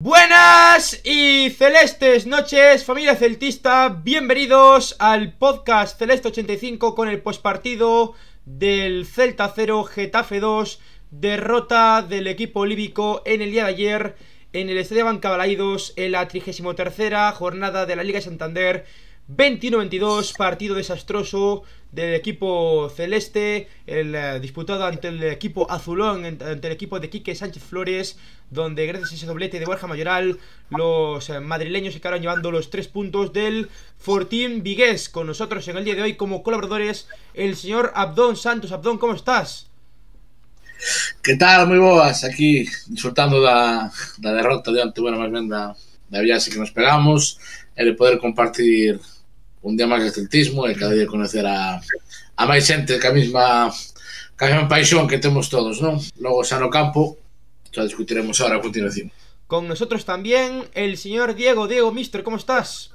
[0.00, 8.14] Buenas y celestes noches, familia celtista, bienvenidos al podcast Celeste 85 con el postpartido
[8.44, 10.80] del Celta 0 Getafe 2,
[11.10, 14.16] derrota del equipo olívico en el día de ayer
[14.52, 18.86] en el Estadio Bancabalaídos en la 33 jornada de la Liga de Santander
[19.28, 26.72] 21-22, partido desastroso del equipo celeste, el eh, disputado ante el equipo azulón, ante el
[26.72, 28.18] equipo de Quique Sánchez Flores,
[28.50, 30.38] donde gracias a ese doblete de Borja Mayoral,
[30.70, 33.68] los eh, madrileños se quedaron llevando los tres puntos del
[33.98, 35.08] Fortín Vigués.
[35.08, 38.72] Con nosotros en el día de hoy como colaboradores, el señor Abdón Santos.
[38.72, 39.68] Abdón, ¿cómo estás?
[41.22, 41.66] ¿Qué tal?
[41.66, 45.74] Muy boas, aquí disfrutando da, da derrota diante, bueno, máis ben da,
[46.08, 47.36] da que nos pegamos
[47.74, 49.00] e de poder compartir
[49.62, 51.80] un día máis de celtismo e cada día conocer a,
[52.36, 53.70] a máis xente que a mesma
[54.38, 55.98] que a mesma paixón que temos todos, non?
[56.22, 57.18] Logo xa no campo,
[57.74, 59.10] xa discutiremos ahora a continuación.
[59.48, 61.66] Con nosotros también el señor Diego.
[61.66, 62.92] Diego, mister, ¿cómo estás?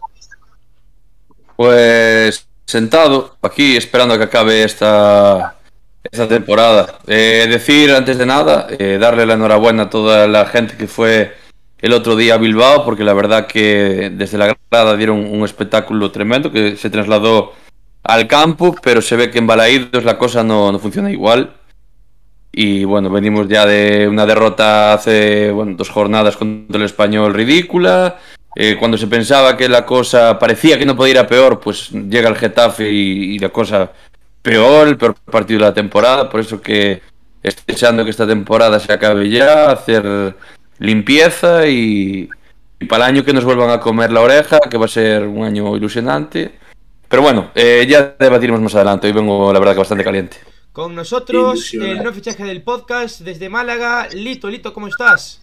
[1.57, 5.57] Pues sentado aquí esperando a que acabe esta
[6.04, 6.99] esta temporada.
[7.07, 11.34] Eh, decir antes de nada, eh, darle la enhorabuena a toda la gente que fue
[11.84, 16.12] el otro día a Bilbao, porque la verdad que desde la grada dieron un espectáculo
[16.12, 17.51] tremendo que se trasladó
[18.03, 21.51] al campo, pero se ve que en Balaídos la cosa no, no funciona igual.
[22.53, 28.18] Y bueno, venimos ya de una derrota hace dos jornadas contra el español ridícula.
[28.55, 31.90] Eh, cuando se pensaba que la cosa parecía que no podía ir a peor, pues
[31.91, 33.91] llega el Getafe y, y la cosa
[34.41, 36.29] peor, el peor partido de la temporada.
[36.29, 37.01] Por eso que
[37.41, 40.34] estoy deseando que esta temporada se acabe ya, hacer
[40.79, 42.29] limpieza y,
[42.79, 45.24] y, para el año que nos vuelvan a comer la oreja, que va a ser
[45.24, 46.52] un año ilusionante.
[47.07, 49.07] Pero bueno, eh, ya debatiremos más adelante.
[49.07, 50.38] Hoy vengo, la verdad, que bastante caliente.
[50.71, 54.07] Con nosotros, el nuevo fichaje del podcast desde Málaga.
[54.12, 55.40] Lito, Lito, ¿cómo estás?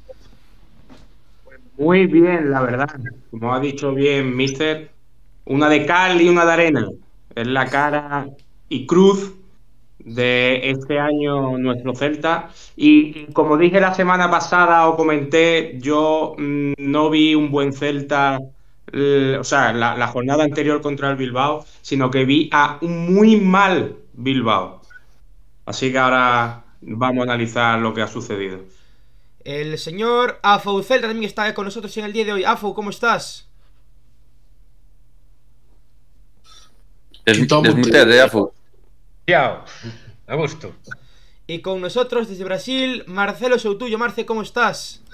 [1.78, 2.90] Muy bien, la verdad.
[3.30, 4.90] Como ha dicho bien Mister,
[5.44, 6.88] una de cal y una de arena.
[7.34, 8.26] Es la cara
[8.68, 9.32] y cruz
[10.04, 12.50] de este año nuestro Celta.
[12.76, 18.38] Y como dije la semana pasada o comenté, yo mmm, no vi un buen Celta,
[18.92, 23.36] o sea, la, la, jornada anterior contra el Bilbao, sino que vi a un muy
[23.36, 24.82] mal Bilbao.
[25.66, 28.58] Así que ahora vamos a analizar lo que ha sucedido.
[29.44, 32.44] El señor Afo Celta también está con nosotros en el día de hoy.
[32.44, 33.48] Afo, ¿cómo estás?
[37.24, 38.52] Desmutea de Afo.
[39.30, 39.64] Chao.
[40.26, 40.74] A gusto.
[41.46, 43.96] Y con nosotros desde Brasil, Marcelo Soutullo.
[43.96, 45.04] Marce, ¿cómo estás?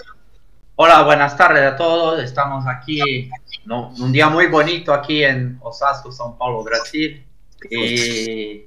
[0.76, 2.22] Hola, buenas tardes a todos.
[2.22, 3.28] Estamos aquí,
[3.66, 3.90] ¿no?
[3.98, 7.26] un día muy bonito aquí en Osasco, São Paulo, Brasil.
[7.70, 8.64] Y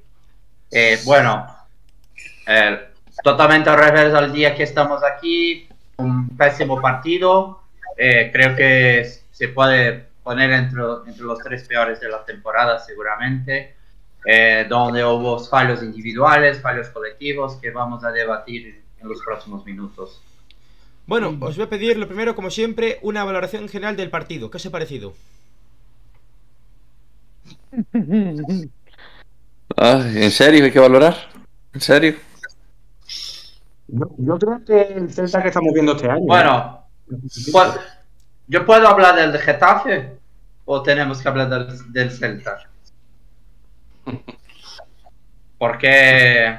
[0.70, 1.48] eh, bueno,
[2.46, 2.90] eh,
[3.24, 5.68] totalmente al revés al día que estamos aquí.
[5.98, 7.64] Un pésimo partido.
[7.98, 13.79] Eh, creo que se puede poner entre, entre los tres peores de la temporada, seguramente
[14.26, 20.22] eh, donde hubo fallos individuales, fallos colectivos que vamos a debatir en los próximos minutos.
[21.08, 24.52] Bueno, os voy a pedir lo primero, como siempre, una valoración general del partido.
[24.52, 25.14] ¿Qué os ha parecido?
[29.78, 31.16] Ah, ¿En serio hay que valorar?
[31.74, 32.16] ¿En serio?
[33.88, 36.26] Yo, yo creo que el Celta que estamos viendo este año.
[36.26, 37.16] Bueno, ¿eh?
[38.48, 40.18] ¿yo puedo hablar del de Getafe
[40.66, 42.69] o tenemos que hablar del, del Celta?
[45.58, 46.58] Porque,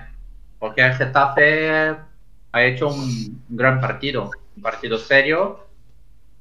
[0.58, 1.96] porque el Getafe
[2.52, 5.66] ha hecho un gran partido, un partido serio,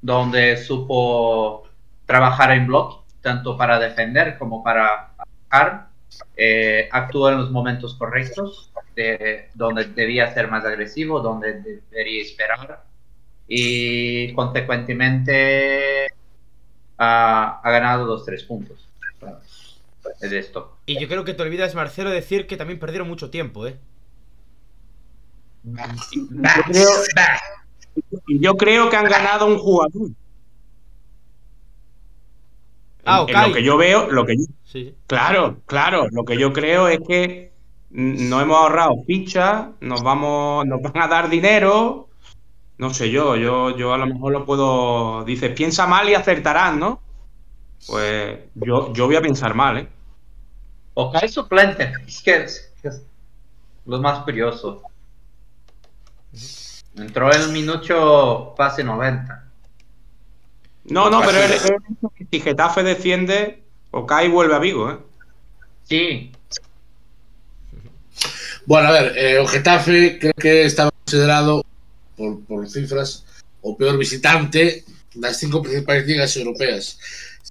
[0.01, 1.67] donde supo
[2.05, 5.89] trabajar en bloque, tanto para defender como para atacar.
[6.35, 12.83] Eh, en los momentos correctos, de, donde debía ser más agresivo, donde debería esperar
[13.47, 16.07] y consecuentemente
[16.97, 18.88] ha, ha ganado los tres puntos
[20.21, 20.77] de esto.
[20.85, 23.79] Y yo creo que te olvidas, Marcelo, decir que también perdieron mucho tiempo, ¿eh?
[25.63, 26.89] Yo creo,
[28.27, 30.09] yo creo que han ganado un jugador.
[33.05, 33.35] Ah, okay.
[33.35, 34.95] en lo que yo veo, lo que yo, sí.
[35.07, 37.53] claro, claro, lo que yo creo es que
[37.89, 42.09] no hemos ahorrado fichas, nos vamos, nos van a dar dinero,
[42.77, 46.75] no sé yo, yo, yo a lo mejor lo puedo, dices, piensa mal y acertarás,
[46.75, 47.01] ¿no?
[47.87, 49.87] Pues yo, yo voy a pensar mal, ¿eh?
[50.93, 53.01] O cae suplente, es que es, es
[53.85, 54.83] lo más curioso.
[56.95, 59.45] Entró en el minuto pase 90.
[60.85, 61.71] No, no, pero es,
[62.31, 64.97] si Getafe defiende, Okai vuelve a Vigo, ¿eh?
[65.83, 66.31] Sí.
[68.65, 71.63] Bueno, a ver, eh, Getafe creo que estaba considerado
[72.17, 73.25] por, por cifras
[73.61, 74.83] o peor visitante
[75.15, 76.99] das cinco principais ligas europeas.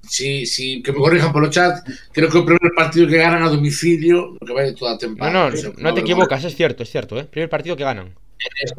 [0.09, 3.53] Si, si, que me corrijan polo chat, creo que o primer partido que ganan a
[3.53, 5.33] domicilio no que de toda No, temporada.
[5.37, 7.25] no, O sea, no te equivocas, es cierto, es cierto, ¿eh?
[7.29, 8.17] Primer partido que ganan.
[8.39, 8.73] Antes,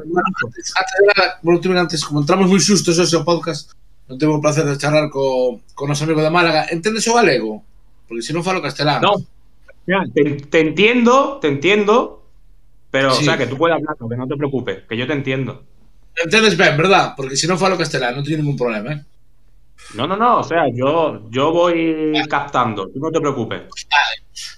[0.73, 3.77] antes, por antes, como entramos moi sustos ao podcast,
[4.09, 6.65] non tengo o placer de charlar co, co noso amigo de Málaga.
[6.73, 7.61] Entendes o galego?
[8.09, 9.05] Porque se non falo castelán.
[9.05, 9.21] No.
[9.85, 12.25] Mira, te, te entiendo, te entiendo,
[12.89, 13.21] pero, Sí.
[13.21, 15.61] o sea, que tú puedes hablar, que no te preocupes, que yo te entiendo.
[16.17, 17.13] Entendes ben, verdad?
[17.13, 18.99] Porque se non falo castelán non teño ningún problema, eh?
[19.95, 23.61] No, no, no, o sea, yo, yo voy captando, tú no te preocupes.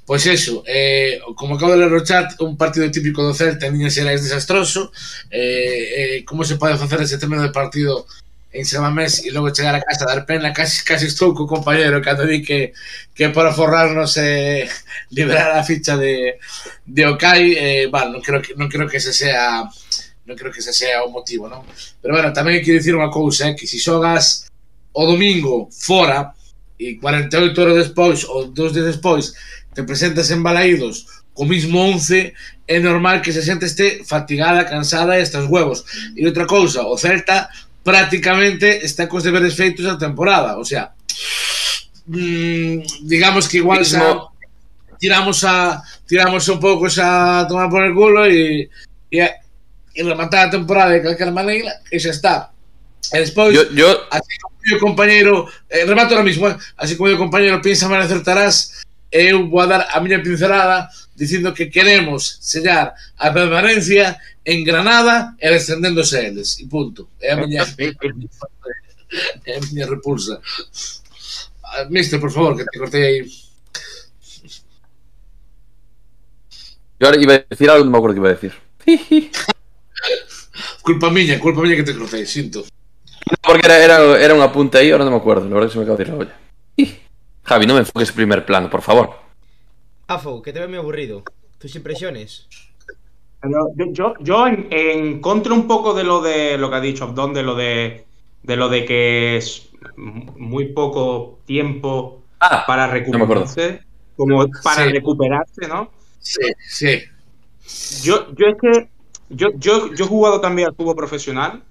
[0.06, 3.74] Pois eso, eh, como acabo de ler o chat, un partido típico do Celta en
[3.74, 4.92] líneas xerais desastroso.
[5.32, 8.06] Eh, eh, como se pode facer ese término de partido
[8.52, 10.52] en Samamés e logo chegar a casa dar pena?
[10.52, 12.74] Casi, casi estou co compañero cando di que,
[13.16, 14.68] que para forrarnos eh,
[15.16, 16.38] liberar a ficha de,
[16.86, 19.64] de Okai, eh, bueno, non creo que, non creo que ese sea
[20.28, 21.64] non creo que ese sea o motivo, non?
[22.04, 24.51] Pero bueno, tamén hai que dicir unha cousa, eh, que se xogas
[24.94, 26.34] o domingo fora
[26.80, 29.34] e 48 horas despois ou dos días despois
[29.74, 32.34] te presentas en Balaídos co mismo 11
[32.68, 35.84] é normal que se xente este fatigada, cansada e estas huevos.
[36.16, 37.50] E outra cousa, o Celta
[37.84, 40.94] prácticamente está cos deberes feitos a temporada, o sea
[42.06, 44.30] mm, digamos que igual xa,
[45.00, 48.70] tiramos a tiramos un pouco xa a tomar por el culo e,
[49.10, 49.18] e,
[49.96, 52.36] e rematar a temporada de calquera maneira e xa está.
[53.12, 57.18] Despois Yo, yo, así como o compañeiro eh, remato ahora mismo, eh, así como o
[57.18, 58.86] compañeiro piensa mal acertarás.
[59.12, 64.16] Eu vou a dar a miña pincelada dicindo que queremos sellar a permanencia
[64.46, 67.12] en Granada e descendéndose eles e punto.
[67.20, 70.40] É a miña é a miña repulsa.
[71.60, 73.22] Ah, Mister, por favor, que te cortei aí
[77.02, 78.54] yo ahora iba a decir algo, no me acuerdo qué iba a decir.
[80.86, 82.64] culpa miña, culpa miña que te cortei, sinto
[83.42, 85.48] Porque era, era, era un apunte ahí, ahora no me acuerdo.
[85.48, 86.36] La verdad que se me acaba de ir la olla.
[87.44, 89.16] Javi, no me enfoques en primer plano, por favor.
[90.08, 91.24] Afo, que te veo muy aburrido.
[91.58, 92.48] Tus impresiones.
[93.42, 96.82] Pero yo, yo, yo en, en contra un poco de lo de lo que ha
[96.82, 98.06] dicho Abdón, de lo de,
[98.44, 103.82] de lo de que es muy poco tiempo Ah, para recuperarse,
[104.16, 104.92] como para Sí.
[104.92, 105.92] recuperarse, ¿no?
[106.20, 107.02] sí, sí
[107.90, 108.90] Yo, yo es que
[109.30, 111.64] yo, yo, yo he jugado también al fútbol profesional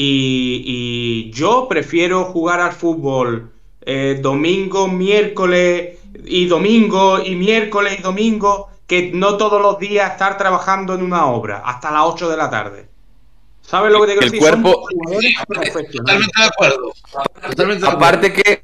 [0.00, 0.62] y,
[1.26, 3.50] y yo prefiero jugar al fútbol
[3.82, 10.38] eh, domingo, miércoles y domingo y miércoles y domingo que no todos los días estar
[10.38, 12.86] trabajando en una obra hasta las 8 de la tarde.
[13.60, 14.48] ¿Sabes lo que te quiero El decir?
[14.48, 15.90] Son cuerpo- jugadores profesionales.
[15.96, 16.92] totalmente de acuerdo
[17.48, 18.62] totalmente de acuerdo Aparte que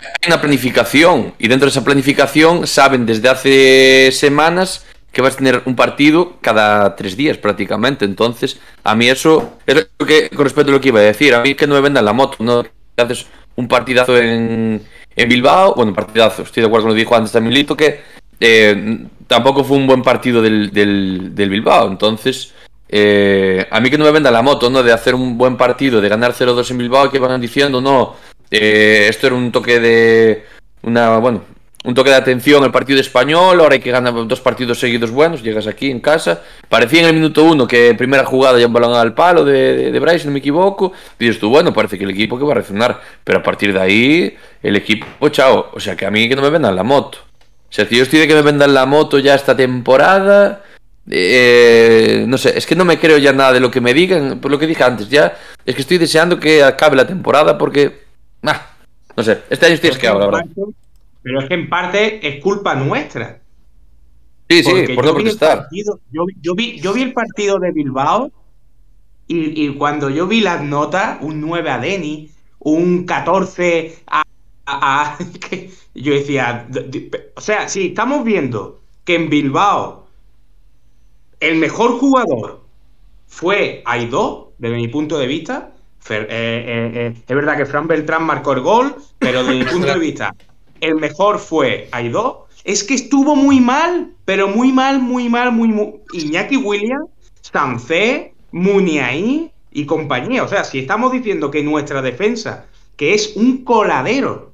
[0.00, 5.38] hay una planificación y dentro de esa planificación saben desde hace semanas que vas a
[5.38, 8.04] tener un partido cada tres días prácticamente.
[8.04, 11.34] Entonces, a mí eso es que con respecto a lo que iba a decir.
[11.34, 12.64] A mí que no me vendan la moto, no
[12.96, 13.26] haces
[13.56, 14.82] un partidazo en,
[15.14, 18.00] en Bilbao, bueno, partidazo, estoy de acuerdo con lo que dijo antes también Lito, que
[18.40, 21.88] eh, tampoco fue un buen partido del, del, del Bilbao.
[21.88, 22.54] Entonces,
[22.88, 24.82] eh, a mí que no me vendan la moto, ¿no?
[24.82, 28.16] De hacer un buen partido, de ganar 0-2 en Bilbao, que van diciendo, no,
[28.50, 30.44] eh, esto era un toque de.
[30.82, 31.42] Una, bueno,
[31.84, 35.42] un toque de atención el partido español, ahora hay que ganar dos partidos seguidos buenos,
[35.42, 36.42] llegas aquí en casa.
[36.68, 39.92] Parecía en el minuto uno que primera jugada ya un balón al palo de, de,
[39.92, 40.92] de Bryce, si no me equivoco.
[41.18, 43.80] Dices tú, bueno, parece que el equipo que va a reaccionar, pero a partir de
[43.80, 45.70] ahí, el equipo, chao.
[45.72, 47.18] O sea que a mí que no me vendan la moto.
[47.72, 50.62] O sea, si yo estoy de que me vendan la moto ya esta temporada,
[51.10, 54.40] eh, no sé, es que no me creo ya nada de lo que me digan,
[54.40, 58.02] por lo que dije antes, ya es que estoy deseando que acabe la temporada porque,
[58.44, 58.70] ah,
[59.16, 60.44] no sé, este año estoy asqueado, la verdad.
[61.22, 63.40] Pero es que en parte es culpa nuestra.
[64.48, 65.58] Sí, sí, por no protestar.
[65.60, 68.30] partido- Yo, vi- yo vi, yo vi el partido de Bilbao
[69.26, 74.22] y, y cuando yo vi las notas, un 9 a Deni, un 14 a...
[74.66, 76.66] a- a- que yo decía,
[77.36, 80.06] o sea, si estamos viendo que en Bilbao
[81.40, 82.62] el mejor jugador
[83.26, 85.72] fue Aidó, desde mi punto de vista,
[86.04, 89.64] Fer- eh, eh, eh, es verdad que Fran Beltrán marcó el gol, pero desde mi
[89.70, 90.34] punto de vista,
[90.82, 92.46] el mejor fue Aidó.
[92.64, 95.94] Es que estuvo muy mal, pero muy mal, muy mal, muy, muy...
[96.12, 97.08] Iñaki Williams,
[97.40, 100.44] Sancé, Muniain y compañía.
[100.44, 104.52] O sea, si estamos diciendo que nuestra defensa, que es un coladero,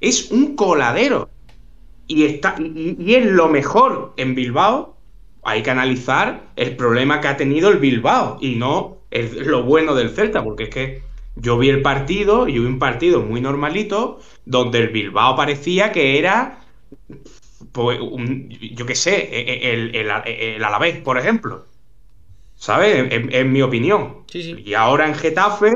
[0.00, 1.28] es un coladero,
[2.06, 4.96] y, está, y, es lo mejor en Bilbao,
[5.42, 10.10] hay que analizar el problema que ha tenido el Bilbao y no lo bueno del
[10.10, 11.07] Celta, porque es que
[11.40, 16.18] yo vi el partido y vi un partido muy normalito donde el Bilbao parecía que
[16.18, 16.60] era,
[17.72, 21.66] pues, un- yo qué sé, e- e- el, el, el Alavés, por ejemplo.
[22.56, 23.12] ¿sabes?
[23.12, 24.24] En, en mi opinión.
[24.30, 24.62] Sí, sí.
[24.66, 25.74] Y ahora en Getafe,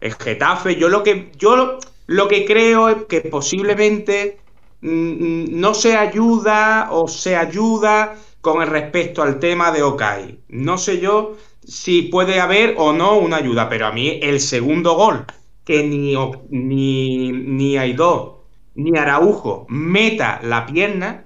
[0.00, 4.40] en Getafe, yo lo que, yo lo, lo que creo es que posiblemente
[4.82, 10.40] mm, mm, no se ayuda o se ayuda con el respecto al tema de Okai.
[10.48, 11.36] No sé yo
[11.68, 15.26] si puede haber o no una ayuda, pero a mí el segundo gol,
[15.64, 16.14] que ni,
[16.48, 21.24] ni, ni Aidó ni Araujo meta la pierna,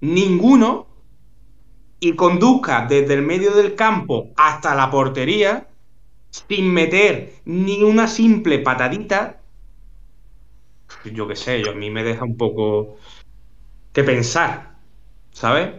[0.00, 0.86] ninguno,
[2.00, 5.68] y conduzca desde el medio del campo hasta la portería,
[6.30, 9.40] sin meter ni una simple patadita,
[11.04, 12.96] yo qué sé, yo, a mí me deja un poco
[13.92, 14.76] que pensar,
[15.32, 15.74] ¿sabes?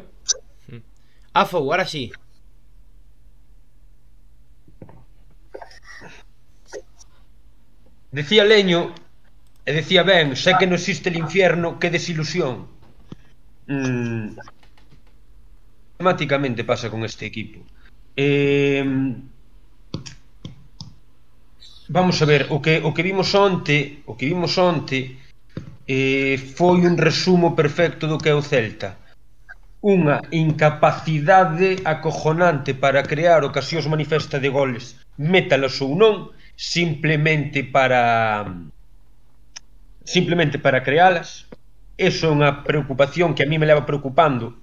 [1.34, 2.12] Afo, ahora sí.
[8.13, 8.93] Decía Leño,
[9.65, 12.70] e decía ben, sé que non existe el infierno, que desilusión.
[13.65, 14.38] Mm,
[15.98, 17.65] temáticamente pasa con este equipo.
[18.13, 18.86] Eh,
[21.89, 25.17] vamos a ver, o que, o que vimos onte, o que vimos onte
[25.89, 28.93] eh, foi un resumo perfecto do que é o Celta.
[29.82, 38.45] Unha incapacidade acojonante para crear ocasións manifesta de goles, métalas ou non, simplemente para
[40.03, 41.48] simplemente para crealas.
[41.98, 44.57] Eso é unha preocupación que a mí me leva preocupando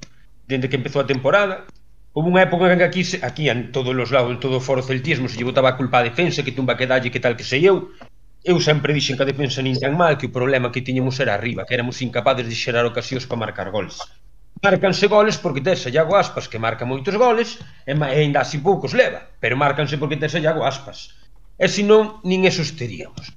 [0.50, 1.64] dende que empezou a temporada.
[2.10, 4.82] Houve unha época en que aquí, aquí en todos os lados, en todo o foro
[4.82, 7.46] celtismo, se lle botaba a culpa a defensa, que tumba que dalle, que tal que
[7.46, 7.94] sei eu.
[8.42, 11.38] Eu sempre dixen que a defensa nin tan mal, que o problema que tiñemos era
[11.38, 14.02] arriba, que éramos incapaces de xerar ocasións para marcar gols.
[14.58, 18.58] Márcanse goles porque tes a Iago Aspas que marca moitos goles e, e ainda así
[18.58, 21.19] poucos leva, pero márcanse porque tes a Iago Aspas
[21.60, 23.36] e senón nin esos teríamos.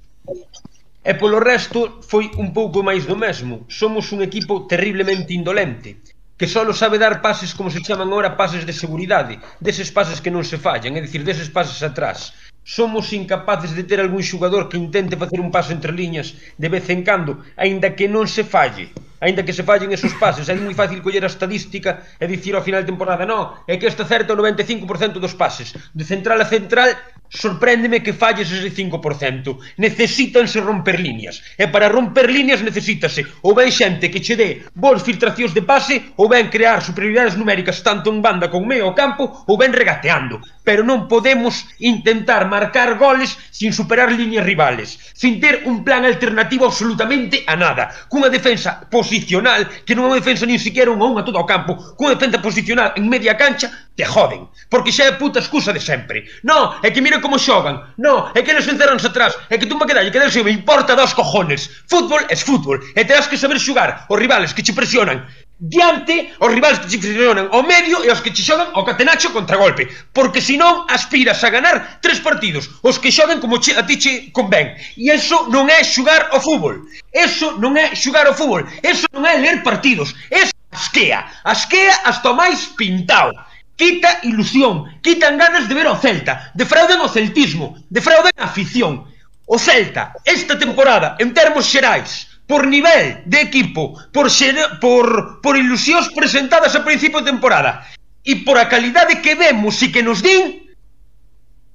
[1.04, 3.68] E polo resto foi un pouco máis do mesmo.
[3.68, 6.00] Somos un equipo terriblemente indolente,
[6.38, 10.32] que só sabe dar pases como se chaman ahora pases de seguridade, deses pases que
[10.32, 12.32] non se fallan, é dicir, deses pases atrás.
[12.64, 16.88] Somos incapaces de ter algún xugador que intente facer un paso entre liñas de vez
[16.88, 18.88] en cando, aínda que non se falle.
[19.20, 22.66] Ainda que se fallen esos pases, é moi fácil coller a estadística e dicir ao
[22.66, 25.74] final de temporada, no, é que este acerta o 95% dos pases.
[25.94, 26.90] De central a central,
[27.30, 29.58] sorpréndeme que falles ese 5%.
[29.78, 31.42] Necesítanse romper líneas.
[31.58, 36.14] E para romper líneas necesítase ou ben xente que che dé boas filtracións de pase
[36.16, 40.40] ou ben crear superioridades numéricas tanto en banda como meio ao campo ou ben regateando.
[40.62, 46.70] Pero non podemos intentar marcar goles sin superar líneas rivales, sin ter un plan alternativo
[46.70, 51.04] absolutamente a nada, cunha defensa pos posicional, que non é unha defensa nin siquiera unha
[51.04, 55.12] unha todo o campo, cunha defensa posicional en media cancha, te joden, porque xa é
[55.20, 56.24] puta excusa de sempre.
[56.42, 59.76] No, é que mira como xogan, no, é que eles encerranse atrás, é que tú
[59.76, 61.68] me quedalle, que se me importa dos cojones.
[61.86, 66.50] Fútbol é fútbol, e terás que saber xogar os rivales que che presionan, diante os
[66.52, 69.88] rivais que che freonan ao medio e os que che xogan ao catenacho contra golpe,
[70.12, 74.30] porque senón aspiras a ganar tres partidos, os que xogan como che, a ti che
[74.32, 74.74] convén.
[74.96, 76.84] E eso non é xugar ao fútbol.
[77.12, 78.66] Eso non é xugar ao fútbol.
[78.82, 80.14] Eso non é ler partidos.
[80.30, 81.24] Eso asquea.
[81.44, 83.32] Asquea hasta o máis pintado
[83.76, 89.10] quita ilusión, quitan ganas de ver ao Celta, defraudan o celtismo, defraudan a afición.
[89.46, 95.56] O Celta, esta temporada, en termos xerais, por nivel de equipo, por, ser, por, por
[95.56, 97.88] ilusións presentadas a principio de temporada
[98.24, 100.64] e por a calidade que vemos e que nos din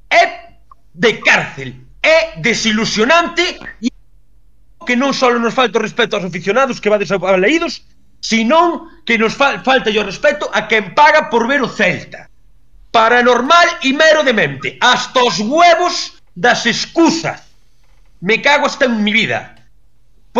[0.09, 0.57] é
[0.93, 3.89] de cárcel, é desilusionante e
[4.85, 7.85] que non só nos falta o respeto aos aficionados que vades leídos,
[8.21, 12.29] senón que nos fal falta o respeto a quen paga por ver o Celta.
[12.89, 17.45] Paranormal e mero demente, hasta os huevos das excusas.
[18.19, 19.58] Me cago hasta en mi vida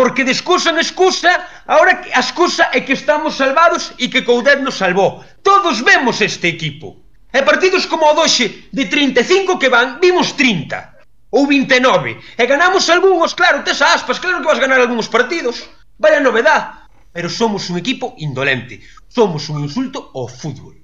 [0.00, 1.28] porque de excusa en excusa,
[1.66, 5.20] ahora a excusa é que estamos salvados e que Coudet nos salvou.
[5.44, 7.04] Todos vemos este equipo.
[7.28, 12.16] E partidos como o doxe de 35 que van, vimos 30 ou 29.
[12.16, 15.68] E ganamos algúns, claro, tes aspas, claro que vas ganar algúns partidos.
[16.00, 16.88] Vaya novedad.
[17.12, 18.80] Pero somos un equipo indolente.
[19.04, 20.80] Somos un insulto ao fútbol.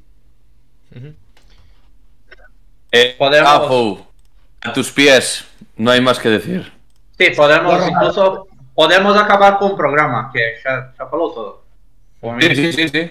[2.93, 3.49] Eh, podemos...
[3.49, 4.13] Apo,
[4.61, 5.49] a tus pies,
[5.81, 6.69] no hay más que decir.
[7.17, 8.45] Sí, podemos incluso
[8.77, 11.65] podemos acabar con un programa que ya, ya falou todo.
[12.41, 13.11] Sí, sí, sí, sí.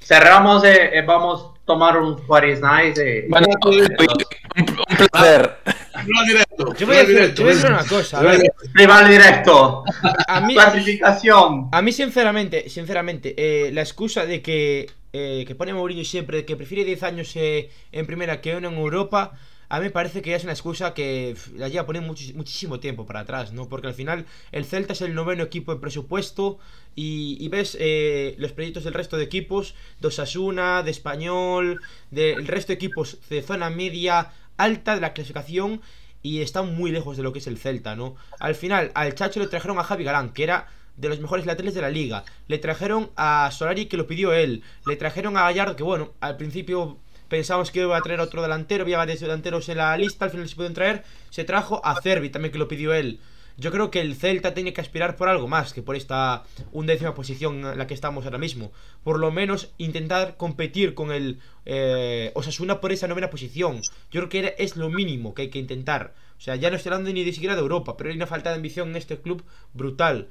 [0.00, 3.00] Cerramos e, e vamos tomar un Juárez Nice.
[3.00, 3.26] E...
[3.28, 5.58] Bueno, un, un placer.
[6.06, 6.74] No directo.
[6.74, 7.80] Yo voy a decir, directo, yo voy a decir venga.
[7.80, 8.18] una cosa.
[8.20, 8.62] A, directo.
[8.74, 9.84] Rival directo.
[10.28, 11.68] a mí, Clasificación.
[11.72, 16.44] a mí sinceramente, sinceramente, eh, la excusa de que eh, que pone Mourinho siempre de
[16.44, 19.32] que prefiere 10 años eh, en primera que uno en Europa,
[19.68, 23.06] a mí me parece que es una excusa que la lleva a poner muchísimo tiempo
[23.06, 23.68] para atrás, ¿no?
[23.68, 26.58] Porque al final el Celta es el noveno equipo en presupuesto
[26.94, 31.80] y, y ves eh, los proyectos del resto de equipos, de Osasuna, de Español,
[32.10, 35.80] del resto de equipos de zona media alta de la clasificación
[36.22, 38.16] y están muy lejos de lo que es el Celta, ¿no?
[38.38, 41.74] Al final, al Chacho le trajeron a Javi Galán, que era de los mejores laterales
[41.74, 42.24] de la liga.
[42.48, 44.62] Le trajeron a Solari, que lo pidió él.
[44.86, 48.82] Le trajeron a Gallardo, que bueno, al principio pensamos que iba a traer otro delantero,
[48.82, 51.04] había varios delanteros en la lista, al final se pudieron traer.
[51.30, 53.20] Se trajo a Cervi, también que lo pidió él.
[53.58, 57.14] Yo creo que el Celta tiene que aspirar por algo más que por esta undécima
[57.14, 58.70] posición en la que estamos ahora mismo.
[59.02, 63.80] Por lo menos intentar competir con el eh, Osasuna por esa novena posición.
[64.10, 66.14] Yo creo que es lo mínimo que hay que intentar.
[66.36, 68.50] O sea, ya no estoy hablando ni de siquiera de Europa, pero hay una falta
[68.50, 69.42] de ambición en este club
[69.72, 70.28] brutal.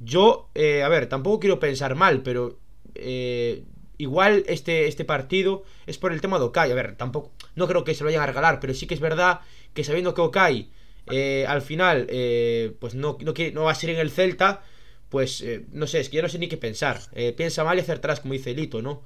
[0.00, 2.58] Yo, eh, a ver, tampoco quiero pensar mal, pero
[2.96, 3.62] eh,
[3.98, 6.70] igual este, este partido es por el tema de Okai.
[6.72, 9.00] A ver, tampoco, no creo que se lo vayan a regalar, pero sí que es
[9.00, 9.40] verdad
[9.74, 10.70] que sabiendo que Okai
[11.10, 14.62] eh, al final eh, pues no, no, quiere- no va a ser en el Celta,
[15.10, 16.98] pues eh, no sé, es que ya no sé ni qué pensar.
[17.36, 19.02] Piensa mal y acertarás, como dice Lito, ¿no?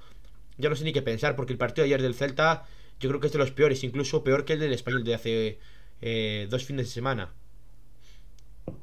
[0.59, 2.67] Ya no sé ni qué pensar, porque el partido de ayer del Celta
[3.01, 5.59] yo creo que es de los peores, incluso peor que el del español de hace
[6.51, 7.33] dos fines de semana.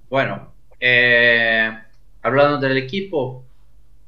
[0.09, 0.55] Bueno,
[2.21, 3.44] hablando del equipo,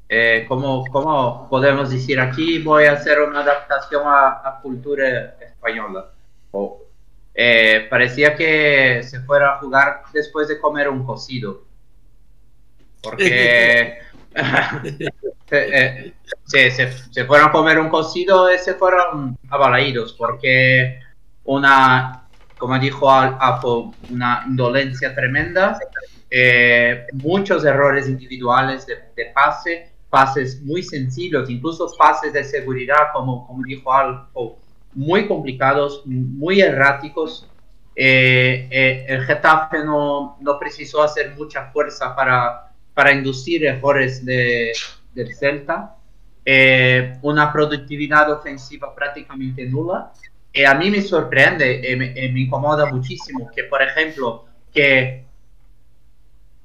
[0.08, 6.06] eh, como, como podemos decir aquí, voy a hacer una adaptación a, a cultura española.
[6.50, 6.82] O,
[7.34, 11.62] eh, parecía que se fuera a jugar después de comer un cocido.
[13.02, 13.98] Porque
[14.34, 15.10] eh,
[15.50, 16.12] eh,
[16.44, 20.12] se, se, se fueron a comer un cocido y se fueron abalaídos.
[20.14, 21.00] Porque
[21.44, 22.24] una,
[22.56, 25.78] como dijo Al- Apo, una indolencia tremenda
[26.30, 33.46] eh, muchos errores individuales de, de pase, pases muy sencillos, incluso pases de seguridad, como,
[33.46, 34.58] como dijo Alfo,
[34.94, 37.46] muy complicados, muy erráticos.
[37.94, 44.72] Eh, eh, el Getafe no, no precisó hacer mucha fuerza para, para inducir errores de,
[45.14, 45.96] del Celta.
[46.44, 50.12] Eh, una productividad ofensiva prácticamente nula.
[50.52, 55.26] Eh, a mí me sorprende, eh, me, eh, me incomoda muchísimo que, por ejemplo, que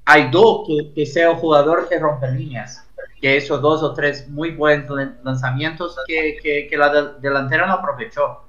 [0.05, 2.87] hay dos que, que sea un jugador que rompe líneas,
[3.23, 7.65] que esos dos o tres muy buenos lan- lanzamientos que, que, que la del- delantera
[7.65, 8.41] no aprovechó.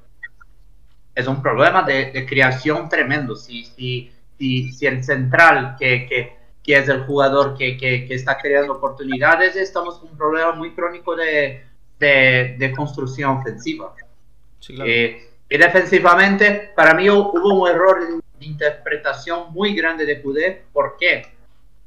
[1.14, 3.36] Es un problema de, de creación tremendo.
[3.36, 7.76] Si, si, si, si el central, que, que, que es el jugador que,
[8.10, 11.64] está creando oportunidades, estamos con un problema muy crónico de,
[12.00, 13.94] de, de construcción ofensiva.
[14.58, 14.90] Sí, claro.
[14.90, 18.00] Eh, y defensivamente, para mí hu- hubo un error
[18.40, 20.64] de interpretación muy grande de Cudé.
[20.72, 21.22] ¿Por qué?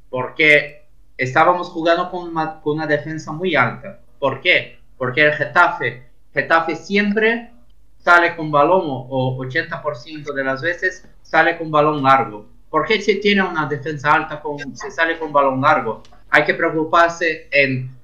[0.08, 0.87] Porque
[1.18, 3.98] estábamos jugando con una, con una defensa muy alta.
[4.18, 4.78] ¿Por qué?
[4.96, 7.52] Porque el Getafe, Getafe siempre
[7.98, 12.46] sale con balón o, o 80% de las veces sale con balón largo.
[12.70, 16.02] ¿Por qué se tiene una defensa alta con, se sale con balón largo?
[16.30, 17.94] Hay que preocuparse en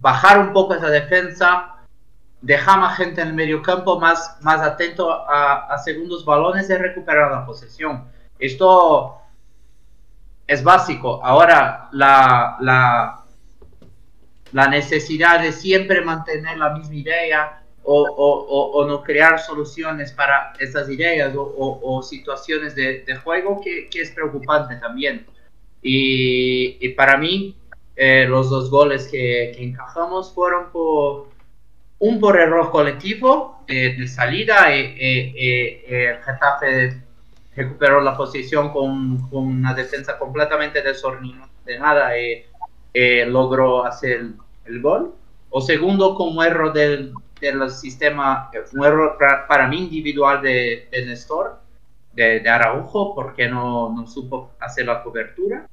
[0.00, 1.76] bajar un poco esa defensa,
[2.42, 6.74] dejar más gente en el medio campo más, más atento a, a segundos balones y
[6.74, 8.04] recuperar la posesión.
[8.38, 9.17] Esto
[10.48, 11.20] es básico.
[11.22, 13.24] Ahora, la, la,
[14.68, 21.34] necesidad de siempre mantener la misma idea o, o, no crear soluciones para esas ideas
[21.36, 25.26] o, situaciones de, juego que, es preocupante también.
[25.82, 27.54] Y, para mí,
[27.94, 31.28] eh, los dos goles que, encajamos fueron por
[31.98, 34.74] un por error colectivo eh, de salida.
[34.74, 37.07] eh, eh, el Getafe
[37.58, 42.44] recuperó la posición con, con una defensa completamente desordenada y
[42.94, 45.14] eh, logró hacer el, el gol.
[45.50, 50.88] O segundo, con un error del, del sistema, un error pra- para, mí individual de,
[50.90, 51.58] de Néstor,
[52.12, 55.66] de, de Araujo, porque no, no supo hacer la cobertura.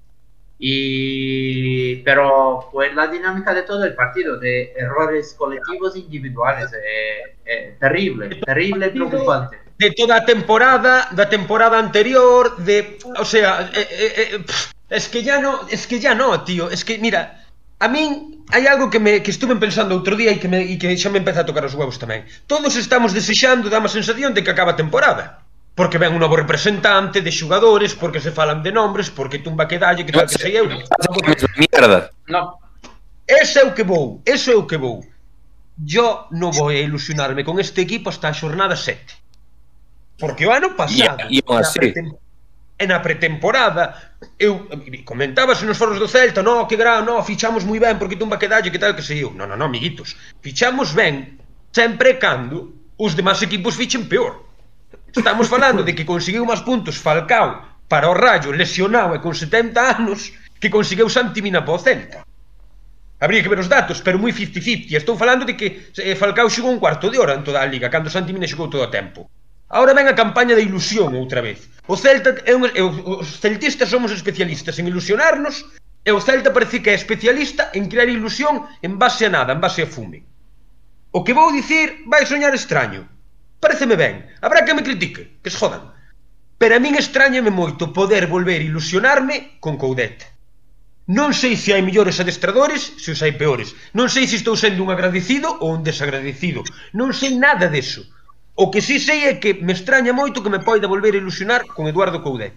[0.57, 6.71] Y, pero fue la dinámica de todo el partido, de errores colectivos individuales.
[6.73, 9.57] eh, eh, terrible, terrible, preocupante.
[9.77, 15.07] de toda a temporada, da temporada anterior, de, o sea, eh, eh, eh, pff, es
[15.09, 17.45] que ya no, es que ya no, tío, es que mira,
[17.79, 20.77] a min hai algo que me que estuve pensando outro día e que me e
[20.77, 22.23] que xa me empeza a tocar os huevos tamén.
[22.47, 25.43] Todos estamos desexando, dá má sensación de que acaba a temporada.
[25.75, 29.75] Porque ven un novo representante de xogadores, porque se falan de nombres, porque tumba que
[29.75, 30.71] dalle, que tal que sei eu.
[31.59, 32.15] Mierda.
[32.31, 32.63] No.
[33.27, 35.03] Ese é o que vou, ese é o que vou.
[35.75, 39.24] Yo non vou a ilusionarme con este equipo hasta a xornada 7.
[40.17, 41.93] Porque o ano pasado, e, e, así.
[42.75, 47.63] E na pretemporada, eu eh, comentabas nos foros do Celta, no, que grau, no, fichamos
[47.63, 49.31] moi ben porque tumba que dalle, que tal, que se eu.
[49.31, 51.39] Non, non, non, amiguitos, fichamos ben
[51.71, 54.43] sempre cando os demás equipos fichen peor.
[55.15, 59.79] Estamos falando de que conseguiu máis puntos Falcao para o Rayo lesionado e con 70
[59.79, 62.27] anos que conseguiu Santi Mina para o Celta.
[63.23, 64.91] Habría que ver os datos, pero moi 50-50.
[64.91, 67.87] Estou falando de que eh, Falcao xogou un cuarto de hora en toda a liga,
[67.87, 69.31] cando Santi Mina xogou todo o tempo.
[69.69, 71.69] Ahora ven a campaña de ilusión outra vez.
[71.87, 75.65] O Celta é un, os celtistas somos especialistas en ilusionarnos
[76.05, 79.61] e o Celta parece que é especialista en crear ilusión en base a nada, en
[79.61, 80.21] base a fume.
[81.17, 83.09] O que vou dicir vai soñar extraño.
[83.63, 85.93] Pareceme ben, habrá que me critique, que se jodan.
[86.61, 90.29] Pero a min extrañame moito poder volver ilusionarme con Coudet.
[91.09, 93.73] Non sei se hai mellores adestradores, se os hai peores.
[93.97, 96.61] Non sei se estou sendo un agradecido ou un desagradecido.
[96.93, 98.05] Non sei nada deso.
[98.63, 101.61] O que sí sei é que me extraña moito que me poida volver a ilusionar
[101.75, 102.55] con Eduardo Coudet.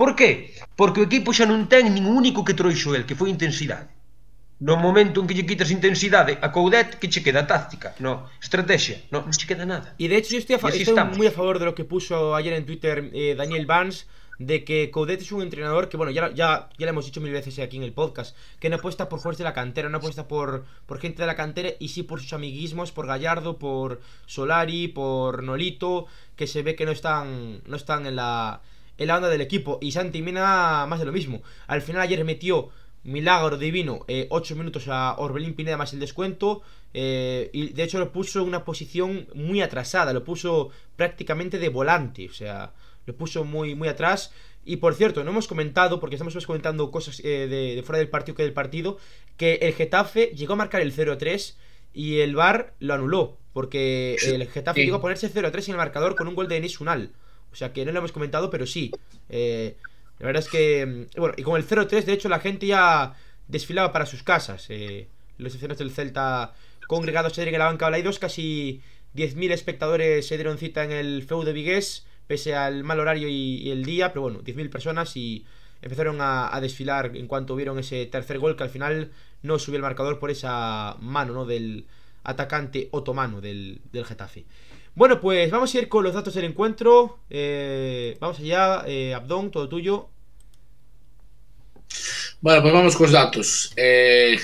[0.00, 0.30] Por qué?
[0.78, 3.90] Porque o equipo xa non ten nin único que troixo el, que foi intensidade.
[4.60, 9.00] No momento en que lle quitas intensidade a Coudet, que che queda táctica, no, estrategia,
[9.10, 9.94] no, non che queda nada.
[9.96, 12.34] Y de hecho yo estoy, a fa- estoy muy a favor de lo que puso
[12.36, 14.04] ayer en Twitter eh, Daniel Vance
[14.38, 17.32] de que Coudet es un entrenador que, bueno, ya, ya, ya lo hemos dicho mil
[17.32, 20.28] veces aquí en el podcast, que no apuesta por jugadores de la cantera, no apuesta
[20.28, 24.88] por, por gente de la cantera y sí por sus amiguismos, por Gallardo, por Solari,
[24.88, 28.62] por Nolito, que se ve que no están, no están en la,
[28.96, 29.78] en la onda del equipo.
[29.82, 31.42] Y Santi Mina más de lo mismo.
[31.66, 32.70] Al final ayer metió
[33.04, 36.62] milagro divino, 8 minutos a Orbelín Pineda más el descuento.
[36.92, 41.68] eh, y de hecho lo puso en una posición muy atrasada, lo puso prácticamente de
[41.68, 42.72] volante, o sea,
[43.06, 44.32] lo puso muy, muy atrás.
[44.64, 48.08] Y por cierto, no hemos comentado, porque estamos comentando cosas eh, de, de fuera del
[48.10, 48.98] partido que del partido,
[49.36, 51.54] que el Getafe llegó a marcar el 0-3
[51.94, 54.84] y el VAR lo anuló, porque el Getafe Sí.
[54.86, 57.12] llegó a ponerse 0-3 en el marcador con un gol de Denis Unal.
[57.52, 58.92] O sea que no lo hemos comentado, pero sí.
[59.28, 59.76] Eh,
[60.20, 60.86] la verdad es que.
[60.86, 63.14] mm, Bueno, y con el 0-3, de hecho, la gente ya
[63.48, 64.66] desfilaba para sus casas.
[64.70, 66.52] eh, los aficionados del Celta
[66.86, 68.82] congregados en la banca Balaidos, casi
[69.14, 73.56] 10.000 espectadores se dieron cita en el feu de Vigués, pese al mal horario y,
[73.62, 75.44] y el día, pero bueno, 10.000 personas y
[75.82, 79.76] empezaron a, a desfilar en cuanto vieron ese tercer gol que al final no subió
[79.76, 81.46] el marcador por esa mano ¿no?
[81.46, 81.86] del
[82.22, 84.44] atacante otomano del, del Getafe.
[84.94, 87.20] Bueno, pues vamos a ir con los datos del encuentro.
[87.30, 90.08] Eh, vamos allá, eh, Abdón, todo tuyo.
[92.40, 93.72] Bueno, pues vamos cos datos.
[93.76, 94.38] Eh,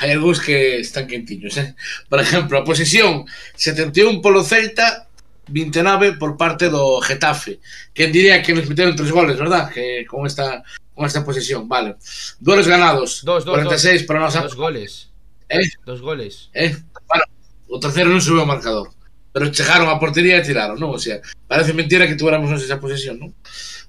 [0.00, 1.76] hai algúns que están quentiños, eh?
[2.08, 5.04] Por exemplo, a posición 71 polo Celta,
[5.52, 7.60] 29 por parte do Getafe.
[7.92, 9.68] Quen diría que nos meteron tres goles, verdad?
[9.68, 10.64] Que con esta
[10.96, 11.96] con esta posición, vale.
[12.40, 15.10] Duelos ganados, Dos, dos, 46 para nosa Dos goles.
[15.48, 15.60] Eh?
[15.84, 16.48] Dos goles.
[16.54, 16.72] eh?
[17.04, 17.24] Bueno,
[17.68, 18.96] o terceiro non subiu o marcador.
[19.32, 20.92] Pero chegaron a portería e tiraron, non?
[20.92, 21.18] O sea,
[21.48, 23.32] parece mentira que tuéramos esa posición, non?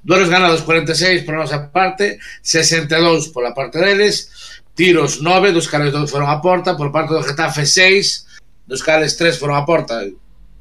[0.03, 4.31] Duelos ganados 46 por nosa parte, 62 pola parte deles,
[4.75, 9.15] tiros 9, dos cales 2 foron a porta, por parte do Getafe 6, dos cales
[9.19, 10.03] 3 foron a porta,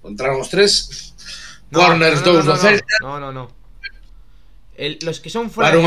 [0.03, 3.47] entraron os 3, corners 2 do Celta, No, no, no.
[4.75, 5.79] El- los que son fuera de,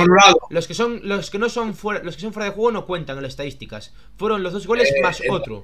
[0.49, 2.85] los que son los que no son fuera los que son fuera de juego no
[2.85, 3.91] cuentan en las estadísticas.
[4.15, 5.63] Fueron los dos goles Eh, más eh, otro.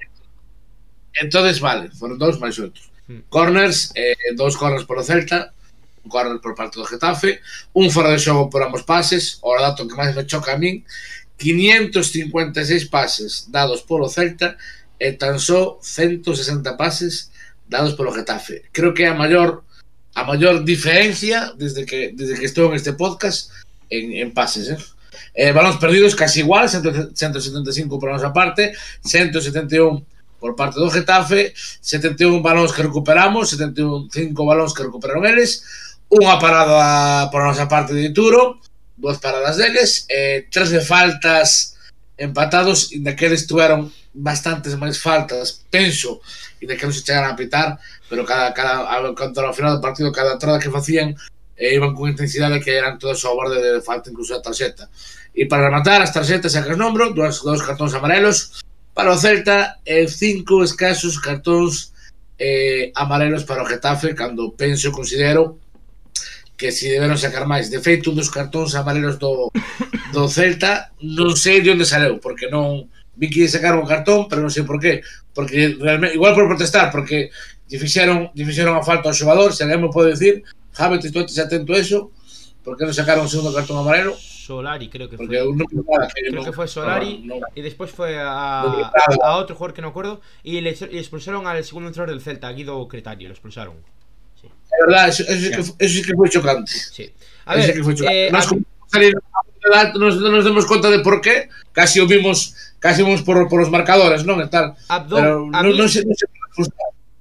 [1.13, 2.89] entonces vale, foron dous máis outros.
[3.29, 5.53] Corners, eh, dous corners polo Celta,
[6.03, 7.41] un corner por parte do Getafe,
[7.73, 10.83] un fora de xogo por ambos pases, o dato que máis me choca a min,
[11.37, 14.57] 556 pases dados polo Celta
[14.97, 17.31] e tan só 160 pases
[17.67, 18.69] dados polo Getafe.
[18.71, 19.63] Creo que é a maior
[20.13, 23.49] a maior diferencia desde que desde que estou en este podcast
[23.89, 24.77] en, en pases, eh?
[25.33, 30.03] Eh, balóns perdidos casi igual, 100 175 por a nosa parte, 171
[30.41, 35.61] por parte do Getafe, 71 balóns que recuperamos, 75 balóns que recuperaron eles,
[36.09, 38.57] unha parada por a nosa parte de Turo,
[38.97, 41.77] dúas paradas deles, eh, tres de faltas
[42.17, 46.25] empatados, inda que eles tuveron bastantes máis faltas, penso,
[46.57, 47.77] inda que non se chegaran a pitar,
[48.09, 51.13] pero cada, cada, contra ao final do partido, cada entrada que facían,
[51.53, 54.89] eh, iban con intensidade que eran todos ao borde de falta, incluso a tarxeta.
[55.31, 58.59] E para rematar, as tarxetas sacas nombro, dos, dos cartóns amarelos,
[58.93, 61.91] Para o Celta e cinco escasos cartóns
[62.37, 65.59] eh, amarelos para o Getafe cando penso considero
[66.61, 67.73] que si deberon sacar máis.
[67.73, 69.49] De feito, un dos cartóns amarelos do,
[70.13, 72.85] do Celta non sei de onde saleu, porque non
[73.17, 75.01] vi que sacar un cartón, pero non sei por qué,
[75.33, 77.33] porque realmente, igual por protestar, porque
[77.65, 80.45] lle fixeron, lle fixeron a falta ao xogador, se alguén me pode dicir,
[80.77, 82.13] Javi, te estou atento a eso,
[82.61, 84.13] porque non sacaron o segundo cartón amarelo,
[84.51, 86.07] Solari creo que porque fue.
[86.11, 87.47] que Creo que fue Solari no, no.
[87.55, 88.63] y después fue a,
[89.23, 92.75] No, otro jugador que no acuerdo y le, expulsaron al segundo entrenador del Celta, Guido
[92.87, 93.75] Cretario, lo expulsaron.
[94.39, 94.47] Sí.
[94.47, 97.05] É verdade, eso, eso, sí que, eso sí que foi chocante sí.
[97.45, 98.27] A Eso ver, sí que foi chocante.
[98.27, 103.61] eh, Nos a- demos conta de por qué, casi o vimos, casi vimos por, por
[103.61, 104.41] os marcadores, non?
[104.41, 104.73] E tal.
[104.89, 105.77] Abdón, Pero a mí-.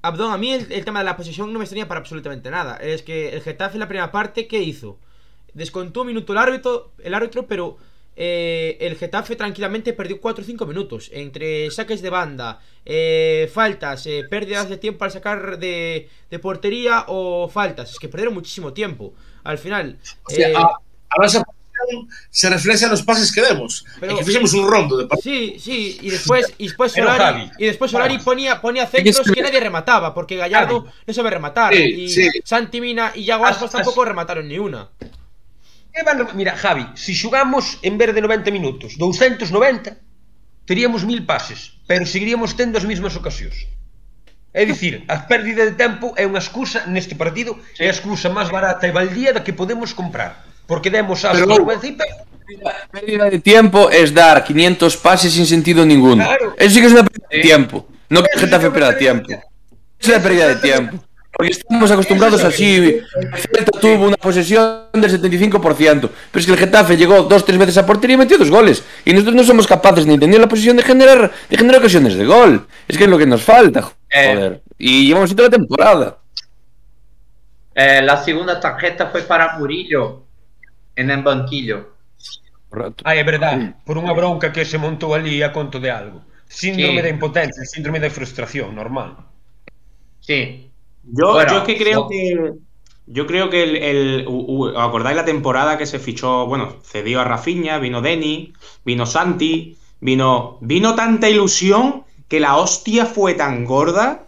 [0.03, 2.77] Abdón, a el tema de la posesión no me extraña para absolutamente nada.
[2.81, 4.99] Es que el Getafe en la primera parte, ¿qué hizo?
[5.54, 7.76] Descontó un minuto el árbitro, el árbitro pero
[8.16, 11.08] eh, el Getafe tranquilamente perdió 4 o 5 minutos.
[11.12, 17.04] Entre saques de banda, eh, faltas, eh, pérdidas de tiempo al sacar de, de portería
[17.08, 17.92] o faltas.
[17.92, 19.14] Es que perdieron muchísimo tiempo.
[19.44, 19.98] Al final...
[20.24, 23.86] O sea, eh, a, a esa posición se refleja en los pases que demos.
[24.00, 25.22] Pero- que fixemos un rondo de partido.
[25.32, 29.60] Sí, sí, y después, y después Solari, y después Solari ponía, ponía centros que nadie
[29.60, 31.72] remataba, porque Gallardo no sabe rematar.
[31.74, 32.28] Sí, y sí.
[32.44, 34.90] Santi Mina y Yago Aspas As- as- tampoco remataron ni una.
[35.92, 36.26] que van...
[36.35, 39.96] Mira, Javi, se si xogamos en vez de 90 minutos 290,
[40.64, 43.66] teríamos mil pases, pero seguiríamos tendo as mesmas ocasións.
[44.50, 48.50] É dicir, a pérdida de tempo é unha excusa neste partido, é a excusa máis
[48.50, 51.66] barata e baldía da que podemos comprar, porque demos as pero...
[52.66, 56.24] A pérdida de tiempo es dar 500 pases sin sentido ninguno.
[56.24, 56.55] Claro.
[56.59, 57.87] Eso sí que es una pérdida de tiempo.
[58.11, 59.31] No que el Getafe pierda tiempo.
[59.98, 60.98] Es una pérdida de tiempo.
[61.33, 62.77] Porque estamos acostumbrados así.
[62.77, 63.07] El
[63.38, 66.01] Celta tuvo una posesión del 75%.
[66.01, 68.83] Pero es que el Getafe llegó dos tres veces a portería y metió dos goles.
[69.05, 72.27] Y nosotros no somos capaces ni tener la posición de generar, de generar ocasiones de
[72.27, 72.66] gol.
[72.88, 73.93] Es que es lo que nos falta.
[74.11, 74.35] Eh.
[74.35, 74.62] Joder.
[74.77, 76.19] Y llevamos toda la temporada.
[77.75, 80.25] Eh, la segunda tarjeta fue para Murillo
[80.97, 81.95] en el banquillo.
[83.03, 86.23] Ai, é verdade, por unha bronca que se montou ali a conto de algo.
[86.47, 87.03] Síndrome Sí.
[87.03, 89.16] de impotencia, síndrome de frustración, normal.
[90.23, 90.69] Sí.
[91.12, 92.09] Yo, Bueno, yo es que creo no.
[92.09, 92.53] que.
[93.07, 96.46] Yo creo que el, el- u- u- ¿os acordáis la temporada que se fichó?
[96.46, 98.53] Bueno, cedió a Rafinha, vino Denny,
[98.85, 100.59] vino Santi, vino.
[100.61, 104.27] Vino tanta ilusión que la hostia fue tan gorda.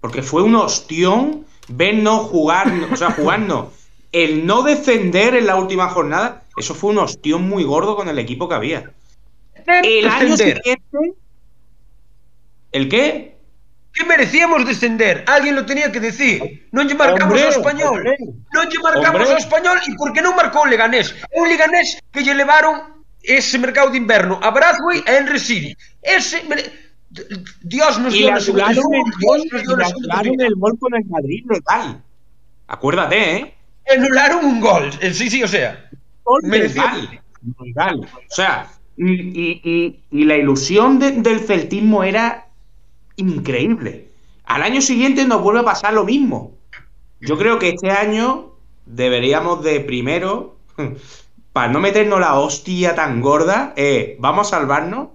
[0.00, 3.68] Porque fue un ostión vernos jugar, o sea, jugarnos.
[4.12, 8.18] El no defender en la última jornada, eso fue un ostión muy gordo con el
[8.18, 8.92] equipo que había.
[9.82, 10.78] El año siguiente.
[12.72, 13.33] ¿El qué?
[13.94, 16.66] Que merecíamos descender, alguén lo tenía que decir.
[16.74, 17.94] Non lle marcamos Hombre, ao español.
[18.02, 18.12] hombre.
[18.50, 19.38] Non lle marcamos Hombre.
[19.38, 21.14] ao español e por que non marcou o Leganés?
[21.38, 22.74] Un Leganés que lle levaron
[23.22, 25.70] ese mercado de inverno a Bradway e a Henry City.
[26.02, 26.42] Ese
[27.62, 30.40] Dios nos dio la anularon el gol, Dios nos y dio le la segunda anularon
[30.42, 32.02] el gol con el Madrid legal.
[32.66, 33.54] Acuérdate, ¿eh?
[33.96, 34.90] Anularon un gol.
[35.12, 35.88] Sí, sí, o sea.
[36.24, 37.20] Gol legal.
[37.62, 38.00] Legal.
[38.00, 42.43] O sea, y, y- y- y la ilusión de- del celtismo era
[43.16, 44.08] increíble.
[44.44, 46.52] Al año siguiente nos vuelve a pasar lo mismo.
[47.20, 48.52] Yo creo que este año
[48.86, 50.56] deberíamos de primero,
[51.52, 55.08] para no meternos la hostia tan gorda, eh, vamos a salvarnos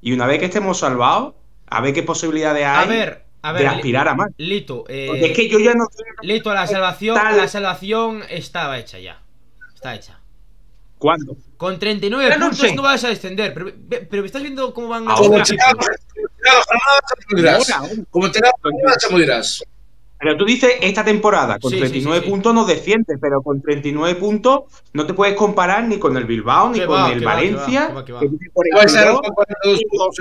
[0.00, 1.34] y una vez que estemos salvados,
[1.68, 4.28] a ver qué posibilidades hay A ver, a ver, de aspirar a más.
[4.36, 5.86] Lito, eh, es que yo ya no
[6.22, 9.22] Lito, la salvación, Tal- la salvación estaba hecha ya.
[9.74, 10.18] Está hecha.
[10.98, 11.36] ¿Cuándo?
[11.56, 12.74] Con 39 Ya no puntos sé.
[12.76, 13.72] no vas a descender, pero,
[14.08, 15.20] pero estás viendo cómo van los
[18.10, 18.40] como te.
[19.08, 19.18] Como.
[20.18, 22.30] Pero tú dices esta temporada, con Sí, sí, 39 sí, sí.
[22.30, 24.60] puntos nos defiende, pero con 39 puntos
[24.92, 27.92] no te puedes comparar ni con el Bilbao, ni con va, el Valencia, va, que
[27.94, 28.20] va, que va.
[28.20, 30.16] que tiene por Va a ser ejemplo, un 42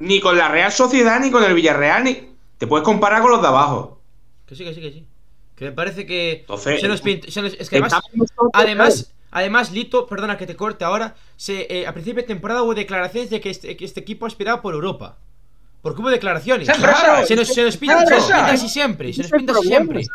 [0.00, 3.42] ni, con, la Real Sociedad, ni con el Villarreal, ni te puedes comparar con los
[3.42, 4.00] de abajo.
[4.46, 5.06] Que sí, que sí, que sí.
[5.56, 8.50] Que me parece que Entonces, se nos pinta- se nos- es que además, Estamos nosotros,
[8.54, 12.74] además, además, Lito, perdona que te corte ahora, se, eh, a principio de temporada hubo
[12.74, 15.18] declaraciones de que este, que este equipo aspiraba por Europa.
[15.82, 16.68] Porque hubo declaraciones.
[17.26, 19.66] Se nos, se nos pinta, Claro, se nos pinta así siempre, se nos pinta así
[19.66, 20.06] siempre.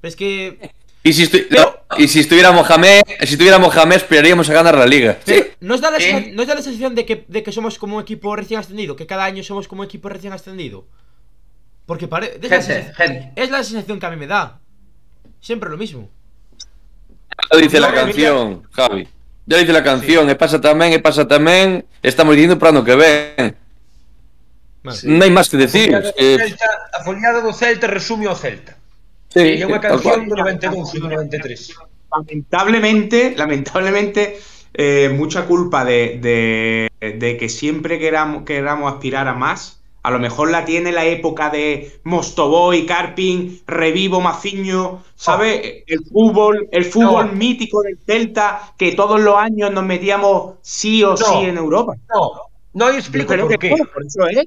[0.00, 0.72] Pero es que
[1.04, 4.86] Y si, estu- no, y si estuviera Mohamed, si estuviera Mohamed, esperaríamos a ganar la
[4.86, 5.18] liga.
[5.24, 6.06] Pero, ¿nos, da la, Sí.
[6.10, 8.96] sen- ¿Nos da la sensación de que, de que somos como un equipo recién ascendido?
[8.96, 10.84] Que cada año somos como un equipo recién ascendido.
[11.86, 14.60] Porque pare- es, sensación, es la sensación que a mí me da.
[15.40, 16.08] Siempre lo mismo.
[17.32, 19.08] Ya lo dice la canción, Javi.
[19.46, 22.94] Ya dice la canción, e pasa tamén, e pasa tamén, estamos diciendo para ano que
[22.94, 23.56] ven.
[24.82, 25.90] Bueno, Non hai máis que A decir.
[25.90, 28.74] foliada do eh, Celta, a foliada do Celta resume Celta.
[29.30, 31.74] sí, é unha canción do 92 e do 93.
[32.12, 34.38] lamentablemente, lamentablemente,
[34.74, 39.81] eh, mucha culpa de, de- de que siempre queramos, queramos aspirar a más.
[40.04, 45.84] A lo mejor la tiene la época de Mostoboy, Carpin, Revivo, Maciño, ¿sabes?
[45.86, 47.32] El fútbol, el fútbol No.
[47.34, 51.16] mítico del Celta, que todos los años nos metíamos sí o No.
[51.16, 51.94] sí en Europa.
[52.12, 52.30] No,
[52.74, 53.70] no, Yo explico por qué.
[53.70, 54.46] no, por eso es.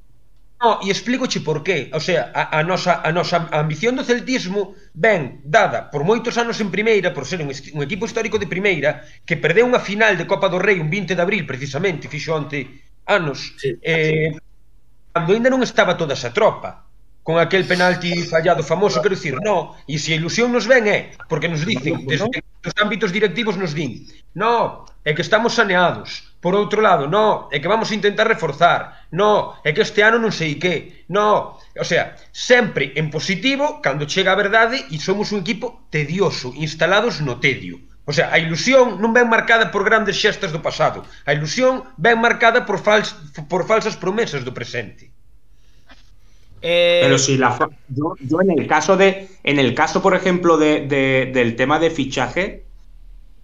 [0.62, 1.92] No, e explícoche por qué.
[1.94, 6.60] O sea, a, a nosa, a nosa ambición do celtismo ben dada por moitos anos
[6.64, 7.52] en primeira, por ser un,
[7.84, 11.22] equipo histórico de primeira, que perdeu unha final de Copa do Rei un 20 de
[11.22, 12.66] abril, precisamente, fixo onte
[13.06, 13.76] anos, Sí.
[13.84, 14.32] eh,
[15.16, 16.84] cando ainda non estaba toda esa tropa
[17.24, 21.16] con aquel penalti fallado famoso, quero dicir, no, e se a ilusión nos ven é,
[21.32, 24.04] porque nos dicen, desde os ámbitos directivos nos din,
[24.36, 29.56] no, é que estamos saneados, por outro lado, no, é que vamos intentar reforzar, no,
[29.64, 34.36] é que este ano non sei que, no, o sea, sempre en positivo, cando chega
[34.36, 37.80] a verdade, e somos un equipo tedioso, instalados no tedio.
[38.06, 42.22] O sea, a ilusión non ven marcada por grandes xestas do pasado, a ilusión ven
[42.22, 43.18] marcada por, fals,
[43.50, 45.10] por falsas promesas do presente.
[46.62, 47.58] Eh, Pero si la
[47.90, 51.80] yo, yo en el caso de, en el caso, por ejemplo, de, de- del tema
[51.80, 52.66] de fichaje,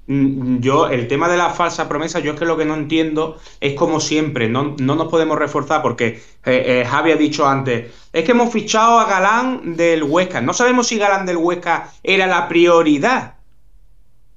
[0.07, 3.39] mm, yo, el tema de la falsa promesa, yo es que lo que no entiendo
[3.59, 6.07] es como siempre, no, no nos podemos reforzar porque
[6.45, 10.41] eh, eh, Javi ha dicho antes, es que hemos fichado a Galán del Huesca.
[10.41, 13.35] No sabemos si Galán del Huesca era la prioridad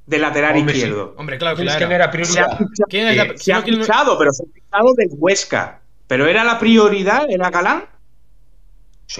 [0.06, 0.80] del lateral Hombre, sí.
[0.80, 1.14] izquierdo.
[1.16, 1.86] Hombre, claro, ¿Sabes claro.
[1.86, 2.58] quién era Se ha prioridad?
[2.58, 5.08] fichado, ¿Quién es la- se no, ha quién no- fichado, pero se ha fichado del
[5.12, 5.80] Huesca.
[6.06, 7.26] ¿Pero era la prioridad?
[7.30, 7.84] ¿Era Galán?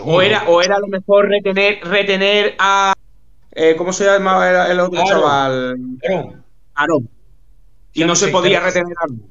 [0.03, 2.93] O era, o era a lo mejor retener, retener a.
[3.53, 5.09] eh, ¿Cómo se llamaba el, el otro Aaron.
[5.11, 5.77] chaval?
[6.09, 6.45] Aaron,
[6.75, 7.09] Aarón.
[7.93, 9.23] Y no no se podía retener a Aarón.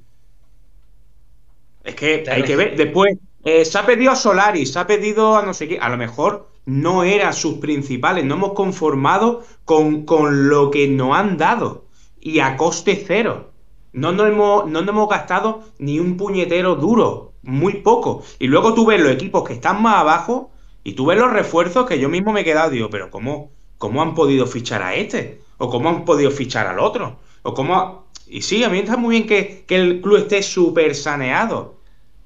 [1.83, 2.37] Es que Claro.
[2.37, 2.75] hay que ver.
[2.77, 5.77] Después, eh, se ha pedido a Solari, se ha pedido a no sé qué.
[5.79, 8.25] A lo mejor no eran sus principales.
[8.25, 11.85] No hemos conformado con, con lo que nos han dado.
[12.19, 13.51] Y a coste cero.
[13.91, 17.33] No nos, hemos, no nos hemos gastado ni un puñetero duro.
[17.43, 18.23] Muy poco.
[18.39, 20.51] Y luego tú ves los equipos que están más abajo.
[20.83, 22.69] Y tú ves los refuerzos que yo mismo me he quedado.
[22.69, 25.41] Digo, pero ¿cómo, cómo han podido fichar a este?
[25.57, 27.19] ¿O cómo han podido fichar al otro?
[27.43, 27.75] ¿O cómo.?
[27.75, 31.75] ha- Y sí, a mí está muy bien que, que el club esté súper saneado.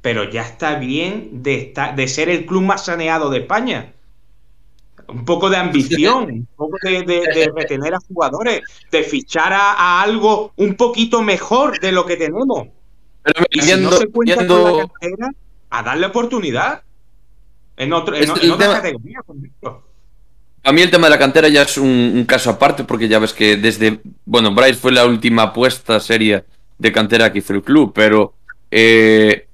[0.01, 3.93] Pero ya está bien de, estar, de ser el club más saneado de España.
[5.09, 9.73] Un poco de ambición, un poco de, de- de retener a jugadores, de fichar a,
[9.73, 12.67] a algo un poquito mejor de lo que tenemos.
[13.23, 15.29] Pero Y no viendo, se cuenta con la cantera,
[15.69, 16.81] a darle oportunidad.
[17.77, 19.83] En, otro, en, Este, en otra tema- categoría, por ejemplo.
[20.63, 23.19] A mí el tema de la cantera ya es un, un caso aparte, porque ya
[23.19, 24.01] ves que desde.
[24.25, 26.43] Bueno, Bryce fue la última apuesta seria
[26.77, 28.33] de cantera que hizo el club, pero.
[28.71, 29.47] eh,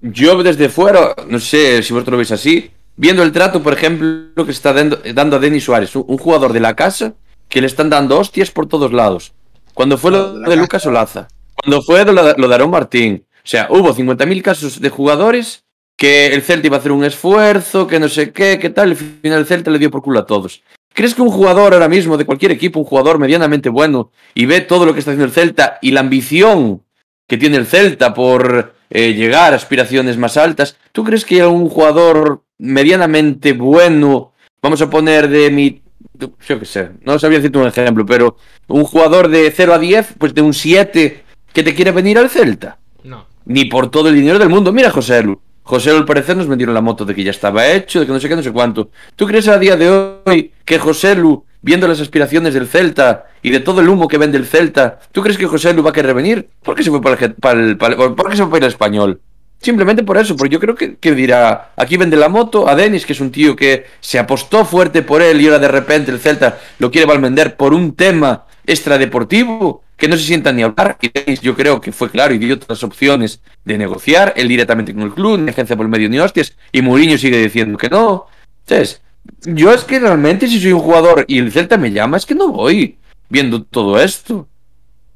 [0.00, 4.44] yo desde fuera, no sé si vosotros lo veis así, viendo el trato, por ejemplo,
[4.44, 7.14] que está dando, dando a Denis Suárez, un, jugador de la casa,
[7.48, 9.32] que le están dando hostias por todos lados.
[9.72, 10.56] Cuando fue lo De.
[10.56, 15.64] Lucas Olaza, cuando fue lo, de- Aaron Martín, o sea, hubo 50.000 casos de jugadores
[15.96, 18.90] que el Celta iba a hacer un esfuerzo, que no sé qué, qué tal, y
[18.92, 20.62] al final el Celta le dio por culo a todos.
[20.92, 24.60] ¿Crees que un jugador ahora mismo de cualquier equipo, un jugador medianamente bueno, y ve
[24.60, 26.82] todo lo que está haciendo el Celta y la ambición
[27.28, 31.68] que tiene el Celta por eh, llegar a aspiraciones más altas, ¿tú crees que un
[31.68, 35.82] jugador medianamente bueno, vamos a poner de mi...
[36.18, 40.14] Yo qué sé, no sabía decirte un ejemplo, pero un jugador de 0 a 10,
[40.18, 42.78] pues de un 7 que te quiere venir al Celta?
[43.04, 43.26] No.
[43.46, 44.72] ni por todo el dinero del mundo.
[44.72, 45.40] Mira, José Lu.
[45.62, 48.12] José Lu, al parecer, nos vendieron la moto de que ya estaba hecho, de que
[48.12, 48.90] no sé qué, no sé cuánto.
[49.16, 53.50] ¿Tú crees a día de hoy que José Lu, viendo las aspiraciones del Celta y
[53.50, 55.92] de todo el humo que vende el Celta, ¿tú crees que José Lu va a
[55.92, 56.48] querer venir?
[56.62, 58.50] ¿Por qué se fue para el, Get- para el- para el- ¿por qué se fue
[58.52, 59.20] para el español?
[59.60, 63.12] Simplemente por eso, porque yo creo que, dirá, aquí vende la moto a Denis, que
[63.12, 66.58] es un tío que se apostó fuerte por él y ahora de repente el Celta
[66.78, 70.96] lo quiere vender por un tema extradeportivo que no se sienta ni hablar.
[71.00, 74.94] Y Denis yo creo que fue claro y dio otras opciones de negociar, él directamente
[74.94, 77.88] con el club, ni agencia por el medio ni hostias, y Mourinho sigue diciendo que
[77.88, 78.26] no.
[78.64, 79.02] Entonces,
[79.42, 82.34] yo es que realmente si soy un jugador y el Celta me llama, es que
[82.34, 84.48] no voy viendo todo esto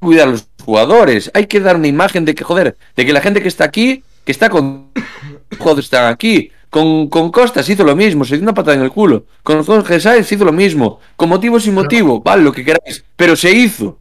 [0.03, 1.31] cuidar a los jugadores.
[1.33, 4.03] Hay que dar una imagen de que, joder, de que la gente que está aquí,
[4.25, 4.91] que está con.
[5.59, 6.51] Joder, están aquí.
[6.69, 9.25] Con, con Costas hizo lo mismo, se dio una patada en el culo.
[9.43, 10.99] Con Jorge Sáenz hizo lo mismo.
[11.15, 13.05] Con motivo sin motivo, vale, lo que queráis.
[13.15, 13.99] Pero se hizo.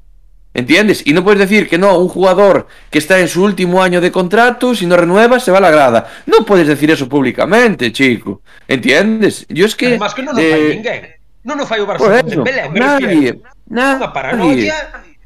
[0.55, 1.03] ¿Entiendes?
[1.07, 4.12] Y no puedes decir que no, un jugador que está en su último año de
[4.12, 6.11] contrato, si no renueva, se va a la grada.
[6.27, 8.43] No puedes decir eso públicamente, chico.
[8.69, 9.47] ¿Entiendes?
[9.49, 9.87] Yo es que.
[9.97, 11.03] Además que non o eh, fai ninguén.
[11.49, 13.41] Non o fai o Barça por con eso, me nadie.
[13.73, 14.77] Unha paranoia.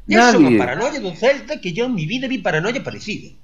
[0.07, 0.55] Eso é unha nadie.
[0.55, 3.35] paranoia do Celta que yo en mi vida vi paranoia parecida.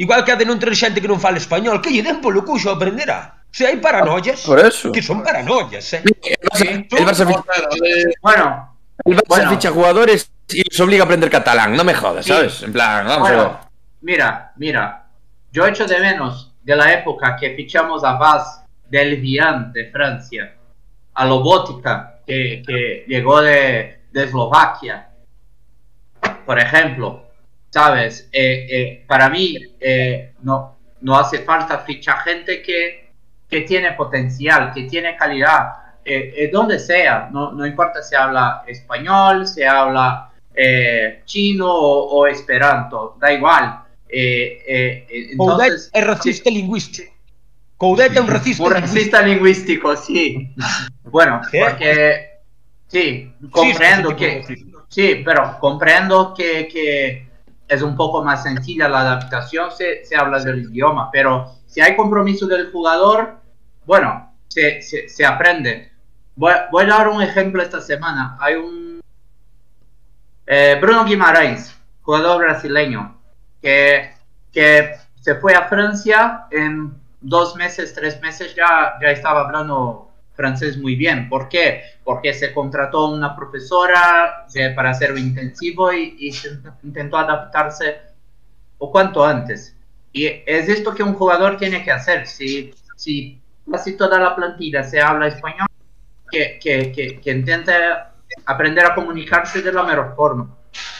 [0.00, 2.40] Igual que a de non ter xente que non fala español, que lle den polo
[2.48, 3.44] cuxo aprenderá.
[3.52, 4.88] Se hai paranoias, Por eso.
[4.88, 6.00] que son paranoias, eh.
[6.00, 7.44] El Barça, el Barça ficha-
[8.24, 8.46] Bueno,
[9.04, 9.50] el Barça Bueno.
[9.52, 11.76] ficha jugadores y los obliga a aprender catalán.
[11.76, 12.32] No me jodas, Sí.
[12.32, 12.62] ¿sabes?
[12.62, 13.50] En plan, vamos a ver.
[14.00, 15.06] mira, mira,
[15.52, 20.54] yo echo de menos de la época que fichamos a Vaz del Vian de Francia,
[21.14, 25.08] a Lobotka que, que llegó de, de Eslovaquia,
[26.46, 27.24] por ejemplo,
[27.70, 28.28] ¿sabes?
[28.32, 33.12] Eh, eh, para mí eh, no, no hace falta fichar gente que,
[33.48, 35.72] que tiene potencial, que tiene calidad,
[36.04, 42.20] eh, eh, donde sea, no, no importa si habla español, si habla eh, chino o,
[42.20, 43.84] o esperanto, da igual.
[44.08, 47.12] Eh, eh, eh, entonces, é racista lingüístico.
[47.78, 48.62] Coudet é un racista.
[48.62, 50.54] Un racista lingüístico, sí.
[51.04, 51.60] Bueno, ¿Qué?
[51.60, 52.30] porque
[52.86, 54.44] sí, comprendo de que
[54.88, 57.26] sí, pero comprendo que, que
[57.66, 61.96] es un poco más sencilla la adaptación, se, se habla del idioma, pero si hay
[61.96, 63.38] compromiso del jugador,
[63.86, 65.90] bueno, se, se, se aprende.
[66.36, 68.36] Voy, voy a dar un ejemplo esta semana.
[68.40, 68.89] Hay un
[70.52, 73.16] eh, Bruno Guimarães, jugador brasileño,
[73.62, 74.10] que,
[74.52, 80.76] que se fue a Francia en dos meses, tres meses ya, ya estaba hablando francés
[80.76, 81.28] muy bien.
[81.28, 81.84] ¿Por qué?
[82.02, 86.32] Porque se contrató una profesora de- para hacerlo intensivo y,
[86.82, 88.00] intentó adaptarse
[88.78, 89.76] o cuanto antes.
[90.12, 92.26] Y es esto que un jugador tiene que hacer.
[92.26, 93.40] Si, si
[93.70, 95.68] casi toda la plantilla se habla español,
[96.28, 97.72] que, que, que intente
[98.44, 100.56] aprender a comunicarse de la mejor forma.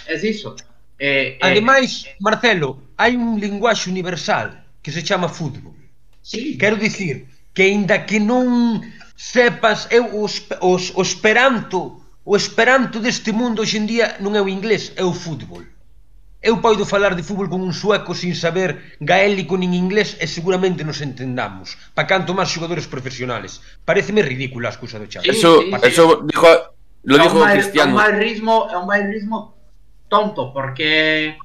[0.06, 0.56] Es eso.
[0.98, 5.74] Eh, eh Ademais, eh, Marcelo, hai un linguaxe universal que se chama fútbol.
[6.22, 6.58] Sí.
[6.58, 8.80] Quero dicir que aínda que non
[9.16, 14.92] sepas eu os, os, o esperanto o esperanto deste mundo hoxendía non é o inglés,
[14.94, 15.64] é o fútbol.
[16.40, 20.84] Eu poido falar de fútbol con un sueco sin saber gaélico nin inglés e seguramente
[20.84, 21.76] nos entendamos.
[21.92, 23.60] Pa canto máis xogadores profesionales.
[23.84, 25.28] Pareceme ridícula a excusa do Xavi.
[25.28, 26.48] Eso, sí, sí, eso dijo
[27.02, 27.90] lo es dijo un Cristiano.
[27.90, 29.54] un mal ritmo, es un mal ritmo
[30.08, 31.36] tonto, porque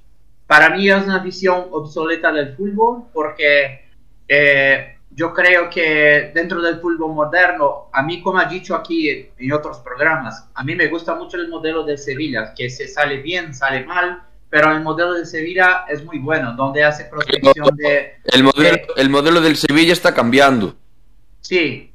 [0.47, 3.85] para mí es una visión obsoleta del fútbol, porque
[4.27, 9.53] eh, yo creo que dentro del fútbol moderno, a mí como ha dicho aquí en
[9.53, 13.53] otros programas, a mí me gusta mucho el modelo de Sevilla, que se sale bien,
[13.53, 18.15] sale mal, pero el modelo de Sevilla es muy bueno, donde hace prospección de...
[18.25, 20.75] El modelo, el modelo del Sevilla está cambiando.
[21.41, 21.91] Sí,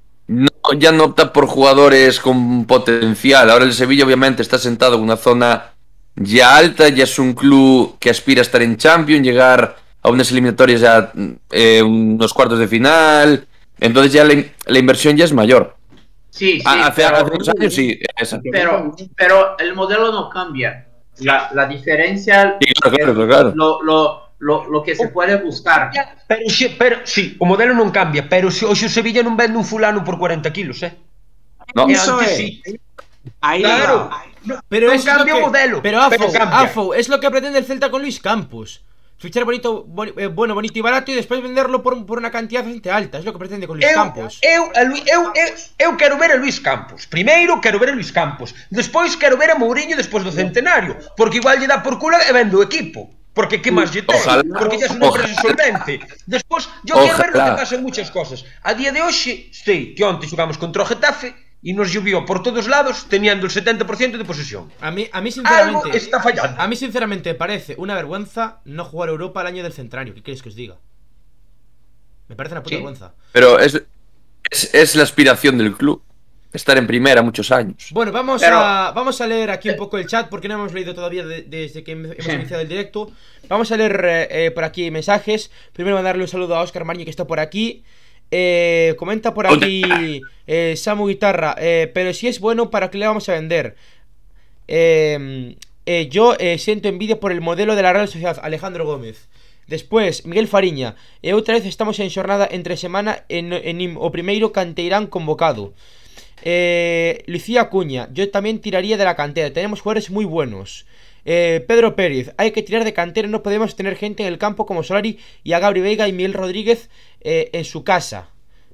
[0.78, 3.50] ya no opta por jugadores con potencial.
[3.50, 5.72] Ahora el Sevilla obviamente está sentado en una zona
[6.16, 10.30] ya alta, ya es un club que aspira a estar en Champions, llegar a unas
[10.30, 11.12] eliminatorias ya
[11.50, 13.46] eh, unos cuartos de final.
[13.78, 14.34] Entonces ya la,
[14.66, 15.76] la inversión ya es mayor.
[16.30, 16.62] sí, sí.
[16.66, 17.98] Ah, hace, pero- hace unos años sí.
[18.16, 18.40] esa.
[18.52, 20.86] pero, pero el modelo no cambia.
[21.20, 23.52] La, la diferencia Sí, claro, claro, claro.
[23.54, 25.90] Lo, lo, lo, lo que se puede buscar.
[26.26, 26.40] Pero,
[26.78, 30.00] pero, sí, o modelo non cambia, pero se hoxe o Sevilla non vende un fulano
[30.02, 30.96] por 40 kilos, eh?
[31.76, 32.36] No, E antes é.
[32.36, 32.46] sí.
[33.40, 34.10] Aí Claro.
[34.68, 36.60] Pero eso es lo cambia que- o modelo, Pero Afo, pero cambia.
[36.64, 38.80] Afo, es lo que pretende el Celta con Luis Campos.
[39.20, 42.64] Fichar bonito, boni- eh, bueno, bonito y barato y después venderlo por, por una cantidad
[42.64, 43.18] bastante alta.
[43.20, 44.40] Es lo que pretende con Luis Eu, Campos.
[44.40, 47.04] eu, a Lu- eu, eu, eu quero ver a Luis Campos.
[47.06, 48.54] Primeiro quero ver a Luis Campos.
[48.72, 50.96] Despois quero ver a Mourinho despois do centenario.
[51.20, 53.12] Porque igual lle dá por culo e vende o equipo.
[53.32, 54.18] Porque que máis lle ten?
[54.18, 54.42] Ojalá.
[54.58, 55.94] Porque xa é unha empresa solvente.
[56.26, 57.56] Despois, yo quero ver lo que Ojalá.
[57.62, 58.42] pasa en muchas cosas.
[58.66, 61.30] A día de hoxe, sei que onte xogamos contra o Getafe
[61.62, 64.72] e nos llovió por todos lados teniendo el 70% de posesión.
[64.82, 65.36] A mí, a mí Algo
[65.86, 65.96] sinceramente.
[65.96, 66.56] está fallando.
[66.58, 70.12] A mí sinceramente parece una vergüenza no jugar Europa al año del centenario.
[70.14, 70.76] ¿Qué queréis que os diga?
[72.28, 72.76] Me parece una puta Sí.
[72.82, 73.14] vergüenza.
[73.32, 73.74] Pero es,
[74.50, 76.02] es, es la aspiración del club.
[76.52, 77.90] Estar en primera muchos años.
[77.92, 80.72] Bueno, vamos, Pero- a, vamos a leer aquí un poco el chat porque no hemos
[80.72, 83.10] leído todavía de- desde que hemos iniciado el directo.
[83.48, 85.50] Vamos a leer eh, por aquí mensajes.
[85.72, 87.84] Primero mandarle un saludo a Oscar Marñi que está por aquí.
[88.32, 91.54] Eh, comenta por aquí eh, Samu Guitarra.
[91.58, 93.76] eh, pero si es bueno, ¿para qué le vamos a vender?
[94.68, 99.28] Eh, eh, yo eh, siento envidia por el modelo de la Real Sociedad, Alejandro Gómez.
[99.66, 100.96] Después, Miguel Fariña.
[101.22, 105.74] Outra vez estamos en xornada entre semana en, en o primeiro canteirán convocado.
[106.42, 109.52] Eh, Lucía Acuña, yo también tiraría de la cantera.
[109.52, 110.86] Tenemos jugadores muy buenos.
[111.24, 113.28] Eh, Pedro Pérez, hay que tirar de cantera.
[113.28, 116.34] No podemos tener gente en el campo como Solari y a Gabri Veiga y Miguel
[116.34, 118.30] Rodríguez eh, en su casa.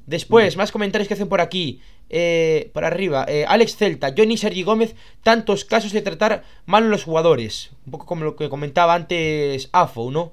[0.06, 1.80] Después, más comentarios que hacen por aquí.
[2.08, 4.94] Eh, por arriba, eh, Alex Celta, Johnny Sergi Gómez,
[5.24, 7.70] tantos casos de tratar mal a los jugadores.
[7.84, 10.32] Un poco como lo que comentaba antes Afo, ¿no?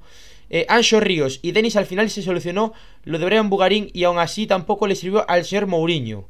[0.51, 2.73] Eh, Ancho Ríos y Denis al final se solucionó
[3.05, 6.27] lo de Brian Bugarín y aún así tampoco le sirvió al señor Mourinho.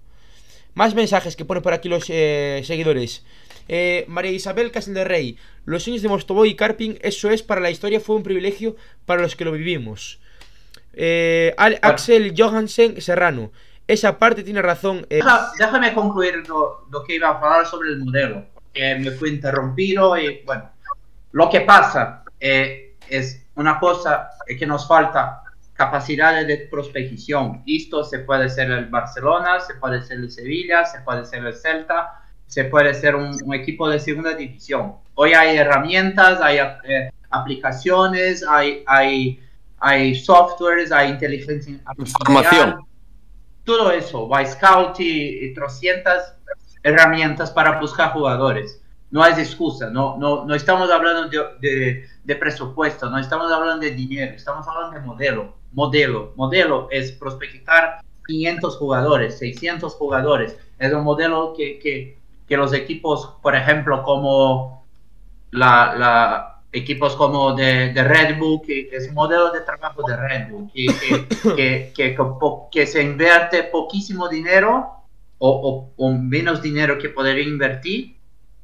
[0.75, 3.23] Más mensajes que ponen por aquí los eh, seguidores.
[3.67, 5.37] Eh, María Isabel Castel de Rey.
[5.65, 9.21] Los sueños de Mostoboy y Carping, eso es para la historia, fue un privilegio para
[9.21, 10.19] los que lo vivimos.
[10.93, 13.51] Eh, Al- Axel Johansen Serrano.
[13.87, 15.05] Esa parte tiene razón.
[15.09, 15.21] eh,
[15.59, 20.17] déjame concluir lo, lo que iba a hablar sobre el modelo, que me fue interrumpido
[20.17, 20.69] y bueno,
[21.33, 25.42] lo que pasa es una cosa que nos falta
[25.85, 27.61] capacidad de prospección.
[27.67, 31.53] Esto se puede ser el Barcelona, se puede ser el Sevilla, se puede ser el
[31.53, 34.95] Celta, se puede ser un, un equipo de segunda división.
[35.15, 39.39] Hoy hay herramientas, hay eh, aplicaciones, hay, hay,
[39.79, 42.21] hay softwares, hay inteligencia artificial.
[42.21, 42.87] Información.
[43.65, 46.13] Todo eso, Scout y, y 300
[46.83, 48.82] herramientas para buscar jugadores.
[49.13, 53.85] No hay excusa, no, no, no estamos hablando de, de, de presupuesto, no estamos hablando
[53.85, 60.91] de dinero, estamos hablando de modelo, modelo, modelo es prospectar 500 jugadores, 600 jugadores, es
[60.91, 64.83] un modelo que, que, que los equipos, por ejemplo, como
[65.51, 70.17] la, la equipos como de, de, Red Bull, que es un modelo de trabajo de
[70.17, 70.87] Red Bull, que,
[71.55, 72.17] que, que,
[72.71, 74.87] que se invierte poquísimo dinero
[75.37, 75.49] o,
[75.97, 78.22] o, o, menos dinero que podría invertir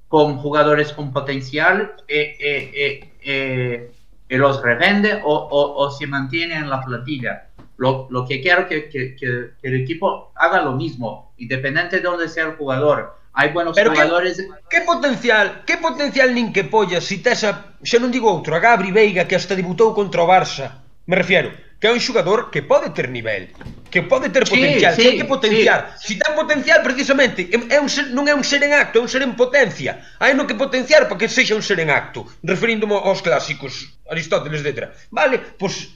[0.10, 3.92] con jugadores con potencial eh, eh, eh,
[4.28, 7.48] y los revende o, o, se mantiene en la plantilla.
[7.78, 12.28] Lo, lo que quiero que, que, que, el equipo haga lo mismo, independiente de dónde
[12.28, 13.18] sea el jugador.
[13.32, 14.38] Hai buenos Pero jugadores.
[14.42, 18.58] Que, que potencial, que potencial nin que polla si tes a, xa non digo outro,
[18.58, 20.82] a Gabri Veiga que hasta debutou contra o Barça.
[21.06, 23.56] Me refiero, que é un xugador que pode ter nivel,
[23.88, 25.80] que pode ter potencial, sí, sí, que hai que potenciar.
[25.96, 26.14] Sí.
[26.14, 29.08] Si ten potencial precisamente, é un ser, non é un ser en acto, é un
[29.08, 30.04] ser en potencia.
[30.20, 34.60] Hai no que potenciar para que sexa un ser en acto, referíndome aos clásicos, Aristóteles,
[34.60, 34.92] etc.
[35.08, 35.96] Vale, pois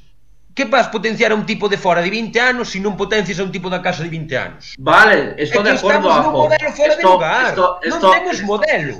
[0.54, 3.42] Que vas potenciar a un tipo de fora de 20 anos se si non potencias
[3.42, 4.78] a un tipo da casa de 20 anos?
[4.78, 7.50] Vale, estou de acordo, Estamos nun modelo fora esto, de lugar.
[7.50, 8.96] Esto, esto, non temos esto, modelo.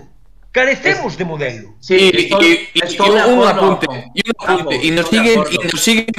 [0.50, 1.68] Carecemos de modelo.
[1.78, 3.86] Sí, estoy, y, y, estoy y, de acuerdo, un apunte,
[4.18, 4.76] y un apunte.
[4.82, 6.10] Y nos siguen, y nos siguen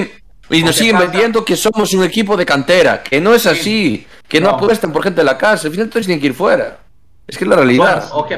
[0.50, 4.06] y nos siguen pasa- vendiendo que somos un equipo de cantera, que no es así,
[4.28, 4.56] que no, No.
[4.56, 6.78] apuestan por gente de la casa, al final todos tienen que ir fuera.
[7.26, 8.08] Es que es la realidad.
[8.12, 8.30] Bueno, ok.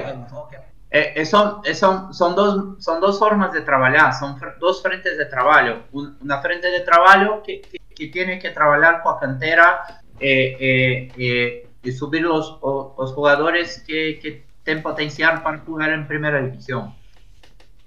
[0.88, 4.80] Eh, eh, son, eh, son, son, dos, son dos formas de trabajar, son fr- dos
[4.82, 5.80] frentes de trabajo.
[5.92, 9.80] Un- una frente de trabajo que, que, que tiene que trabajar con la cantera
[10.20, 15.90] eh, eh, eh, y subir los, o- los jugadores que, que tienen potencial para jugar
[15.90, 16.94] en primera división.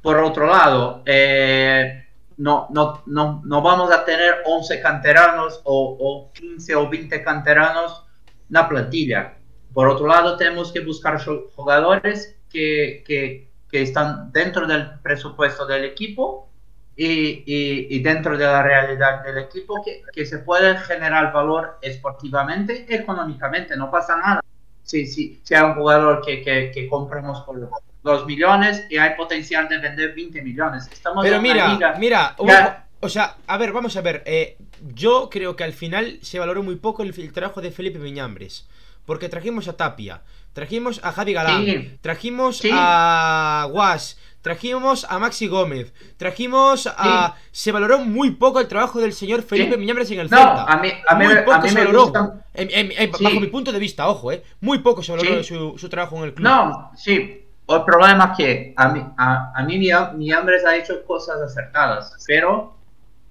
[0.01, 2.05] Por otro lado, eh,
[2.39, 8.05] no, no, no, no vamos a tener 11 canteranos o, o 15 o 20 canteranos
[8.25, 9.35] en la plantilla.
[9.73, 11.21] Por otro lado, tenemos que buscar
[11.55, 16.49] jugadores que, que, que están dentro del presupuesto del equipo
[16.95, 22.85] y, y, dentro de la realidad del equipo que, que se puede generar valor esportivamente,
[22.93, 24.41] económicamente, no pasa nada.
[24.83, 27.59] Si, si, si un jugador que, que, que compramos por
[28.03, 30.87] 2 millones y hay potencial de vender 20 millones.
[30.91, 32.87] Estamos Pero en una mira, liga- mira, Ya.
[32.99, 34.23] o sea, a ver, vamos a ver.
[34.25, 34.57] eh,
[34.93, 38.67] yo creo que al final se valoró muy poco el, el trabajo de Felipe Miñambres.
[39.05, 40.21] Porque trajimos a Tapia,
[40.53, 41.97] trajimos a Javi Galán, Sí.
[41.99, 42.69] trajimos Sí.
[42.71, 47.35] a Guas, trajimos a Maxi Gómez, trajimos a.
[47.51, 49.77] Se valoró muy poco el trabajo del señor Felipe.
[49.77, 50.63] Miñambres en el No, Celta.
[50.65, 52.11] a mí, a mí, muy a poco mí se me valoró.
[52.11, 54.43] Bajo mi punto de vista, ojo, eh.
[54.61, 56.47] Muy poco se valoró su, su trabajo en el club.
[56.47, 57.45] No, sí.
[57.69, 62.15] El problema es que a mí, a, mí mi, mi hambre ha hecho cosas acertadas,
[62.25, 62.75] pero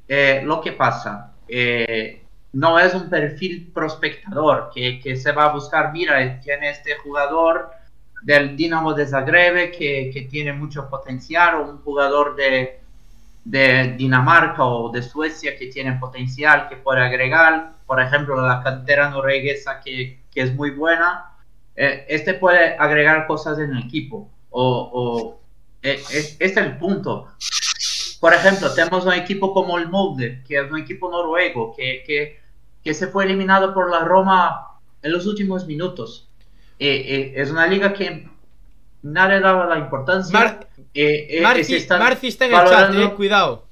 [0.07, 2.23] eh, lo que pasa, eh,
[2.53, 7.71] no es un perfil prospectador que, que se va a buscar, mira, tiene este jugador
[8.23, 12.81] del Dinamo de Zagreb que, que tiene mucho potencial o un jugador de,
[13.45, 19.11] de Dinamarca o de Suecia que tiene potencial que puede agregar, por ejemplo, la cantera
[19.11, 21.33] norueguesa que, que es muy buena,
[21.81, 24.29] eh, este puede agregar cosas en el equipo.
[24.51, 25.41] O, o
[25.83, 27.29] eh, es, este es el punto.
[28.21, 32.41] Por ejemplo, tenemos un equipo como el Molde, que es un equipo noruego, que, que,
[32.83, 34.67] que se fue eliminado por la Roma
[35.03, 36.29] en los últimos minutos.
[36.81, 38.29] Eh, eh, es una liga que
[39.03, 40.33] nadie daba la importancia.
[40.37, 43.15] Mar- eh, eh, Marci, están Marci está en el valorando- chat, eh.
[43.17, 43.65] Cuidado.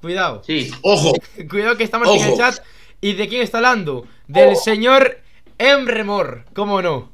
[0.00, 0.42] Cuidado.
[0.44, 1.12] Sí, Ojo,
[1.50, 2.36] Cuidado que estamos en el Ojo.
[2.38, 2.64] chat.
[3.00, 4.06] ¿Y de quién está hablando?
[4.28, 4.54] Del Oh.
[4.54, 5.18] señor
[5.58, 7.10] Emremor, ¿cómo no?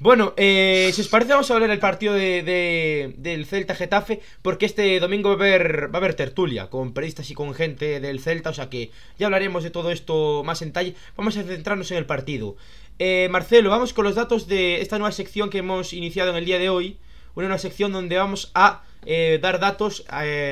[0.00, 4.20] Bueno, eh, si os parece vamos a hablar del partido de, de- del Celta Getafe
[4.42, 7.98] Porque este domingo va a, haber, va a haber tertulia con periodistas y con gente
[7.98, 10.94] del Celta O sea que ya hablaremos de todo esto más en detalle.
[11.16, 12.56] Vamos a centrarnos en el partido.
[13.00, 16.44] Eh, Marcelo, vamos con los datos de esta nueva sección que hemos iniciado en el
[16.44, 16.98] día de hoy
[17.34, 20.04] Una nueva sección donde vamos a eh, dar datos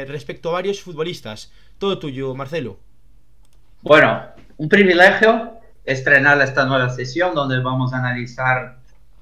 [0.09, 1.53] respecto a varios futbolistas.
[1.79, 2.79] Todo tuyo, Marcelo.
[3.83, 4.23] Bueno,
[4.57, 5.53] un privilegio
[5.87, 8.79] estrenar esta nueva sesión donde vamos a analizar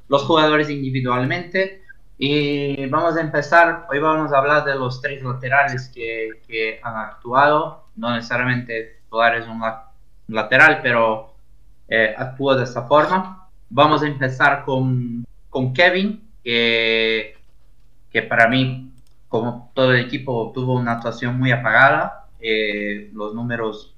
[0.09, 1.83] los jugadores individualmente
[2.19, 6.97] y vamos a empezar, hoy vamos a hablar de los tres laterales que, que han
[6.97, 9.91] actuado, no necesariamente jugar es un, la-
[10.29, 11.35] lateral, pero
[11.89, 13.49] eh, actúa de esta forma.
[13.69, 17.37] Vamos a empezar con, con Kevin, que,
[18.11, 18.93] que para mí,
[19.29, 22.27] como todo el equipo, tuvo una actuación muy apagada.
[22.41, 23.95] Eh, los números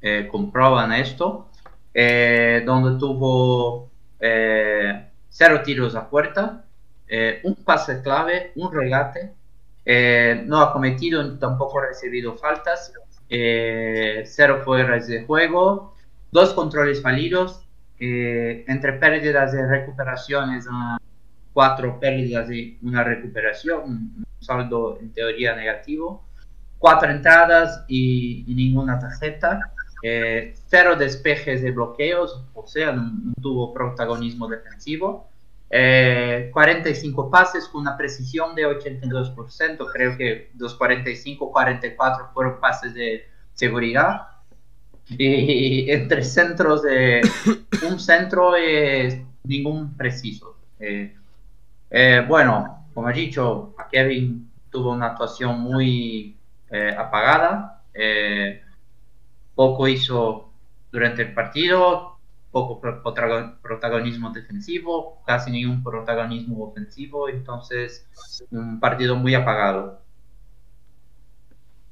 [0.00, 0.28] eh,
[0.96, 1.48] esto,
[1.94, 3.90] eh, donde tuvo
[4.20, 6.64] eh, cero tiros a puerta,
[7.08, 9.32] eh, un pase clave, un regate,
[10.46, 12.92] no ha cometido tampoco ha recibido faltas,
[13.28, 15.94] cero fueras de juego,
[16.32, 17.64] dos controles fallidos,
[18.00, 20.96] eh, entre pérdidas y recuperaciones, uh,
[21.52, 26.24] cuatro pérdidas y una recuperación, un saldo en teoría negativo,
[26.78, 29.60] cuatro entradas y ninguna tarjeta,
[30.06, 35.28] eh, cero despejes de bloqueos, o sea, no, no tuvo protagonismo defensivo.
[35.70, 42.92] Eh, 45 pases con una precisión de 82%, creo que los 45, 44 fueron pases
[42.92, 43.24] de
[43.54, 44.28] seguridad.
[45.08, 47.22] Y entre centros de
[47.90, 50.58] un centro es ningún preciso.
[50.78, 51.14] Eh,
[51.90, 56.36] eh, bueno, como he dicho, Kevin tuvo una actuación muy
[56.70, 57.82] eh, apagada.
[57.94, 58.63] Eh,
[59.54, 60.50] poco hizo
[60.90, 62.18] durante el partido,
[62.50, 68.06] poco protagonismo defensivo, casi ningún protagonismo ofensivo, entonces
[68.50, 70.00] un partido muy apagado.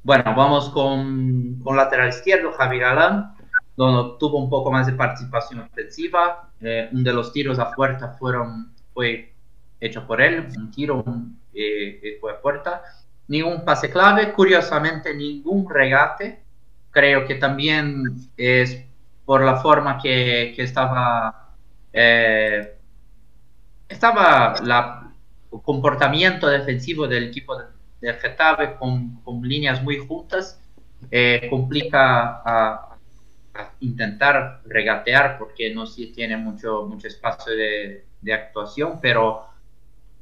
[0.04, 3.34] Bueno, vamos con, con lateral izquierdo, Javi Galán,
[3.76, 6.50] donde tuvo un poco más de participación ofensiva.
[6.60, 9.32] Eh, de los tiros a puerta fueron, fue
[9.80, 12.82] hecho por él, un tiro un, eh, fue a puerta.
[13.28, 16.41] Ningún pase clave, curiosamente ningún regate.
[16.92, 18.04] Creo que también
[18.36, 18.84] es
[19.24, 21.54] por la forma que, estaba,
[21.92, 22.76] eh,
[23.88, 25.10] estaba la,
[25.52, 27.64] el comportamiento defensivo del equipo de,
[28.02, 30.60] del Getafe con, líneas muy juntas,
[31.10, 32.88] eh, complica a,
[33.80, 39.46] intentar regatear porque no sí tiene mucho, mucho espacio de, de, actuación, pero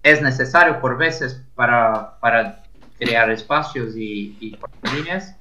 [0.03, 2.65] es necesario por veces para, para
[2.99, 4.59] crear espacios y
[4.95, 5.37] líneas.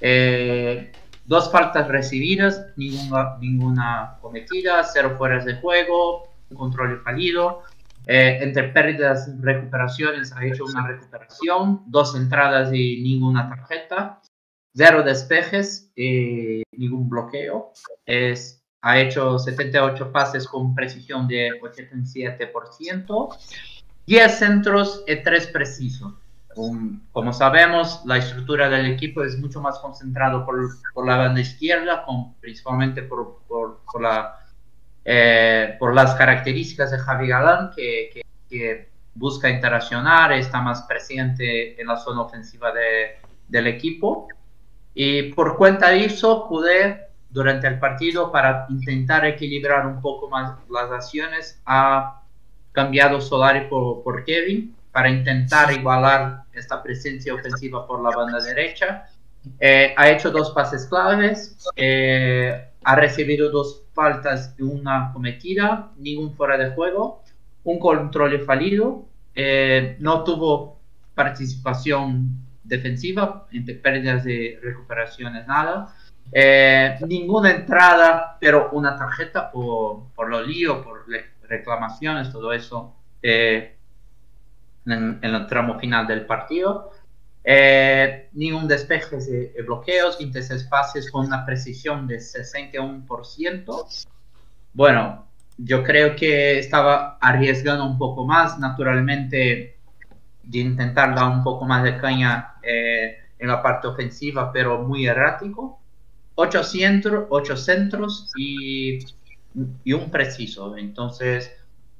[0.00, 0.92] Eh,
[1.26, 7.62] dos faltas recibidas, ninguna, ninguna cometida, cero fueras de juego, control fallido.
[8.06, 14.20] Eh, entre pérdidas y recuperaciones ha hecho una recuperación, dos entradas y ninguna tarjeta,
[14.74, 17.72] cero despejes y ningún bloqueo.
[18.06, 23.36] Es, ha hecho 78 pases con precisión de 87%,
[24.06, 26.14] 10 centros y 3 precisos.
[26.54, 30.58] Como sabemos, la estructura del equipo es mucho más concentrado por,
[30.92, 34.40] por la banda izquierda, con, principalmente por, por, por la
[35.04, 41.80] eh, por las características de Javi Galán, que, que, que, busca interaccionar, está más presente
[41.80, 43.16] en la zona ofensiva de,
[43.48, 44.28] del equipo.
[44.94, 50.56] Y por cuenta de eso, pude durante el partido, para intentar equilibrar un poco más
[50.70, 52.22] las acciones, ha
[52.72, 59.06] cambiado Solari por, por Kevin para intentar igualar esta presencia ofensiva por la banda derecha.
[59.58, 66.34] Eh, ha hecho dos pases claves, eh, ha recibido dos faltas y una cometida, ningún
[66.34, 67.22] fuera de juego,
[67.64, 70.80] un control fallido, eh, no tuvo
[71.14, 73.46] participación defensiva,
[73.82, 75.94] pérdidas de recuperaciones, nada.
[76.32, 81.04] Eh, ninguna entrada, pero una tarjeta por, por los líos, por
[81.48, 83.76] reclamaciones, todo eso eh,
[84.86, 86.92] en, en, el tramo final del partido.
[87.42, 94.06] Eh, ningún despeje de, bloqueos, 26 pases con una precisión de 61%.
[94.72, 95.26] Bueno,
[95.56, 99.78] yo creo que estaba arriesgando un poco más, naturalmente,
[100.42, 105.06] de intentar dar un poco más de caña eh, en la parte ofensiva, pero muy
[105.06, 105.78] errático.
[106.34, 108.98] 8 centros, ocho centros y,
[109.84, 110.76] y, un preciso.
[110.76, 111.52] Entonces,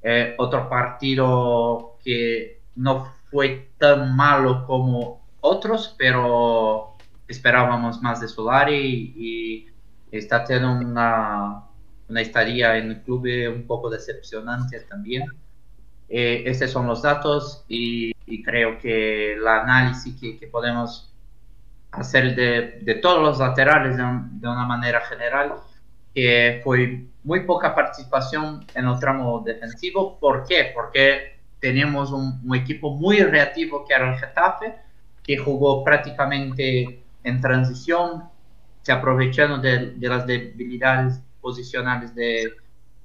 [0.03, 6.97] eh, otro partido que no fue tan malo como otros, pero
[7.29, 9.67] esperábamos más de Solari y,
[10.11, 11.67] está teniendo una,
[12.09, 13.25] una, estadía en el club
[13.55, 15.23] un poco decepcionante también.
[16.09, 18.13] Eh, estos son los datos y,
[18.43, 21.13] creo que el análisis que, que podemos
[21.93, 25.55] hacer de, de, todos los laterales de, de, una manera general,
[26.15, 30.19] que fue muy poca participación en el tramo defensivo.
[30.19, 30.73] ¿Por qué?
[30.75, 34.75] Porque tenemos un, un equipo muy reactivo que era el Getafe,
[35.23, 38.25] que jugó prácticamente en transición,
[38.83, 42.55] se aprovecharon de, de las debilidades posicionales de,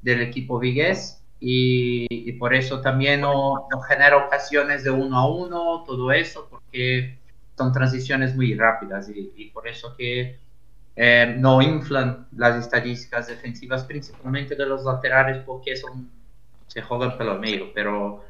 [0.01, 1.22] del equipo vigués.
[1.39, 6.47] Y, y, por eso también no, no, genera ocasiones de uno a uno, todo eso,
[6.49, 7.20] porque
[7.58, 10.39] son transiciones muy rápidas y, y por eso que
[10.95, 16.10] eh, no inflan las estadísticas defensivas, principalmente de los laterales, porque son,
[16.68, 18.24] se juegan pelo medio, pero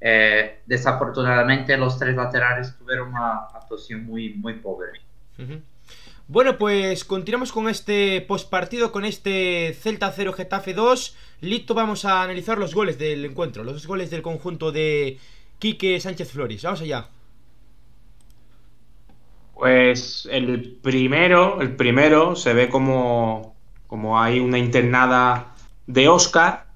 [0.00, 5.00] eh, desafortunadamente los tres laterales tuvieron una actuación muy, muy pobre.
[5.38, 5.62] Uh -huh.
[6.28, 11.16] Bueno, pues continuamos con este postpartido, con este Celta 0 Getafe 2.
[11.42, 15.18] Listo, vamos a analizar los goles del encuentro, los goles del conjunto de
[15.60, 16.62] Quique Sánchez Flores.
[16.62, 17.08] Vamos allá.
[19.54, 23.54] Pues el primero, el primero se ve como,
[23.86, 25.54] como hay una internada
[25.86, 26.66] de Oscar,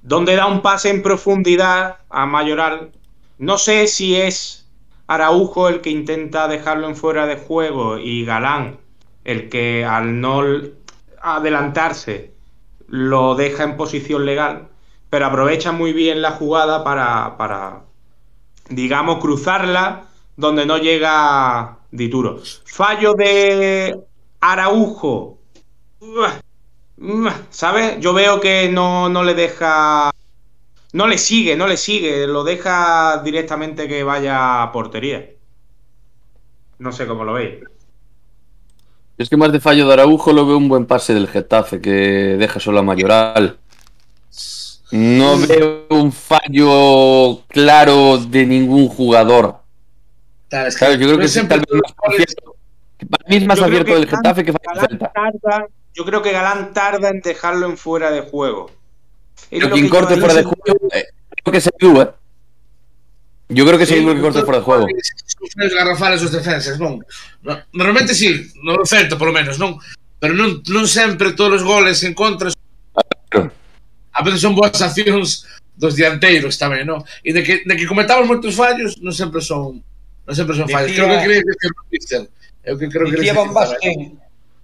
[0.00, 2.92] donde da un pase en profundidad a Mayoral.
[3.38, 4.68] No sé si es
[5.06, 8.78] Araujo el que intenta dejarlo en fuera de juego y Galán
[9.24, 10.42] el que al no
[11.20, 12.32] adelantarse
[12.88, 14.68] lo deja en posición legal,
[15.08, 17.82] pero aprovecha muy bien la jugada para,
[18.68, 20.06] digamos, cruzarla
[20.36, 22.40] donde no llega Dituro.
[22.64, 23.98] Fallo de
[24.40, 25.38] Araujo.
[27.50, 27.98] ¿Sabes?
[28.00, 30.09] Yo veo que no, no le deja.
[30.92, 32.26] No le sigue, no le sigue.
[32.26, 35.30] Lo deja directamente que vaya a portería.
[36.78, 37.60] No sé cómo lo veis.
[39.18, 41.90] Es que más de fallo de Araujo lo veo un buen pase del Getafe que
[41.90, 43.58] deja solo a Mayoral.
[44.92, 49.58] No veo un fallo claro de ningún jugador.
[50.48, 52.56] Claro, es Claro, yo creo no que es sí, tal vez más acierto.
[53.08, 56.22] Para mí es más Yo creo acierto que del Getafe que Galán tarda- yo creo
[56.22, 58.70] que Galán tarda en dejarlo en fuera de juego.
[59.50, 61.04] Pero lo quien que corte fuera de juego, eh,
[61.42, 62.16] creo que se Duba.
[63.48, 63.86] Yo creo que eh.
[63.86, 64.86] sí, seguro que corte fuera de juego.
[64.86, 67.02] Os garrafales os defensas, non?
[67.74, 68.30] Normalmente sí,
[68.62, 69.74] no certo, polo menos, non?
[70.22, 72.52] Pero non, non sempre todos os goles en contra
[73.26, 73.50] claro.
[74.12, 77.02] a veces son boas accións dos dianteiros tamén, non?
[77.26, 79.82] E de que, de que cometamos moitos fallos, non sempre son
[80.28, 80.94] non sempre son fallos.
[80.94, 82.22] Decía, creo que crees que non Cristian.
[82.62, 83.98] Eu que creo que decía Van Basten,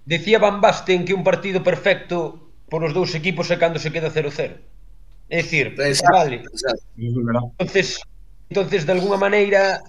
[0.05, 4.13] decía Van Basten que un partido perfecto por os dous equipos é cando se queda
[4.13, 4.76] 0-0.
[5.29, 6.35] É dicir, exacto, vale.
[6.37, 6.85] Exacto.
[7.59, 7.99] Entonces,
[8.49, 9.83] entonces de alguna maneira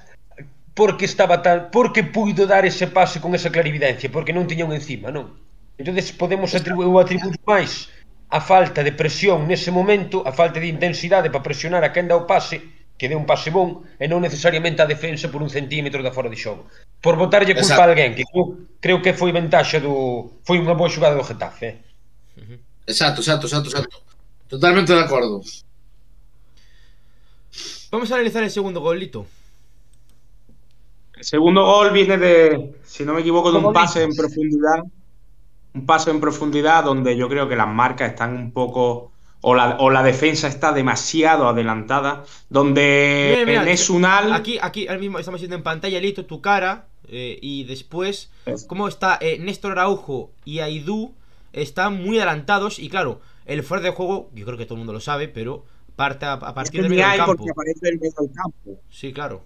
[0.75, 4.71] porque estaba tan, porque puido dar ese pase con esa clarividencia, porque non tiña un
[4.71, 5.35] encima, non?
[5.75, 7.91] Entonces podemos atribuir ou atribuir máis
[8.31, 12.15] a falta de presión nese momento, a falta de intensidade para presionar a quen dá
[12.15, 12.63] o pase,
[12.95, 16.31] que dé un pase bon, e non necesariamente a defensa por un centímetro da fora
[16.31, 16.71] de xogo.
[17.03, 17.83] Por botarlle culpa Exacto.
[17.83, 18.45] a alguén, que creo,
[18.79, 20.43] creo que foi ventaxa do...
[20.43, 21.79] foi unha boa xogada do Getafe.
[22.39, 22.59] Eh?
[22.87, 24.08] Exacto, exacto, exacto, exacto.
[24.49, 25.43] Totalmente de acordo.
[27.91, 29.27] Vamos a analizar el segundo golito.
[31.17, 34.85] El segundo gol viene de, si no me equivoco, de un pase en profundidad.
[35.75, 39.13] Un pase en profundidad donde yo creo que las marcas están un poco.
[39.41, 42.25] O la, o la defensa está demasiado adelantada.
[42.49, 44.33] Donde Mira, mira, en Esunal.
[44.33, 46.87] Aquí, aquí, ahora mismo estamos viendo en pantalla, Lito, tu cara.
[47.09, 51.15] eh, y después, Es- cómo está eh, Néstor Araujo y Aidú.
[51.53, 52.79] Están muy adelantados.
[52.79, 55.65] Y claro, el fuera de juego, yo creo que todo el mundo lo sabe, pero
[55.97, 57.37] parte a, a partir del ni medio del hay campo.
[57.37, 58.81] porque aparece el medio del campo.
[58.89, 59.43] Sí, claro.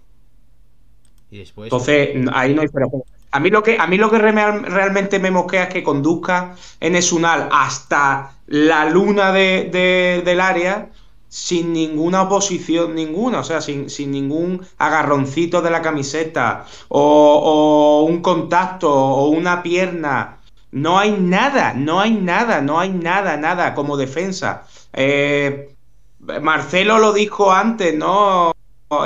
[1.31, 1.67] Y después.
[1.67, 3.05] Entonces, ahí no hay fuera de juego.
[3.31, 6.55] A mí lo que, a mí lo que re- realmente me mosquea es que conduzca
[6.79, 10.89] en Esunal hasta la luna de- de- del área
[11.29, 18.03] sin ninguna oposición ninguna, o sea, sin, sin ningún agarroncito de la camiseta o, o
[18.05, 20.37] un contacto o una pierna.
[20.73, 24.65] No hay nada, no hay nada, no hay nada, nada como defensa.
[24.91, 25.75] Eh,
[26.41, 28.51] Marcelo lo dijo antes, ¿no?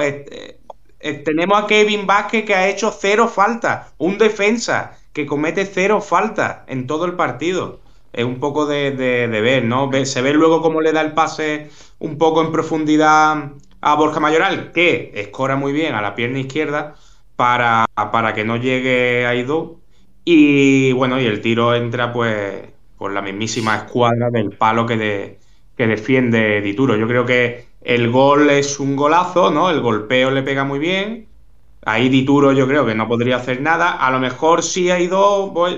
[0.01, 0.57] Eh,
[1.01, 5.99] eh, tenemos a Kevin Vázquez que ha hecho cero faltas, un defensa que comete cero
[5.99, 7.82] faltas en todo el partido.
[8.13, 8.91] Es un poco de,
[9.28, 9.91] ver, ¿no?
[10.05, 13.51] Se ve luego cómo le da el pase un poco en profundidad
[13.82, 16.95] a Borja Mayoral, que escora muy bien a la pierna izquierda
[17.36, 19.82] para, para que no llegue a Ido.
[20.30, 22.61] Y bueno, y el tiro entra pues
[22.97, 25.39] por la mismísima escuadra del palo que, de-
[25.78, 26.97] que defiende Dituro.
[26.97, 29.69] Yo creo que el gol es un golazo, ¿no?
[29.69, 31.28] El golpeo le pega muy bien.
[31.86, 33.91] Ahí Dituro yo creo que no podría hacer nada.
[33.93, 35.78] A lo mejor sí ha ido, pues,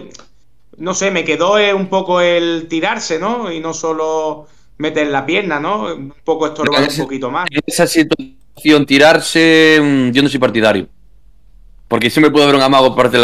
[0.78, 3.52] no sé, me quedó eh, un poco el tirarse, ¿no?
[3.52, 4.48] Y no solo
[4.80, 5.94] meter la pierna, ¿no?
[5.94, 7.48] Un poco estorbar un poquito más.
[7.52, 10.88] En esa situación, tirarse, mm, yo no soy partidario.
[11.88, 13.18] Porque siempre puede haber un amago por parte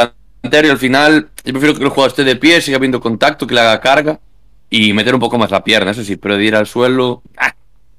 [0.49, 3.45] delantero y al final yo prefiero que el jugador esté de pie, siga habiendo contacto,
[3.47, 4.19] que le haga carga
[4.69, 7.21] y meter un poco más la pierna, eso sí, pero de ir al suelo.
[7.37, 7.53] ah,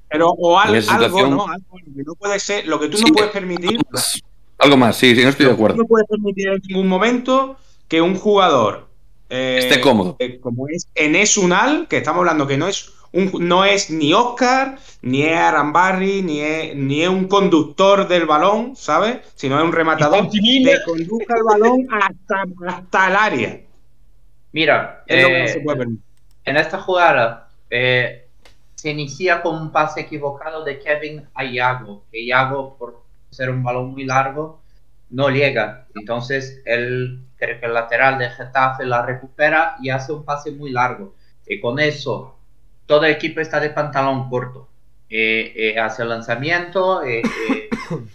[0.09, 1.47] Pero o al- En algo, ¿no?
[1.47, 3.79] Algo que no puede ser, lo que tú Sí, no puedes permitir
[4.59, 5.77] algo más, sí, sí, no estoy de acuerdo.
[5.77, 8.87] no puedes permitir en ningún momento que un jugador
[9.29, 10.15] eh, Esté cómodo.
[10.19, 14.13] eh, como es Enes Unal, que estamos hablando que no es un, no es ni
[14.13, 19.19] Oscar, ni es Arambarri, ni es, ni es un conductor del balón, ¿sabes?
[19.35, 23.61] Sino es un rematador que conduzca el balón hasta, hasta el área.
[24.51, 26.03] Mira, Es lo que no eh, se puede permitir.
[26.45, 28.27] en esta jugada eh,
[28.75, 33.63] se inicia con un pase equivocado de Kevin a Iago, que Iago, por ser un
[33.63, 34.61] balón muy largo,
[35.09, 35.87] no llega.
[35.95, 40.71] Entonces, él, creo que el lateral de Getafe la recupera y hace un pase muy
[40.71, 41.15] largo.
[41.45, 42.36] Y con eso,
[42.87, 44.67] todo el equipo está de pantalón corto.
[45.09, 47.21] Eh, eh, hace el lanzamiento, eh,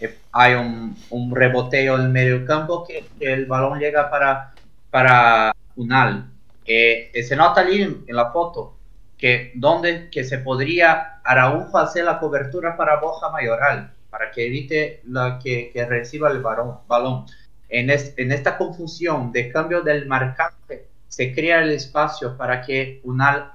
[0.01, 4.53] eh, hay un, un reboteo en el medio campo que, el balón llega para,
[4.91, 6.29] para Unal.
[6.65, 8.77] Se nota allí en, en la foto
[9.17, 15.01] que donde que se podría Araujo hacer la cobertura para Boja Mayoral, para que evite
[15.07, 16.79] la que, que reciba el balón.
[16.87, 17.25] balón.
[17.69, 22.99] En, es, en esta confusión de cambio del marcante, se crea el espacio para que
[23.03, 23.52] Unal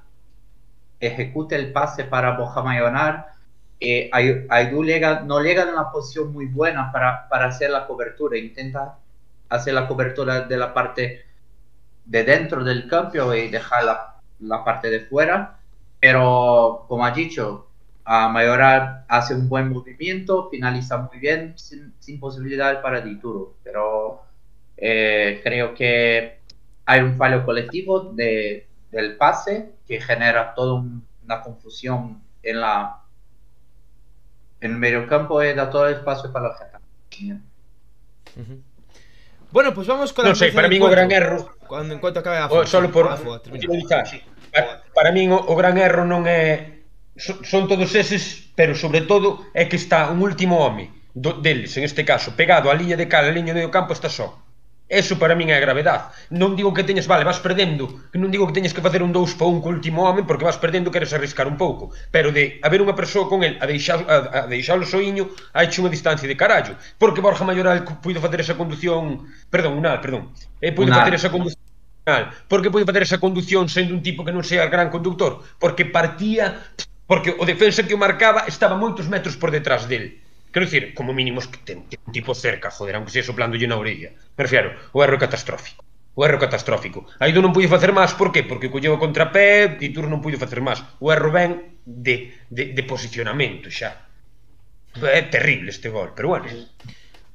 [1.01, 3.27] ejecute el pase para Boja Mayoral.
[3.81, 8.37] Eh, Aidú lega, no llega en una posición muy buena para, para hacer la cobertura,
[8.37, 8.99] intenta
[9.49, 11.25] hacer la cobertura de la parte
[12.05, 15.59] de dentro del campo y dejar la, la parte de fuera,
[16.01, 17.69] pero como ha dicho,
[18.05, 24.23] a Mayoral hace un buen movimiento, finaliza muy bien, sin, sin posibilidad para Dituro, pero
[24.77, 26.39] eh, creo que
[26.87, 30.83] hay un fallo colectivo de, del pase que genera toda
[31.25, 33.03] una confusión en la
[34.61, 36.79] en el medio campo y da todo el espacio para la gente.
[38.37, 38.63] Uh -huh.
[39.51, 42.37] Bueno, pues vamos con Non sei, para min o gran erro Cuando en cuanto acabe
[42.37, 46.85] a solo por para, para min o, o gran erro non é
[47.17, 51.77] son, son todos eses, pero sobre todo é que está un último home do, deles,
[51.77, 54.48] en este caso, pegado á liña de cal, a liña de campo está só.
[54.89, 56.09] Eso para min é a gravedade.
[56.33, 59.13] Non digo que teñas, vale, vas perdendo, que non digo que teñas que facer un
[59.13, 62.57] 2 para un co último home porque vas perdendo, queres arriscar un pouco, pero de
[62.65, 66.41] haber unha persoa con el a deixar a, a deixalo soiño, hai unha distancia de
[66.41, 70.33] carallo, porque Borja Mayoral puido facer esa condución, perdón, unal, perdón.
[70.65, 71.05] Eh, puido unal.
[71.05, 71.69] facer esa condución
[72.49, 76.65] porque puido facer esa condución sendo un tipo que non sea gran conductor, porque partía
[77.05, 80.17] porque o defensa que o marcaba estaba moitos metros por detrás del
[80.53, 83.77] Quero dicir, como mínimo que ten, ten un tipo cerca, joder, aunque sea soplándolle na
[83.77, 84.17] orella.
[84.37, 85.85] Me refiero, o erro catastrófico.
[86.19, 87.07] O erro catastrófico.
[87.23, 88.43] Aido non puido facer máis, por qué?
[88.43, 90.83] Porque colleu o contrapé, e Tur non puido facer máis.
[90.99, 94.09] O erro ven de, de, de posicionamento xa.
[94.99, 96.49] É terrible este gol, pero bueno.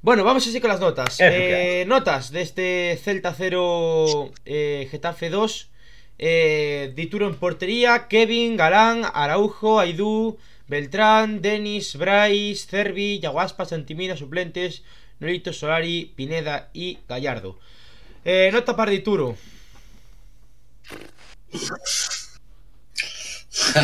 [0.03, 1.15] Bueno, vamos así con las notas.
[1.21, 5.69] Eh, Eh, notas de este Celta 0, eh, Getafe 2.
[6.19, 10.37] Eh, Dituro en portería, Kevin, Galán, Araujo, Aidú,
[10.73, 14.81] Beltrán, Denis, Bryce, Cervi, Yaguaspa, Santimina, suplentes,
[15.19, 17.59] Nolito, Solari, Pineda y Gallardo.
[18.25, 19.37] Eh, nota para Dituro.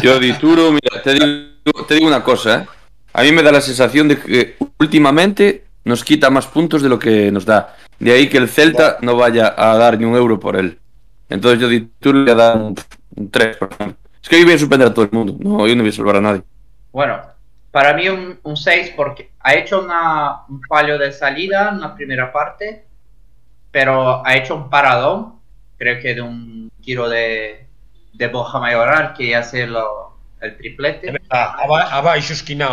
[0.01, 2.67] Yo, Dituro, mira, te digo, te digo una cosa, ¿eh?
[3.13, 6.97] A mí me da la sensación de que últimamente nos quita más puntos de lo
[6.97, 7.77] que nos da.
[7.99, 10.79] De ahí que el Celta no vaya a dar ni un euro por él.
[11.29, 12.75] Entonces yo Dituro le voy a dar un,
[13.15, 13.97] un 3, por ejemplo.
[14.23, 15.37] Es que hoy voy a sorprender a todo el mundo.
[15.39, 16.41] No, yo no voy a salvar a nadie.
[16.91, 17.21] Bueno,
[17.71, 22.31] para mí un, 6 porque ha hecho una, un fallo de salida en la primera
[22.31, 22.85] parte,
[23.71, 25.39] pero ha hecho un paradón,
[25.77, 27.67] creo que de un tiro de,
[28.13, 31.13] de Borja Mayoral que hace lo, el triplete.
[31.29, 32.19] Abajo,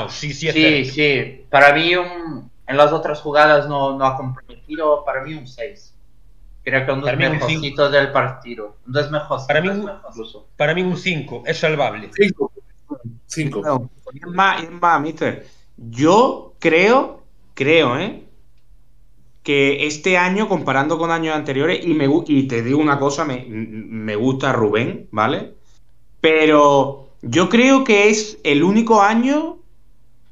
[0.09, 0.51] sí, sí.
[0.53, 1.47] Sí, sí.
[1.51, 5.95] Para mí un, en las otras jugadas no, no ha comprometido, para mí un 6.
[6.65, 8.79] Creo que uno de los mejorcitos del partido.
[8.87, 9.47] Uno de los mejorcitos.
[9.47, 9.91] Para mí, un,
[10.57, 12.11] para mí un 5, es salvable.
[12.13, 12.53] 5.
[13.27, 15.47] 5 y es más, mister.
[15.77, 17.23] Yo creo,
[17.55, 18.23] creo, ¿eh?
[19.43, 23.45] Que este año, comparando con años anteriores, y, me, y te digo una cosa, me,
[23.49, 25.55] me gusta Rubén, ¿vale?
[26.21, 29.59] Pero yo creo que es el único año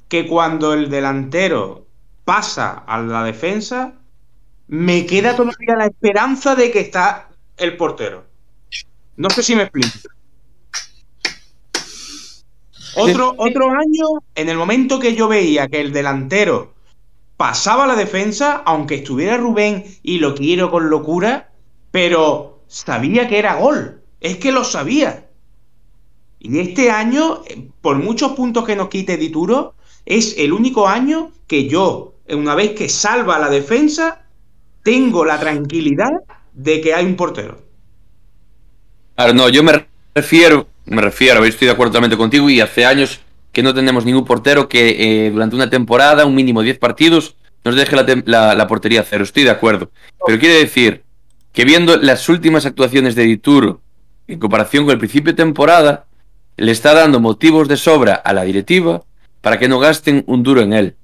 [0.08, 1.86] que cuando el delantero
[2.24, 3.94] pasa a la defensa,
[4.68, 8.26] me queda todavía la esperanza de que está el portero.
[9.16, 9.98] No sé si me explico.
[12.96, 16.74] Otro, otro año, en el momento que yo veía que el delantero
[17.36, 21.50] pasaba la defensa, aunque estuviera Rubén y lo quiero con locura,
[21.90, 24.00] pero sabía que era gol.
[24.20, 25.26] Es que lo sabía.
[26.38, 29.74] Y este año, eh, por muchos puntos que nos quite Dituro,
[30.04, 34.26] es el único año que yo, una vez que salva la defensa,
[34.82, 36.10] tengo la tranquilidad
[36.52, 37.58] de que hay un portero.
[39.16, 43.20] Claro, no, yo me refiero, me refiero, estoy de acuerdo totalmente contigo y hace años
[43.52, 47.36] que no tenemos ningún portero que eh, durante una temporada, un mínimo de 10 partidos,
[47.64, 49.90] nos deje la, la- la portería cero, estoy de acuerdo.
[50.26, 51.02] Pero quiere decir
[51.52, 53.80] que viendo las últimas actuaciones de Dituro
[54.26, 56.06] en comparación con el principio de temporada,
[56.56, 59.02] le está dando motivos de sobra a la directiva
[59.40, 60.96] para que no gasten un duro en él.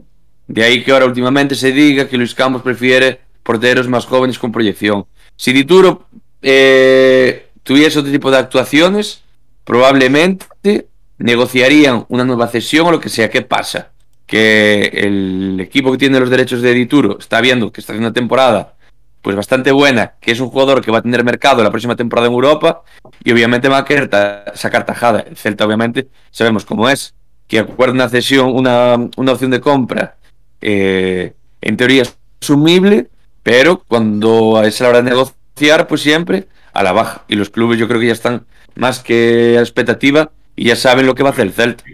[0.48, 4.50] De ahí que ahora últimamente se diga que Luis Campos prefiere porteros más jóvenes con
[4.52, 5.06] proyección.
[5.36, 6.06] Si Dituro
[6.42, 9.22] eh, tuviese otro tipo de actuaciones,
[9.70, 13.30] probablemente negociarían una nueva cesión o lo que sea.
[13.30, 13.92] ¿Qué pasa?
[14.26, 18.12] Que el equipo que tiene los derechos de Dituro está viendo que está haciendo una
[18.12, 18.74] temporada
[19.22, 22.26] pues bastante buena, que es un jugador que va a tener mercado la próxima temporada
[22.26, 22.82] en Europa
[23.22, 24.10] y obviamente va a querer
[24.54, 25.20] sacar tajada.
[25.20, 27.14] El Celta obviamente sabemos cómo es,
[27.46, 30.16] que acuerda una cesión, una, una opción de compra
[30.60, 33.06] eh, en teoría es asumible,
[33.44, 37.24] pero cuando es la hora de negociar, pues siempre a la baja.
[37.28, 41.06] Y los clubes yo creo que ya están más que a expectativa y ya saben
[41.06, 41.84] lo que va a hacer el Celta,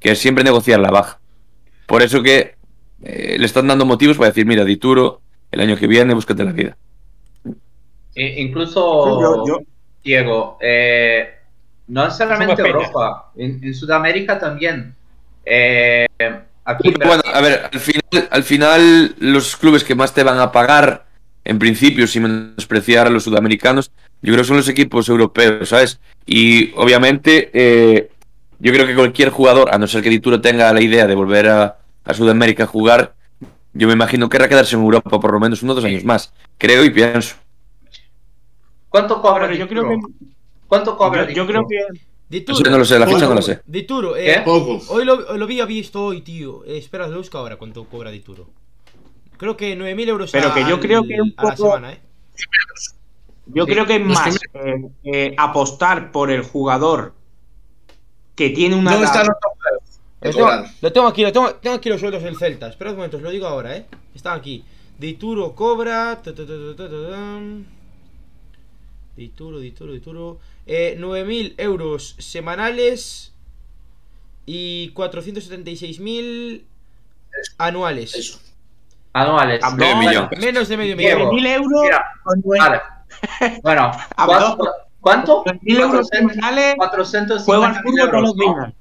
[0.00, 1.18] que es siempre negociar la baja.
[1.86, 2.54] Por eso que
[3.02, 5.20] eh, le están dando motivos para decir, mira, Dituro,
[5.50, 6.76] el año que viene búscate la vida.
[8.14, 9.60] E- incluso, Yo- yo-
[10.04, 11.34] Diego, eh,
[11.88, 12.08] no
[12.56, 12.68] pena.
[12.68, 14.94] Europa, en, en Sudamérica también.
[15.44, 16.06] Eh,
[16.64, 20.38] aquí en Bueno, a ver, al final, al final los clubes que más te van
[20.38, 21.06] a pagar,
[21.44, 23.90] en principio, sin menospreciar a los sudamericanos,
[24.22, 26.00] yo creo que son los equipos europeos, ¿sabes?
[26.26, 28.10] Y obviamente, eh,
[28.60, 31.48] yo creo que cualquier jugador, a no ser que Dituro tenga la idea de volver
[31.48, 33.14] a, a Sudamérica a jugar,
[33.74, 36.32] yo me imagino que querrá quedarse en Europa por lo menos unos dos años más.
[36.58, 37.34] Creo y pienso.
[38.88, 39.96] ¿Cuánto cobra Pero yo creo que
[40.68, 41.78] ¿Cuánto cobra yo, yo creo que
[42.28, 42.70] Dituro.
[42.70, 43.60] No lo sé, la fecha no la sé.
[43.66, 44.32] Dituro, ¿Qué?
[44.32, 44.80] eh, Poco.
[44.88, 46.64] hoy lo, lo había visto hoy, tío.
[46.64, 48.48] Eh, espera, lo busco ahora cuánto cobra Dituro.
[49.36, 51.92] Creo que 9.000 euros Pero a, que yo creo que un a la poco- semana,
[51.92, 52.00] ¿eh?
[53.46, 57.14] Yo Sí, creo que es más eh, eh, apostar por el jugador
[58.36, 59.36] que tiene una ¿Dónde están los?
[60.20, 62.68] Lo tengo, lo tengo aquí, lo tengo, tengo aquí los sueldos del Celta.
[62.68, 63.86] Espera un momento, os lo digo ahora, ¿eh?
[64.14, 64.64] Están aquí.
[64.98, 66.20] Dituro cobra.
[66.22, 67.40] ta, ta, ta.
[69.16, 70.38] Dituro, Dituro, Dituro.
[70.64, 73.32] Eh, 9.000 euros semanales
[74.46, 76.62] y 476.000
[77.58, 78.14] anuales.
[78.14, 78.38] Eso.
[79.12, 79.60] Anuales.
[79.76, 80.28] Medio no, millón.
[80.38, 81.20] Menos de medio millón.
[81.32, 82.80] 9.000 euros Mira, con nueve- Vale.
[83.62, 84.56] Bueno, Habló.
[84.56, 84.70] ¿cuánto?
[85.00, 85.44] ¿Cuánto?
[85.44, 88.54] 9.000 euros 400 semanales, 450 juego al mil euros, ¿no?
[88.54, 88.72] días.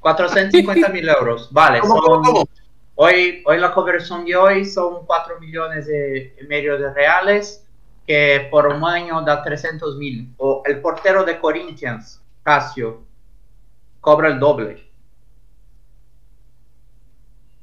[0.00, 1.48] 450 mil euros.
[1.50, 2.48] Vale, ¿Cómo, son, cómo, cómo?
[2.94, 7.64] Hoy, hoy la conversión de hoy son 4 millones de, y medio de reales,
[8.06, 10.32] que por un año da 300 mil.
[10.38, 13.02] O el portero de Corinthians, Casio,
[14.00, 14.88] cobra el doble.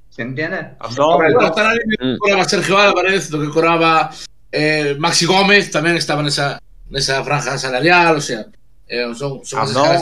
[0.10, 0.76] ¿Se entiende?
[0.98, 2.44] No, el No, tan ali Mm.
[2.48, 4.10] Sergio Álvarez, lo que cobraba
[4.52, 8.48] eh, Maxi Gómez, tamén estaba nesa, nesa franja salarial, o sea,
[8.88, 10.02] eh, son, son esas.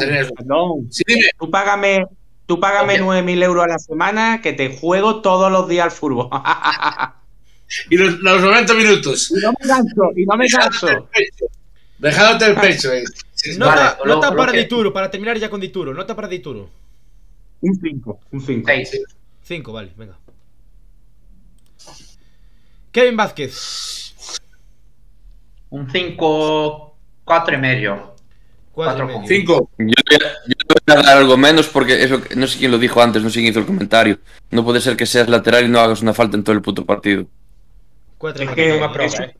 [0.93, 2.05] Sí, dime, Tú págame,
[2.45, 3.25] tú págame Ok.
[3.25, 6.29] 9.000 euros a la semana que te juego todos los días al fútbol.
[7.89, 9.31] y los, los 90 minutos.
[9.31, 10.87] y no me canso, y no me canso.
[11.11, 11.45] pecho.
[11.97, 12.93] Dejándote el pecho.
[12.93, 13.03] eh.
[13.33, 15.93] Sí, Nota, Vale, lo- nota lo para que- Dituro, para terminar ya con Dituro.
[15.93, 16.69] Nota para Dituro.
[17.61, 18.63] Un 5, un 5.
[18.67, 19.01] Seis.
[19.43, 20.17] 5, vale, venga.
[22.91, 24.04] Kevin Vázquez.
[25.69, 28.15] Un 5, 4 y medio.
[28.71, 29.35] 4 Cuatro y con medio.
[29.37, 29.69] Cinco.
[29.77, 32.71] Yo le voy a- yo voy a dar algo menos porque eso no sé quién
[32.71, 34.19] lo dijo antes, no sé quién hizo el comentario.
[34.51, 36.85] No puede ser que seas lateral y no hagas una falta en todo el puto
[36.85, 37.25] partido.
[38.17, 38.75] 4 y medio.
[38.79, 39.35] non aproba, eso- eh.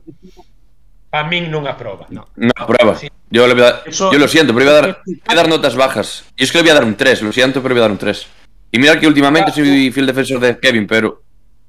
[1.12, 2.06] A min non aproba.
[2.10, 2.28] No.
[2.36, 2.96] No, prueba.
[2.96, 3.08] Sí.
[3.30, 5.34] Yo le voy a dar, Eso- yo lo siento, pero voy a dar, voy a
[5.34, 6.24] dar notas bajas.
[6.36, 7.88] Yo es que le voy a dar un 3, lo siento, pero le voy a
[7.88, 8.26] dar un 3.
[8.72, 11.22] Y mira que últimamente soy fiel defensor de Kevin, pero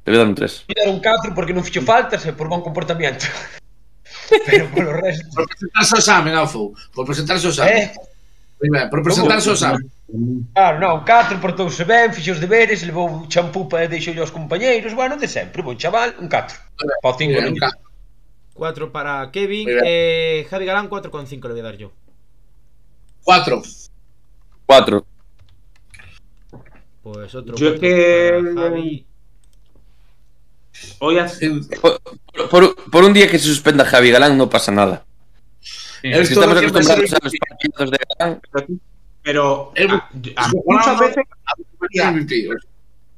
[0.05, 0.65] le voy a dar un 3.
[0.67, 3.25] Voy dar un 4 porque non fixo faltas e por bon comportamiento.
[4.45, 5.29] Pero polo resto...
[5.33, 6.73] Por presentarse ao examen, Alfo.
[6.93, 7.77] Por presentarse ao examen.
[7.77, 7.93] Eh?
[8.59, 9.83] Muy ben, por presentarse ao examen.
[10.53, 15.19] Claro, non, catro portouse ben, fixe os deberes, levou champú para deixou aos compañeiros, bueno,
[15.19, 16.55] de sempre, bon chaval, un catro.
[17.03, 17.87] Pa cinco, eh, un catro.
[18.57, 19.67] 4 para Kevin.
[19.85, 21.91] Eh, Javi Galán, 4,5 le voy a dar yo.
[23.23, 23.61] 4.
[24.65, 25.05] 4.
[27.03, 27.55] Pues otro.
[27.55, 28.53] Yo es que.
[28.55, 29.05] Javi.
[30.99, 31.49] Hoy hace-.
[31.81, 31.99] Por,
[32.49, 35.05] por- por un día que se suspenda Javi Galán no pasa nada.
[35.59, 36.09] Sí.
[36.11, 38.41] Es estamos acostumbrados a los partidos de Galán,
[39.23, 41.25] Pero El- a- a- muchas veces
[41.91, 42.49] MVP.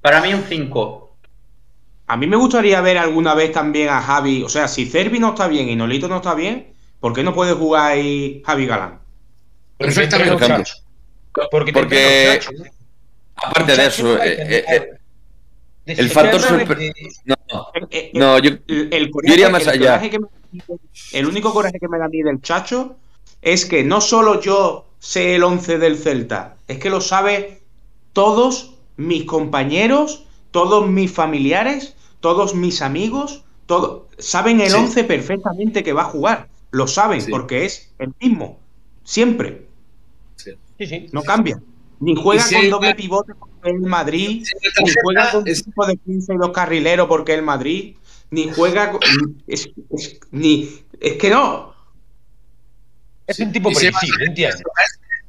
[0.01, 1.05] Para mí un 5.
[2.07, 4.41] a mí me gustaría ver alguna vez también a Javi.
[4.43, 7.34] O sea, si Cervi no está bien y Nolito no está bien, ¿por qué no
[7.36, 8.99] puede jugar ahí Javi Galán?
[9.78, 10.36] Perfectamente.
[10.38, 10.64] Porque.
[11.51, 12.39] Porque, Porque-
[13.36, 14.89] aparte de eso, eh, eh,
[15.98, 17.38] el factor no,
[17.80, 19.80] Eh, eh, no, yo, el, el yo iría más el allá.
[20.00, 20.28] coraje que me-
[21.14, 22.96] el único coraje que me da a mí del Chacho
[23.42, 27.62] es que no solo yo sé el 11 del Celta, es que lo sabe
[28.14, 34.76] todos mis compañeros, todos mis familiares, todos mis amigos, todo, saben el Sí.
[34.76, 36.50] 11 perfectamente que va a jugar.
[36.72, 37.32] Lo saben Sí.
[37.32, 38.60] porque es el mismo.
[39.04, 39.68] Siempre.
[40.36, 41.08] Sí, sí.
[41.12, 41.62] No cambia.
[42.00, 43.34] Ni juega si con doble pivote
[43.64, 47.34] el Madrid, Si ni juega con un es- equipo de 15 y dos carrileros porque
[47.34, 47.95] el Madrid,
[48.32, 49.01] ni juega con-
[49.47, 51.74] es, es- ni es que no.
[53.28, 54.64] Es un tipo Y se previsible, entiendes?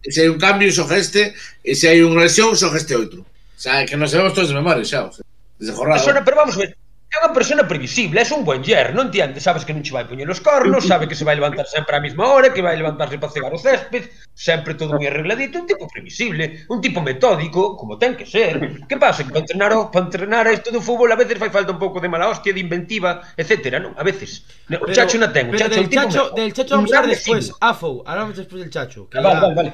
[0.08, 3.20] Se hai un cambio, iso geste, e se hai unha lesión, iso geste outro.
[3.20, 5.20] O sea, que non sabemos todos de memoria, xa, o sea,
[5.60, 6.00] desde jornada.
[6.00, 6.72] Persona, pero vamos a ver,
[7.10, 9.42] É unha persona previsible, é un buen yer, non entiendes?
[9.42, 12.00] sabes que non che vai poñer os cornos, sabe que se vai levantar sempre á
[12.00, 15.90] mesma hora, que vai levantarse para cegar o césped, sempre todo moi arregladito, un tipo
[15.90, 18.86] previsible, un tipo metódico, como ten que ser.
[18.86, 19.26] Que pasa?
[19.26, 21.98] Que para entrenar, para entrenar a isto do fútbol a veces fai falta un pouco
[21.98, 23.90] de mala hostia, de inventiva, etcétera, non?
[23.98, 24.46] A veces.
[24.70, 26.22] O pero, Chacho non ten, o Chacho é un tipo chacho.
[26.30, 29.10] Del Chacho vamos a hablar despois, Afo, hablamos despois del Chacho.
[29.10, 29.70] Que ah, vale, ya, vale, vale.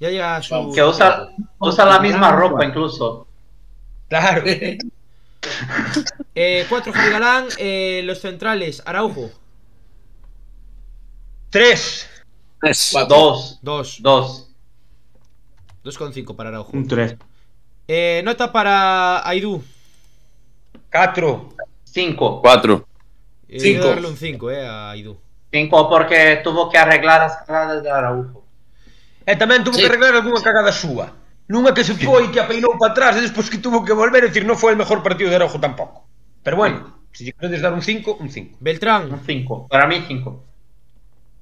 [0.00, 0.72] Ya llega a su...
[0.72, 3.28] Que usa, usa la misma ropa incluso.
[4.08, 4.40] Claro.
[6.34, 9.30] Eh, cuatro Javi Galán, eh, los centrales, Araujo.
[11.50, 12.08] Tres.
[12.60, 12.88] Tres.
[12.92, 13.16] Cuatro.
[13.16, 13.58] Dos.
[13.62, 13.98] Dos.
[14.00, 14.48] Dos.
[15.84, 16.70] 2,5 para Araujo.
[16.72, 17.16] Un 3.
[17.88, 19.62] Eh, nota para Aidú.
[20.88, 21.54] Catro.
[21.84, 22.40] Cinco.
[22.40, 22.86] Cuatro.
[23.48, 23.88] Eh, Cinco.
[23.88, 25.18] darle un 5 eh, a Aidú.
[25.50, 28.40] Cinco porque tuvo que arreglar las cagadas de Araujo.
[29.26, 29.82] E tamén tuvo Sí.
[29.84, 31.14] que arreglar algunha cagada súa.
[31.48, 34.24] Nunha que se foi que a peinou para atrás e despois que tuvo que volver,
[34.24, 36.06] é dicir, non foi o mellor partido de Araujo tampouco.
[36.42, 38.56] Pero bueno, se lle queredes dar un 5, un 5.
[38.56, 39.20] Un Beltrán.
[39.26, 39.68] cinco.
[39.68, 40.44] Para mí cinco.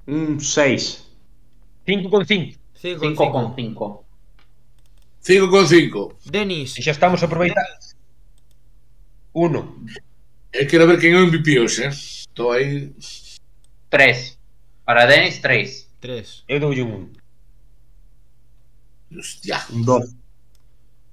[0.07, 1.07] Un 6.
[1.87, 2.59] 5 con 5.
[2.75, 4.05] 5 Cinco con cinco.
[5.21, 6.17] 5 con 5.
[6.25, 6.79] Denis.
[6.79, 7.77] E xa estamos aproveitando.
[9.33, 9.87] 1.
[10.53, 11.95] Eh, quero ver quen é o MVP hoxe, eh.
[11.95, 12.91] Estou aí.
[13.89, 14.41] Tres.
[14.83, 15.87] Para Denis, tres.
[16.01, 16.45] 3.
[16.49, 17.20] Eu dou un 1.
[19.17, 19.59] Hostia.
[19.73, 20.15] Un 2.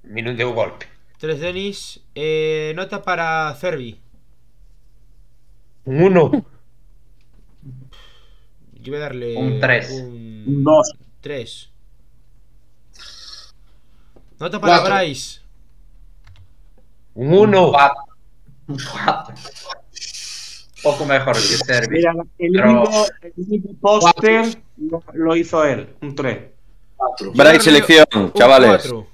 [0.04, 0.86] Mi non deu golpe.
[1.18, 2.00] 3 Denis.
[2.14, 3.98] Eh, nota para Cervi.
[5.84, 6.30] Un 1.
[8.80, 9.36] Yo voy a darle.
[9.36, 9.90] Un tres.
[9.90, 10.92] Un Un 2.
[11.20, 11.70] 3.
[14.38, 14.94] Nota para Cuatro.
[14.94, 15.40] Bryce.
[17.14, 17.70] Un 1.
[17.72, 18.02] Cuatro.
[18.68, 19.34] Un cuatro.
[20.82, 21.96] Poco mejor que Servi.
[21.96, 25.96] Mira, el Pero- único, el único póster lo, lo hizo él.
[26.00, 26.38] Un 3.
[26.98, 27.32] 4.
[27.32, 28.82] Bryce selección, Un chavales.
[28.82, 29.06] 4.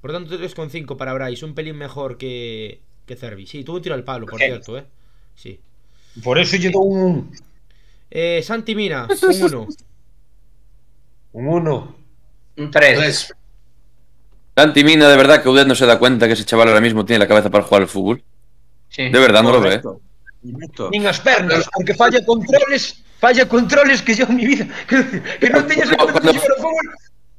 [0.00, 1.44] Por tanto, 3,5 para Bryce.
[1.44, 3.46] Un pelín mejor que, que Cervi.
[3.46, 4.84] Sí, tuvo un tiro al palo, por cierto, eh.
[5.34, 5.60] Sí.
[6.22, 7.30] Por eso lle dou un 1.
[8.10, 9.68] Eh, Santi Mina, un 1.
[11.32, 11.96] Un 1.
[12.56, 12.98] Un tres.
[12.98, 13.32] 3.
[14.56, 17.04] Santi Mina, de verdad que Udet no se da cuenta que ese chaval ahora mismo
[17.04, 18.22] tiene la cabeza para jugar al fútbol.
[18.88, 19.08] Sí.
[19.10, 19.80] De verdad, no lo ve.
[19.82, 20.00] Correcto.
[20.50, 20.88] Correcto.
[20.92, 24.96] Nin as pernas, porque falla controles, falla controles que yo en mi vida, que,
[25.40, 26.86] que teñas en cuenta Cuando- fútbol,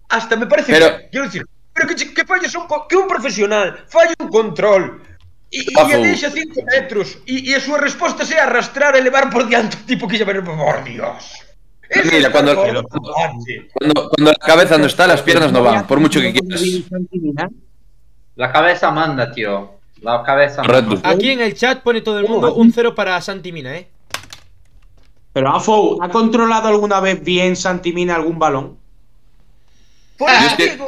[0.10, 3.86] hasta me parece Pero- bien, quiero decir, pero que, que falles un, que un profesional
[3.88, 5.02] falle un control
[5.52, 9.30] e, e a deixa 5 metros e, e a súa resposta sea arrastrar e levar
[9.30, 11.44] por diante tipo que lle ver por Dios.
[11.90, 13.72] Eso Mira, cuando- combate.
[13.72, 16.62] Cuando, cuando la cabeza no está, las piernas no van, por mucho que quieras.
[18.36, 19.80] La cabeza manda, tío.
[20.02, 21.00] La cabeza manda.
[21.10, 23.88] Aquí en el chat pone todo el mundo un 0 para Santi Mina, eh.
[25.32, 28.78] Pero Afo, ¿ha controlado alguna vez bien Santimina algún balón?
[30.18, 30.46] Por ah.
[30.46, 30.88] eso digo...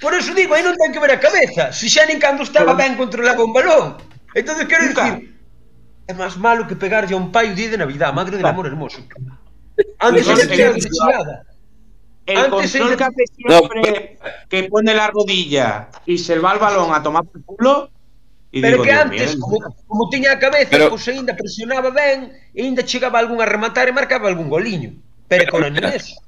[0.00, 1.76] Por eso digo, aí non ten que ver a cabeza.
[1.76, 4.00] Se xa nin cando estaba ben controlaba un balón.
[4.32, 5.36] Entonces quero dicir,
[6.08, 8.64] é máis malo que pegarlle a un pai o día de Navidad, madre del amor
[8.64, 9.04] hermoso.
[10.00, 11.44] Antes se queda desechada.
[12.24, 16.94] El control que hace siempre no, que pone la rodilla y se va el balón
[16.94, 17.90] a tomar por culo.
[18.52, 21.36] Y pero digo, que antes, mío, como, como tiña a cabeza, pero, pois pues, ainda
[21.36, 24.90] presionaba ben, e ainda chegaba algún a rematar e marcaba algún goliño.
[25.28, 26.18] Pero, pero con a Inés.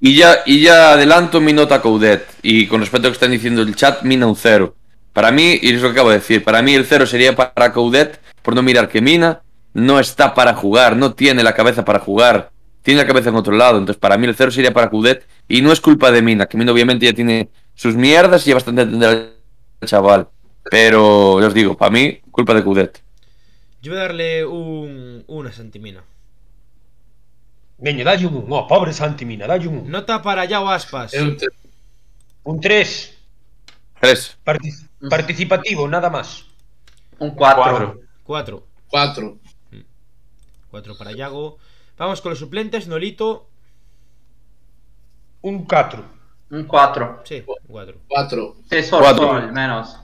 [0.00, 2.26] Y ya, y ya adelanto mi nota Coudet.
[2.42, 4.76] Y con respecto a lo que están diciendo el chat, Mina un cero.
[5.12, 7.72] Para mí, y es lo que acabo de decir, para mí el cero sería para
[7.72, 9.42] Coudet por no mirar que Mina
[9.72, 12.50] no está para jugar, no tiene la cabeza para jugar,
[12.82, 13.78] tiene la cabeza en otro lado.
[13.78, 15.26] Entonces, para mí el cero sería para Coudet.
[15.48, 18.54] Y no es culpa de Mina, que Mina obviamente ya tiene sus mierdas y ya
[18.54, 19.32] bastante entender
[19.80, 20.28] al chaval.
[20.70, 23.02] Pero, os digo, para mí, culpa de Coudet.
[23.82, 26.02] Yo voy a darle un 1 a Santi Mina.
[27.78, 28.46] Veña, dalle un 1.
[28.56, 29.88] Oh, pobre Santi Mina, dalle un 1.
[29.88, 31.12] Nota para Yao Aspas.
[31.14, 31.50] Un 3.
[32.44, 33.18] Un 3.
[34.00, 34.38] Tres.
[35.10, 36.44] participativo, nada más.
[37.18, 37.62] Un cuatro.
[37.62, 38.00] 4.
[38.24, 38.66] 4.
[38.88, 39.38] 4.
[40.70, 41.58] 4 para Yago.
[41.96, 42.86] Vamos con los suplentes.
[42.88, 43.48] Nolito.
[45.42, 46.04] Un 4.
[46.50, 47.22] Un cuatro.
[47.24, 47.98] Sí, 4.
[48.08, 48.56] 4.
[48.68, 49.32] Se esforzó Cuatro.
[49.32, 49.98] al menos.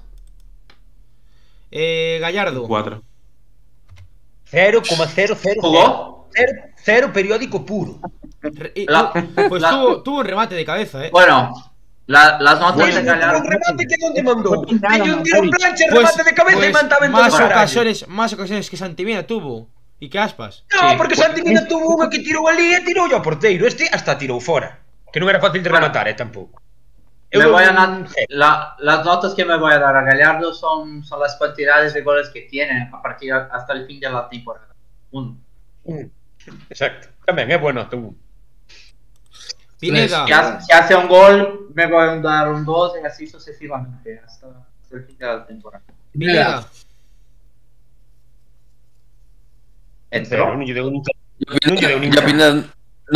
[1.70, 2.66] Eh, Gallardo.
[2.66, 3.02] 4.
[4.46, 5.36] 0,000.
[5.60, 6.11] ¿Jugó?
[6.34, 8.00] Cero, cero periódico puro.
[8.74, 9.12] Y- La-
[9.48, 11.10] pues la- tuvo, tuvo un remate de cabeza, eh.
[11.12, 11.52] Bueno,
[12.06, 13.42] la- las notas Bueno, de un Gallardo.
[13.44, 14.64] remate que donde mandó.
[14.80, 17.34] Nada, Tenía un tiro plancha, Pues- remate de cabeza y pues mandaba en todo más
[17.40, 19.68] ocasiones, más ocasiones que Santi Mina tuvo.
[20.00, 20.64] Y que Aspas.
[20.74, 23.62] No, Sí, porque pues- Santi Mina tuvo unha que tirou ali e tirou ao porteiro.
[23.70, 24.82] Este hasta tirou fora.
[25.14, 25.86] Que non era fácil de Bueno.
[25.86, 26.58] rematar, eh, tampouco.
[27.30, 28.04] Me Eu dou voy a un na-
[28.34, 32.02] la- las notas que me voy a dar a Gallardo son, son las cantidades de
[32.02, 34.74] goles que tiene a partir hasta el fin de la temporada.
[35.14, 35.38] Uno.
[35.84, 36.12] Un.
[36.70, 37.08] Exacto.
[37.26, 38.14] Tamén é bueno, tú.
[39.78, 40.26] Pineda.
[40.26, 44.22] Si hace, si hace un gol, me voy a dar un 2 y así sucesivamente
[44.24, 45.82] hasta, hasta el fin de la temporada.
[46.12, 46.66] Pineda.
[50.10, 50.58] Entró.
[50.64, 50.90] Yo
[52.24, 52.62] Pineda no,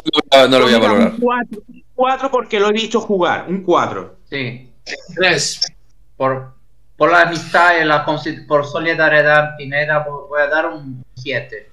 [0.03, 1.13] lo voy a- no lo voy a Mira, valorar.
[1.13, 4.19] Un 4, un 4 porque lo he visto jugar, un 4.
[4.29, 4.73] Sí.
[5.15, 5.61] Tres.
[6.17, 6.55] Por,
[6.97, 11.71] por la amistad y la por solidaridad Pineda vo- voy a dar un 7.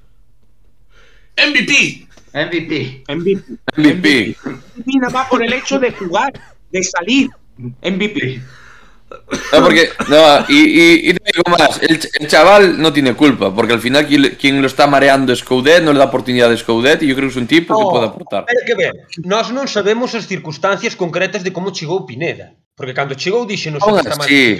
[1.37, 2.07] MVP.
[2.33, 3.03] MVP.
[3.07, 3.43] MVP.
[3.77, 4.35] MVP.
[4.75, 6.33] MVP nada más por el hecho de jugar,
[6.71, 7.29] de salir.
[7.57, 8.41] MVP.
[9.51, 13.53] No, porque, no, y, y, y te digo más, el, el chaval no tiene culpa,
[13.53, 16.63] porque al final quien, quien lo está mareando es Coudet, no le da oportunidad a
[16.63, 18.45] Coudet, y yo creo que es un tipo que No, puede aportar.
[18.47, 18.93] Pero que ver,
[19.23, 22.57] nós non sabemos as circunstancias concretas de como chegou Pineda.
[22.75, 24.57] Porque cando chegou dixenos oh, que está sí.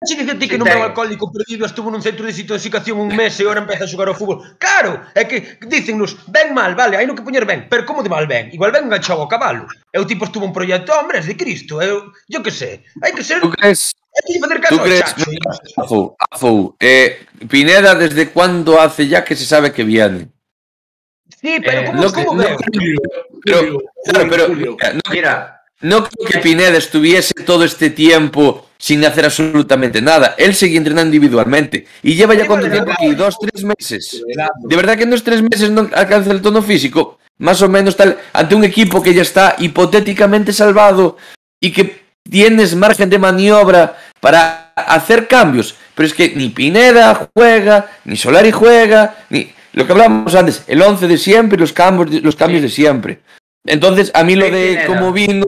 [0.00, 3.36] Che que ti que non é alcohólico perdido estuvo nun centro de desintoxicación un mes
[3.36, 4.40] e ora empeza a xogar ao fútbol.
[4.56, 8.08] Claro, é que dicennos, ben mal, vale, hai no que poñer ben, pero como de
[8.08, 8.48] mal ben?
[8.48, 9.68] Igual ben enganchado ao cabalo.
[9.92, 13.20] E o tipo estuvo un proxecto, hombre, de Cristo, eu, yo que sé, hai que
[13.20, 13.44] ser...
[13.44, 19.04] Tú crees, hai que fazer caso tú crees, chacho, Afou, eh, Pineda, desde cuando hace
[19.04, 20.32] ya que se sabe que viene?
[21.28, 22.56] Sí, pero eh, como, no, como no, veo?
[22.56, 23.00] Julio,
[23.44, 24.76] pero, julio, claro, pero, julio.
[24.80, 30.34] Eh, no, mira, no creo que Pineda estuviese todo este tiempo sin hacer absolutamente nada.
[30.38, 31.86] Él seguía entrenando individualmente.
[32.02, 34.22] Y lleva ya cuánto tiempo aquí, dos, tres meses.
[34.62, 37.18] De verdad que en dos tres meses no alcanza el tono físico.
[37.38, 41.16] Más o menos tal, ante un equipo que ya está hipotéticamente salvado
[41.58, 45.74] y que tienes margen de maniobra para hacer cambios.
[45.94, 50.82] Pero es que ni Pineda juega, ni Solari juega, ni lo que hablábamos antes, el
[50.82, 53.20] 11 de siempre y los cambios, los cambios de siempre.
[53.64, 55.46] Entonces, a mí lo de como vino,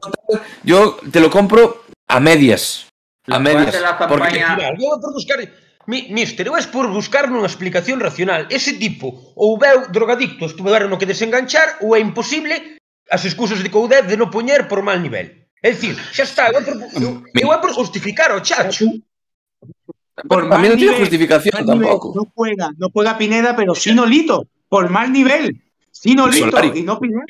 [0.63, 2.87] yo te lo compro a medias.
[3.27, 3.75] A medias.
[4.07, 4.43] Porque...
[4.55, 5.39] Mira, eu por buscar...
[5.85, 8.47] Mi, mister, eu es por buscar unha explicación racional.
[8.47, 12.79] Ese tipo ou veu drogadictos no que desenganchar ou é imposible
[13.11, 15.43] as excusas de Coudet de non poñer por mal nivel.
[15.59, 18.87] É dicir, xa está, eu, por, eu, eu é por justificar o chacho.
[20.27, 22.15] Por a mí non tiene justificación mal nivel, tampouco.
[22.15, 25.62] No juega, no juega Pineda, pero sí Nolito, por mal nivel.
[26.03, 26.79] Sí Nolito Solari.
[26.79, 27.23] y no Pineda.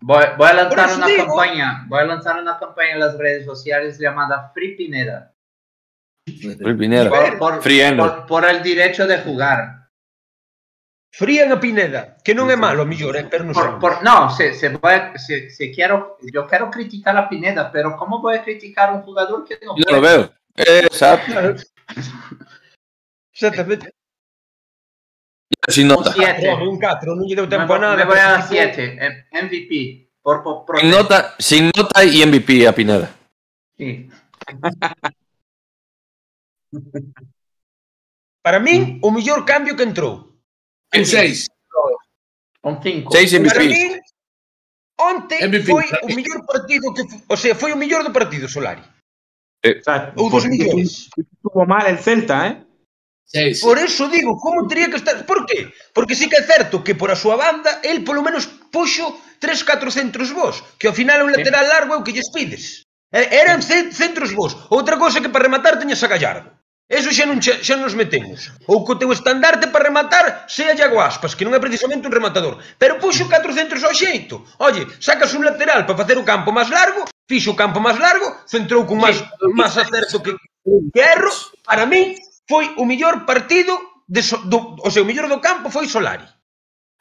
[0.00, 1.24] Voy, voy a lanzar una digo.
[1.26, 5.32] campaña, voy a lanzar una campaña en las redes sociales llamada Free Pineda.
[6.26, 7.08] El Pineda.
[7.08, 8.02] Por, por- Friendo.
[8.02, 9.86] por- por el derecho de jugar.
[11.12, 12.84] Frían a Pineda, que non é malo,
[13.30, 17.16] pero non Por- por- no, se, se voy a- se- se quiero, yo quiero criticar
[17.16, 20.02] a Pineda, pero ¿cómo voy a criticar a un jugador que no Yo no lo
[20.02, 20.34] veo.
[20.56, 21.32] Exacto.
[23.32, 23.95] Exactamente.
[25.68, 26.14] sin nota.
[26.16, 27.96] Ah, un 4, non lle deu tempo a nada.
[27.96, 28.98] Me voy a dar 7.
[29.00, 30.06] Eh, MVP.
[30.22, 33.14] Por, por, por, sin, nota, sin nota y MVP a Pineda.
[33.78, 34.08] Sí.
[38.42, 40.38] Para min, o mellor cambio que entrou.
[40.92, 41.48] En seis.
[42.62, 43.10] Un cinco.
[43.10, 43.50] Seis MVP.
[43.50, 43.98] Para min,
[44.98, 45.66] onte MVP.
[45.66, 47.02] foi o mellor partido que...
[47.26, 48.82] O sea, foi o mellor do partido, Solari.
[49.64, 51.10] Eh, o sea, ou dos millores.
[51.18, 52.65] Estuvo mal el Celta, eh?
[53.26, 53.62] Sí, sí.
[53.66, 55.26] Por eso digo, como teria que estar...
[55.26, 55.68] Por qué?
[55.92, 59.90] Porque sí que é certo que por a súa banda el polo menos puxo 3-4
[59.90, 62.86] centros vos, que ao final é un lateral largo é o que lles pides.
[63.10, 64.54] Eran centros vos.
[64.70, 66.54] Outra cousa que para rematar teñas a Gallardo.
[66.86, 68.54] Eso xa non, xa, xa nos metemos.
[68.70, 72.62] Ou co teu estandarte para rematar sea Iago Aspas, que non é precisamente un rematador.
[72.78, 73.30] Pero puxo mm.
[73.34, 74.46] 4 centros ao xeito.
[74.62, 78.30] Oye, sacas un lateral para facer o campo máis largo, fixo o campo máis largo,
[78.46, 79.18] centrou con máis,
[79.50, 80.38] máis acerto que,
[80.94, 81.34] que erro.
[81.66, 82.14] Para mí,
[82.48, 83.74] foi o mellor partido
[84.06, 86.24] de so, do, o sea, o mellor do campo foi Solari.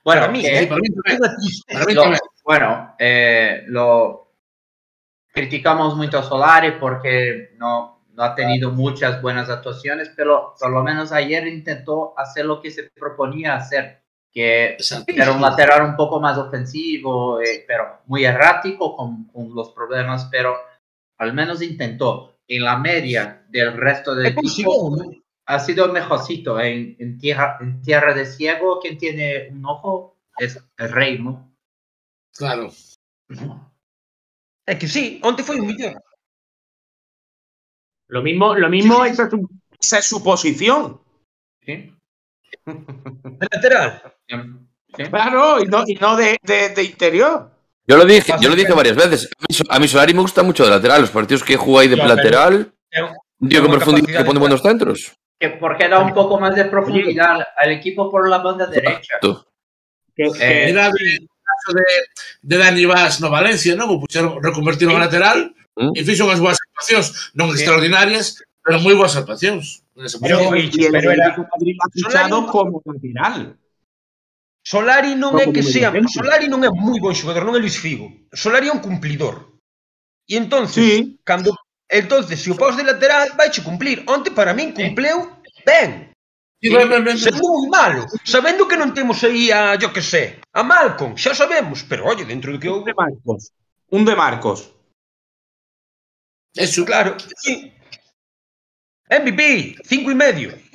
[0.04, 1.18] Bueno, para mí, que- eh, para mí tamén.
[1.22, 1.74] unha tristeza.
[1.74, 2.70] Para mí Lo- bueno,
[3.02, 3.88] eh, lo
[5.34, 10.82] criticamos mucho a Solari porque no, no ha tenido muchas buenas actuaciones, pero por lo
[10.84, 14.02] menos ayer intentó hacer lo que se proponía hacer,
[14.32, 15.12] que Exacto.
[15.14, 20.28] era un lateral un poco más ofensivo, eh, pero muy errático con, con los problemas,
[20.32, 20.56] pero
[21.18, 22.32] al menos intentó.
[22.48, 25.18] En la media del resto del equipo non?
[25.46, 26.60] Ha sido mejorcito.
[26.60, 31.52] En, en, tierra, en tierra de ciego, quien tiene un ojo es el rey, ¿no?
[32.36, 32.72] Claro.
[34.68, 36.02] É que sí, onte foi o mellor.
[38.08, 39.14] Lo mismo, lo mismo Sí, sí.
[39.14, 39.50] Esa, es su,
[39.80, 41.02] esa es su posición.
[41.66, 41.94] ¿Sí?
[42.66, 44.14] De lateral.
[44.28, 45.04] ¿Sí?
[45.10, 47.52] Claro, y no, y no de, de, de interior.
[47.88, 49.30] Yo lo dije, yo lo dije varias veces.
[49.38, 51.02] A mí, So- a mí Solari me gusta mucho de lateral.
[51.02, 52.74] Los partidos que juega ahí de lateral,
[53.40, 55.14] un tío una profundidad que pone buenos centros.
[55.40, 59.16] Que porque da un poco más de profundidad al equipo por la banda derecha.
[60.16, 61.84] Que, que- Mira el caso de,
[62.42, 63.92] de Dani Vaz no Valencia, non?
[63.92, 64.98] O puxeron, reconvertiron Sí.
[64.98, 65.40] a lateral
[65.76, 65.92] Mm.
[65.92, 67.60] e fixo unhas boas actuacións, non Sí.
[67.60, 69.84] extraordinarias, pero moi boas actuacións.
[69.92, 70.56] Pero- posición.
[70.56, 73.36] y el pero era- Atlético de Madrid lo ha fichado Solari- como lateral.
[74.64, 75.92] Solari non é que sea.
[76.10, 78.08] Solari non é moi bon xogador, non é Luis Figo.
[78.32, 79.52] Solari é un cumplidor.
[80.32, 81.20] E entonces, Sí.
[81.28, 81.52] cando
[81.90, 84.04] Entonces, se o paus de lateral vai che cumplir.
[84.08, 85.32] Onte para min cumpleu
[85.66, 86.12] ben.
[86.62, 87.18] Sí, ben, ben, ben.
[87.18, 91.36] Sendo moi malo, sabendo que non temos aí a, yo que sé, a Malcolm, xa
[91.36, 92.82] sabemos, pero oye, dentro do que houve...
[92.82, 93.52] Un de Marcos.
[93.92, 94.74] Un de Marcos.
[96.56, 97.18] Eso, claro.
[97.38, 97.72] Sí.
[99.12, 100.50] MVP, cinco e medio.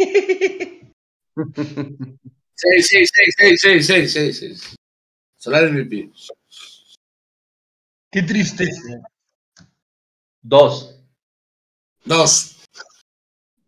[2.55, 4.77] sí, sí, sí, sí, sí, sí, sí, sí.
[5.37, 6.13] Solar MVP.
[8.13, 8.69] Qué triste.
[10.43, 11.00] Dos.
[12.05, 12.57] Dos.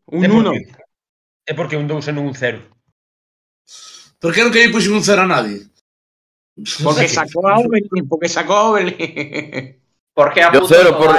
[0.06, 0.50] Un É uno.
[0.52, 0.82] porque-
[1.46, 2.62] É porque un 2 e non un 0.
[4.22, 5.66] Por que nunca lle puxen un cero a nadie?
[6.84, 8.06] Porque sacó a Oberlin.
[8.08, 8.94] Porque sacó a Oberlin.
[10.14, 11.18] ¿Por qué a Yo puto cero por-?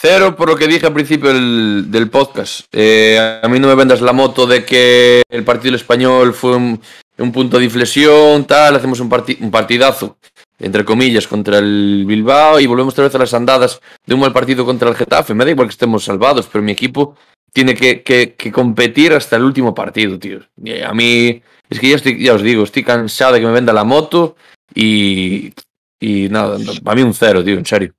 [0.00, 2.66] Cero por lo que dije al principio del, del podcast.
[2.72, 6.80] Eh, a mí no me vendas la moto de que el partido español fue un,
[7.18, 10.18] un punto de inflexión, tal, hacemos un, parti- un partidazo,
[10.58, 14.32] entre comillas, contra el Bilbao y volvemos otra vez a las andadas de un mal
[14.32, 15.34] partido contra el Getafe.
[15.34, 17.16] Me da igual que estemos salvados, pero mi equipo
[17.52, 20.40] tiene que, que- que competir hasta el último partido, tío.
[20.62, 21.40] Y a mí,
[21.70, 24.36] es que ya, estoy, ya os digo, estoy cansado de que me venda la moto
[24.74, 25.52] y,
[26.00, 27.92] y nada, para mí un cero, tío, en serio.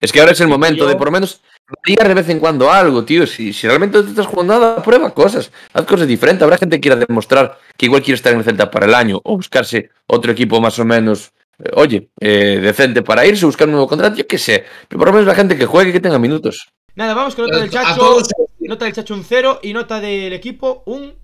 [0.00, 1.40] Es que ahora es el momento de por lo menos
[1.84, 3.26] variar de vez en cuando algo, tío.
[3.26, 5.50] Si, si realmente no te estás jugando nada, prueba cosas.
[5.72, 6.42] Haz cosas diferentes.
[6.42, 9.20] Habrá gente que quiera demostrar que igual quiere estar en el Celta para el año
[9.24, 11.32] o buscarse otro equipo más o menos,
[11.74, 14.64] oye, eh, decente para irse, buscar un nuevo contrato, yo qué sé.
[14.88, 16.68] Pero por lo menos la gente que juegue, que tenga minutos.
[16.94, 18.22] Nada, vamos con nota del A Chacho.
[18.60, 21.14] Nota del Chacho un 0 y nota del equipo un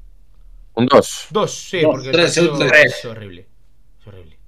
[0.74, 1.27] Un 2.
[1.31, 1.52] 2.
[1.55, 2.47] Sí, Dos, porque tres, tres.
[2.98, 3.47] es horrible.
[4.01, 4.39] Es horrible.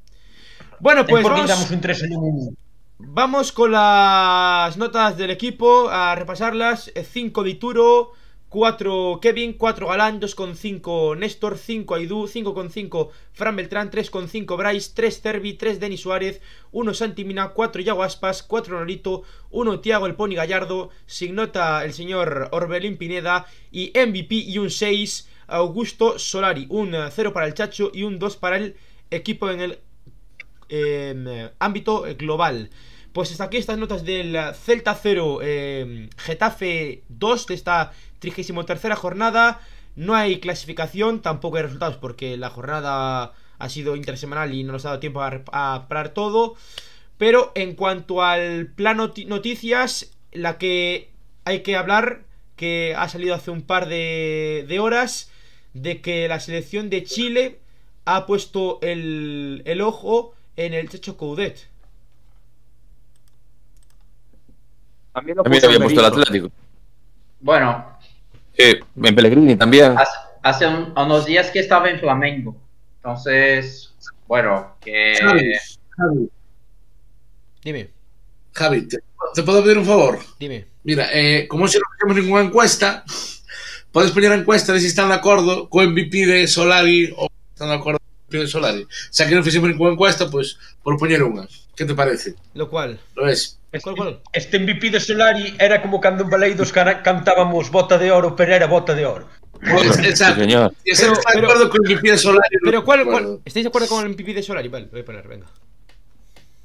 [0.81, 2.57] Bueno, Pues porque damos vamos, un 3 e non un...
[2.99, 6.91] vamos con las notas del equipo a repasarlas.
[6.95, 8.13] 5 Dituro,
[8.57, 15.53] 4 Kevin, 4 Galán, 2,5 Néstor, 5 Aidú, 5,5 Fran Beltrán, 3,5 Bryce, 3 Cervi,
[15.53, 16.41] 3 Denis Suárez,
[16.73, 21.93] 1 Santimina, 4 Yago Aspas, 4 Norito, 1 Tiago El Pony Gallardo, sin nota el
[21.93, 27.91] señor Orbelín Pineda y MVP y un 6 Augusto Solari, un 0 para el Chacho
[27.93, 28.77] y un 2 para el
[29.11, 29.79] equipo en el
[30.71, 32.71] eh, ámbito global.
[33.17, 39.61] Pues hasta aquí estas notas del Celta 0, eh, Getafe 2 de esta 33 jornada.
[39.97, 44.85] No hay clasificación, tampoco hay resultados porque la jornada ha sido intersemanal y no nos
[44.85, 46.55] ha dado tiempo a, parar todo.
[47.19, 51.11] Pero en cuanto al plano noti- noticias, la que
[51.45, 52.25] hay que hablar,
[52.57, 55.31] que ha salido hace un par de, de horas,
[55.75, 57.61] de que la selección de Chile
[58.05, 61.69] ha puesto el, el ojo en el Checho Coudet.
[65.13, 66.07] También lo También puso había puesto el.
[66.07, 66.51] Atlético.
[67.41, 67.96] Bueno,
[68.57, 69.97] Sí, en Pellegrini también.
[69.99, 72.57] hace, hace un- unos días que estaba en Flamengo.
[72.97, 73.95] Entonces,
[74.27, 75.15] bueno, que...
[75.21, 75.53] Javi,
[75.97, 76.29] Javi,
[77.63, 77.91] Dime,
[78.53, 78.99] Javi, ¿te,
[79.35, 80.19] te puedo pedir un favor?
[80.39, 80.67] dime.
[80.85, 83.05] Mira, eh, como si no hacemos ninguna encuesta,
[83.91, 87.69] podes poñer a encuesta de si están de acordo co MVP de Solari ou están
[87.69, 87.99] de acordo
[88.43, 88.85] de Solari.
[89.13, 91.47] Xa que non fixemos ninguna encuesta, pois por poñer unha.
[91.77, 92.35] Que te parece?
[92.57, 92.97] Lo cual.
[93.15, 93.57] Lo ves?
[93.73, 94.13] Este, ¿Cuál, cuál?
[94.33, 98.67] este MVP de Solari era como cando en Baleidos cantábamos bota de oro, pero era
[98.67, 99.29] bota de oro.
[99.61, 100.41] Sí, exacto.
[100.41, 100.73] señor.
[100.85, 102.57] Si se Pero- está de pero- acordo co MVP de Solari...
[102.65, 104.69] Pero cuál, cuál- ¿Estáis de acuerdo con el MVP de Solari?
[104.69, 105.47] Vale, voy a poner, venga.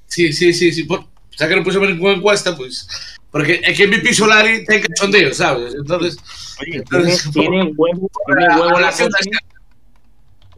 [0.07, 0.83] Sí, sí, sí, sí.
[0.83, 2.87] Por, xa que non puxemos ninguna encuesta, pois...
[3.31, 5.71] Porque é que MVP Solari ten cachondeo, sabes?
[5.75, 6.19] Entonces...
[6.59, 9.23] Oye, tiene, entonces tiene huevo, tiene huevo a la relación cosa.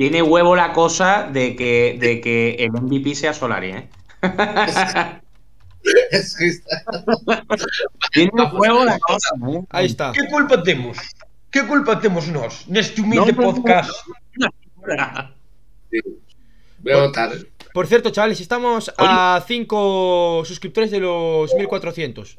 [0.04, 3.90] Tiene huevo la cosa de que, de que el MVP sea Solari, ¿eh?
[8.12, 9.62] Tiene huevo la cosa, ¿eh?
[9.70, 10.12] Ahí está.
[10.12, 10.98] Que culpa temos?
[11.50, 13.54] Que culpa temos nós neste humilde No, no, no.
[13.54, 13.92] podcast?
[16.80, 17.48] Veo tarde.
[17.74, 22.38] Por cierto, chavales, estamos a 5 suscriptores de los 1400.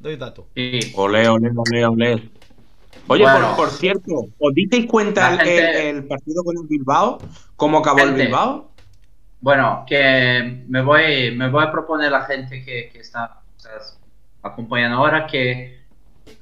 [0.00, 0.48] Doy dato.
[0.56, 0.80] Sí.
[0.96, 2.30] Ole, ole, ole, ole.
[3.08, 3.48] Oye, Bueno.
[3.56, 7.18] por, por cierto, ¿os disteis cuenta el, gente- el- partido con el Bilbao?
[7.56, 8.14] ¿Cómo acabó el.
[8.14, 8.70] Bilbao?
[9.40, 13.60] Bueno, que me voy, me voy a proponer a la gente que, que está o
[13.60, 13.72] sea,
[14.42, 15.80] acompañando ahora que,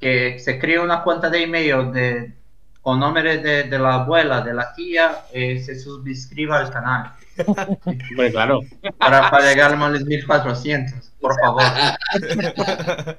[0.01, 2.33] que se cree una cuenta de email de,
[2.81, 7.11] con nombre de, de la abuela, de la tía, eh, se suscriba al canal
[7.85, 8.61] Hombre, claro.
[8.97, 11.61] para, para llegar a los 1400, por favor.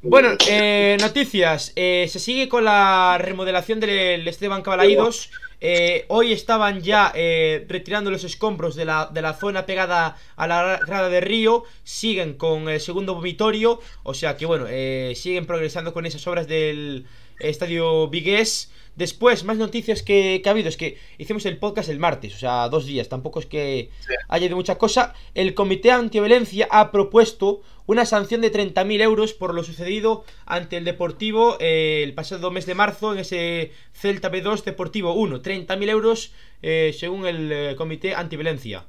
[0.00, 1.72] Bueno, eh, noticias.
[1.74, 5.30] Eh, se sigue con la remodelación del Esteban Cabalaídos.
[5.60, 10.46] Eh, hoy estaban ya eh, retirando los escombros de la, de la zona pegada a
[10.46, 11.64] la grada de Río.
[11.82, 13.80] Siguen con el segundo vomitorio.
[14.04, 17.06] O sea que bueno, eh, siguen progresando con esas obras del
[17.40, 18.70] estadio Vigués.
[18.98, 20.68] Después, más noticias que, que ha habido.
[20.68, 23.08] Es que hicimos el podcast el martes, o sea, dos días.
[23.08, 23.90] Tampoco es que
[24.28, 25.14] haya de mucha cosa.
[25.34, 30.84] El Comité Antiviolencia ha propuesto una sanción de 30.000 euros por lo sucedido ante el
[30.84, 35.42] Deportivo eh, el pasado mes de marzo en ese Celta B2 Deportivo 1.
[35.42, 38.84] 30.000 euros eh, según el eh, Comité Antiviolencia.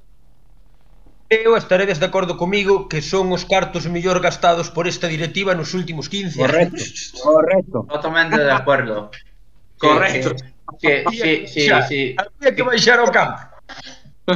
[1.30, 5.77] Eu estaredes de acordo comigo que son os cartos mellor gastados por esta directiva nos
[5.77, 7.14] últimos 15 Correcto, anos.
[7.22, 7.77] correcto.
[7.88, 9.11] Totalmente de acuerdo.
[9.80, 10.35] Sí, Correcto.
[10.80, 12.15] Sí, sí, sí, Xa, sí.
[12.18, 13.39] Había que baixar ao campo.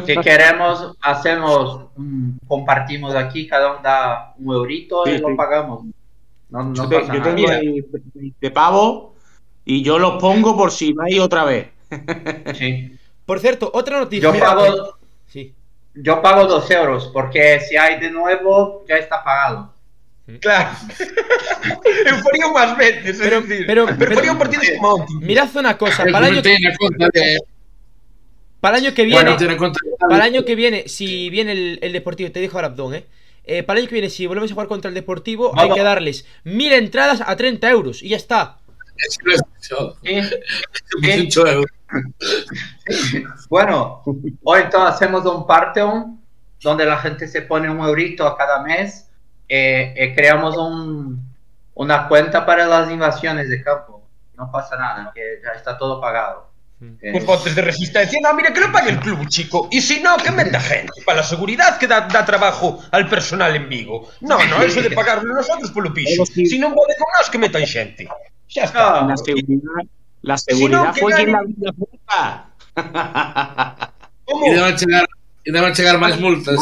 [0.06, 5.36] Si queremos, hacemos, mm, compartimos aquí, cada uno da un eurito Sí, y lo sí.
[5.36, 5.86] pagamos.
[6.50, 7.86] No, no Yo, te- pasa yo tengo ahí
[8.42, 9.14] de pavo
[9.66, 11.68] y yo los pongo por si vais otra vez.
[12.56, 12.90] Sí.
[13.26, 14.34] Por cierto, otra noticia.
[14.34, 14.98] Yo pago,
[15.28, 15.54] Sí.
[15.96, 19.73] yo pago dos euros, porque si hay de nuevo, ya está pagado.
[20.40, 20.70] Claro.
[22.08, 25.06] Eu faría máis veces, Pero- pero, decir, pero- pero, pero- faría un partido como.
[25.20, 26.06] Mirad una cosa.
[26.08, 26.56] Para año, de.
[28.62, 29.58] para el año que Bueno, viene.
[30.00, 33.06] Para el año que viene, si viene el, el Deportivo, te dejo ahora Abdón, ¿eh?
[33.44, 35.84] Eh, Para el año que viene, si volvemos a jugar contra el Deportivo, hay que
[35.84, 38.60] darles mil entradas a 30 euros y ya está.
[40.02, 40.24] Que.
[43.50, 44.02] Bueno,
[44.44, 46.20] hoy entonces hacemos un Patreon
[46.62, 49.10] donde la gente se pone un eurito a cada mes.
[49.58, 51.22] Eh, eh, creamos un,
[51.76, 54.02] una cuenta para las invasiones de campo.
[54.38, 56.50] No pasa nada, que ya está todo pagado.
[57.02, 58.20] Eh, Os botes de resistencia.
[58.22, 59.70] No, mira, que lo pague el club, chico.
[59.72, 60.92] Y si no, que meta gente.
[61.06, 64.10] Para la seguridad que da, da trabajo al personal en Vigo.
[64.22, 66.26] No, no, eso de pagarlo nosotros polo piso.
[66.26, 68.04] Si- Si non pode con nós, que metan xente.
[68.52, 68.84] Xa está.
[69.06, 69.82] no, La seguridad,
[70.28, 72.20] la Si seguridad no, que fue quien la vida puta.
[74.26, 74.46] Como?
[74.48, 75.06] Y deben chegar,
[75.46, 76.60] y deben chegar máis multas.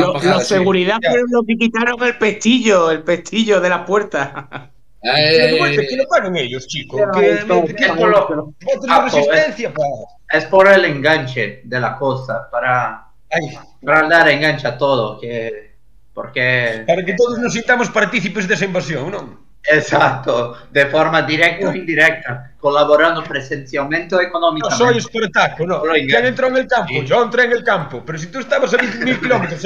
[0.00, 4.70] Los, seguridad fueron los que quitaron el pestillo, el pestillo de la puerta.
[5.02, 5.76] De ay.
[5.88, 6.98] que lo paguen ellos, chico.
[6.98, 9.82] Pero Que, esto- que, que es por lo- botes de Ah, pues, resistencia, pa.
[10.30, 15.18] es por el enganche de la cosa, para, Ay, para dar enganche a todo.
[15.18, 15.76] Que,
[16.12, 19.38] porque, para que todos nos sintamos partícipes desa invasión, non?
[19.64, 24.84] Exacto, de forma directa o indirecta, colaborando presencialmente o No económicamente.
[24.84, 25.84] soy Espartaco, no.
[25.84, 26.08] Lo engaño.
[26.08, 26.88] ¿Quién entró en el campo?
[26.88, 27.04] Sí.
[27.06, 28.02] Yo entré en el campo.
[28.04, 29.64] Pero si tú estabas a 20.000 kilómetros,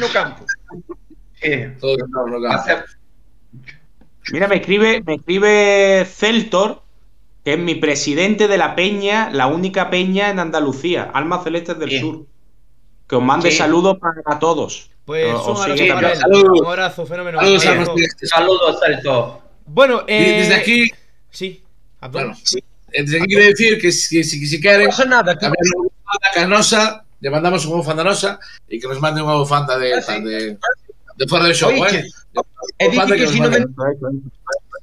[0.00, 0.44] no campo.
[1.80, 2.52] Todo que no, no, no.
[2.52, 2.76] Hace-
[4.32, 6.82] Mira, me escribe, me escribe Celtor,
[7.44, 11.90] que es mi presidente de la peña, la única peña en Andalucía, Alma Celestes del
[11.90, 11.98] Sí.
[12.00, 12.26] Sur.
[13.08, 13.56] Que os mande Sí.
[13.58, 14.91] saludos para todos.
[15.04, 16.18] Pues Os- un abrazo para él.
[16.20, 16.60] Saludos.
[16.60, 17.38] Un abrazo, fenómeno.
[17.40, 18.28] Saludos clientes.
[18.30, 19.42] Saludos, Celto.
[19.66, 20.38] Bueno, eh...
[20.40, 20.90] Desde aquí,
[21.30, 21.62] Sí.
[22.10, 22.34] Bueno,
[22.88, 25.38] desde aquí quiero decir que si, si, si No quieren pasa nada.
[25.38, 25.46] Que...
[25.46, 28.38] una canosa, le mandamos una bufanda nosa
[28.68, 30.20] y que nos mande una bufanda de, Ah, sí.
[30.20, 30.58] de,
[31.16, 32.02] de fuera del show, Oye, ¿eh?
[32.02, 32.08] que-
[32.78, 33.58] e Bufanda dille que si mande.
[33.60, 33.66] me...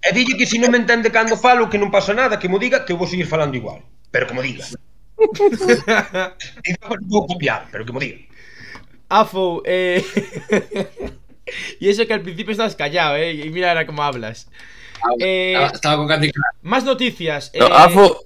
[0.10, 2.58] E dille que si non me entende cando falo que non pasa nada, que mo
[2.58, 3.84] diga que eu vou seguir falando igual.
[4.12, 4.64] Pero que mo diga.
[6.66, 8.26] E non vou cambiar, pero que mo diga.
[9.10, 10.06] Afo, eh...
[11.80, 13.34] y eso que al principio estabas callado, eh.
[13.34, 14.48] Y mira ahora cómo hablas.
[15.20, 16.44] Eh, Estaba, estaba con Candy Crush.
[16.62, 17.52] Más noticias.
[17.58, 18.26] No, eh, Afo,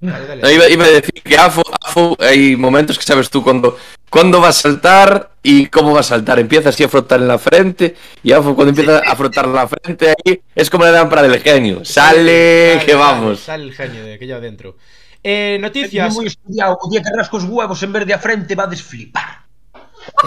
[0.00, 0.42] Dale, dale.
[0.42, 3.78] no, iba, iba a decir que Afo, Afo, hay momentos que sabes tú cuando,
[4.10, 6.38] cuándo va a saltar y cómo va a saltar.
[6.38, 10.10] Empieza así a frotar en la frente y Afo cuando empieza a frotar la frente
[10.10, 11.84] ahí es como la lámpara del genio.
[11.86, 13.40] Sale, Sale, que vamos.
[13.40, 14.76] Sale el genio de que lleva dentro.
[15.24, 16.12] Eh, noticias.
[16.12, 18.70] moi estudiado, o día que rasco os huevos en vez de a frente va a
[18.70, 19.40] desflipar.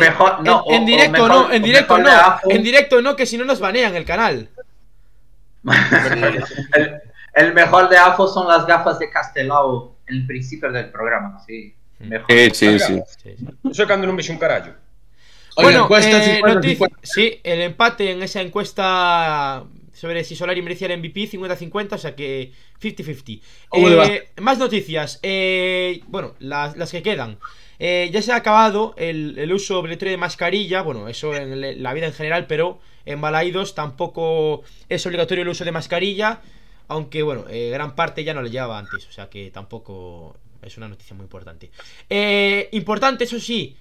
[0.02, 2.10] Mejor, no, en, en o directo mejor- no, en directo no.
[2.50, 4.50] En directo no, que si no nos banean el canal.
[6.74, 7.02] el,
[7.34, 11.74] el mejor de AFO son las gafas de Castelao en el principio del programa, sí.
[12.00, 12.26] Mejor.
[12.30, 13.02] Sí, sí, sí.
[13.22, 13.36] Sí.
[13.70, 14.74] Eso é cando non vexo un carallo.
[15.58, 17.06] Oye, Bueno, encuesta eh, 50, noticia- 50.
[17.06, 19.62] sí, el empate en esa encuesta
[19.98, 23.42] sobre si Solari merecía el MVP 50-50, o sea que 50-50.
[23.68, 24.06] ¿Cómo le va?
[24.06, 25.20] Eh, más noticias.
[25.24, 27.40] eh, bueno, las, las que quedan.
[27.80, 30.84] Eh, ya se ha acabado el, el uso obligatorio de mascarilla.
[30.84, 35.66] Bueno, eso en la vida en general, pero en Balaidos tampoco es obligatorio el uso
[35.66, 36.42] de mascarilla.
[36.90, 39.08] Aunque, bueno, gran parte ya no le llevaba antes.
[39.08, 41.72] O sea que tampoco es una noticia muy importante.
[42.72, 43.76] Importante, eso sí.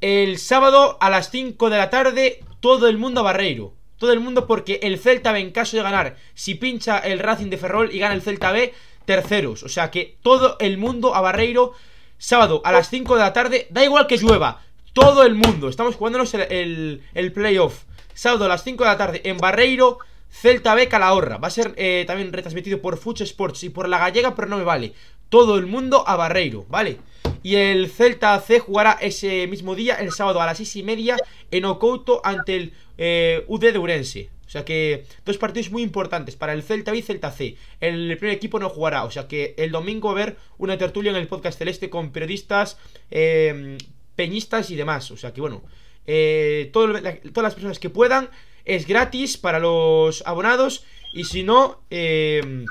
[0.00, 3.74] El sábado a las 5 de la tarde, todo el mundo a Barreiro.
[3.98, 7.48] Todo el mundo porque el Celta B, en caso de ganar, si pincha el Racing
[7.48, 8.74] de Ferrol y gana el Celta B,
[9.06, 9.62] terceros.
[9.62, 11.72] O sea que todo el mundo a Barreiro,
[12.18, 14.62] sábado a las 5 de la tarde, da igual que llueva.
[14.92, 15.68] Todo el mundo.
[15.68, 17.84] Estamos jugándonos el, el, playoff.
[18.12, 19.98] Sábado a las 5 de la tarde en Barreiro,
[20.30, 21.38] Celta B Calahorra.
[21.38, 24.58] Va a ser eh, también retransmitido por Fuch Sports y por La Gallega, pero no
[24.58, 24.92] me vale.
[25.28, 26.98] Todo el mundo a Barreiro, ¿vale?
[27.42, 31.16] Y el Celta C jugará ese mismo día, el sábado a las 6 y media,
[31.50, 34.30] en Ocouto ante el eh, UD de Urense.
[34.46, 37.56] O sea que dos partidos muy importantes para el Celta B y Celta C.
[37.80, 41.10] El primer equipo no jugará, o sea que el domingo va a haber una tertulia
[41.10, 42.78] en el podcast celeste con periodistas,
[43.10, 43.76] eh,
[44.14, 45.10] peñistas y demás.
[45.10, 45.62] O sea que bueno,
[46.06, 48.30] eh, todo- la- todas las personas que puedan,
[48.64, 52.64] es gratis para los abonados y si no, eh,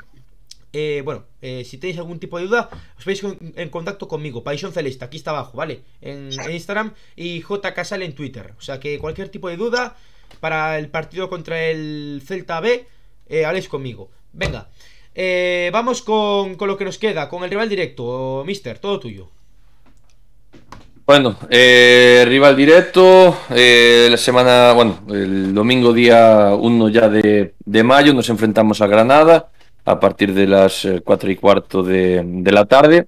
[0.72, 4.42] eh, bueno, eh, si tenéis algún tipo de duda, os veis con- en contacto conmigo,
[4.42, 5.82] Paixón Celeste, aquí está abajo, ¿vale?
[6.00, 8.52] En, en Instagram y J Casal en Twitter.
[8.58, 9.96] O sea que cualquier tipo de duda
[10.40, 12.86] para el partido contra el Celta B,
[13.28, 14.10] eh, conmigo.
[14.32, 14.68] Venga,
[15.14, 19.28] eh, vamos con, con lo que nos queda, con el rival directo, Mister, todo tuyo.
[21.06, 27.82] Bueno, eh, rival directo, eh, la semana, bueno, el domingo día 1 ya de, de
[27.84, 29.48] mayo nos enfrentamos a Granada
[29.84, 33.06] a partir de las eh, 4 y cuarto de, de la tarde.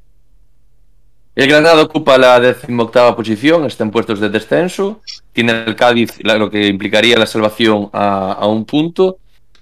[1.38, 5.02] El Granada ocupa la decimoctava posición, está en puestos de descenso,
[5.32, 9.18] tiene el Cádiz lo que implicaría la salvación a, a un punto.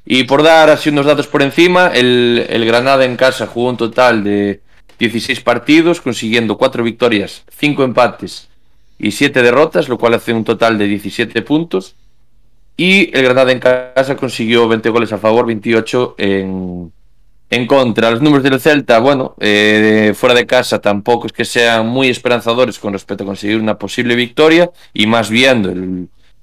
[0.06, 3.76] Y por dar así unos datos por encima, el, el Granada en casa jugó un
[3.76, 4.62] total de
[4.98, 8.48] 16 partidos, consiguiendo 4 victorias, 5 empates
[8.98, 11.94] y 7 derrotas, lo cual hace un total de 17 puntos.
[12.78, 16.90] Y el Granada en casa consiguió 20 goles a favor, 28 en,
[17.50, 18.10] en contra.
[18.10, 22.78] Los números del Celta, bueno, eh, fuera de casa tampoco es que sean muy esperanzadores
[22.78, 25.72] con respecto a conseguir una posible victoria, y más viendo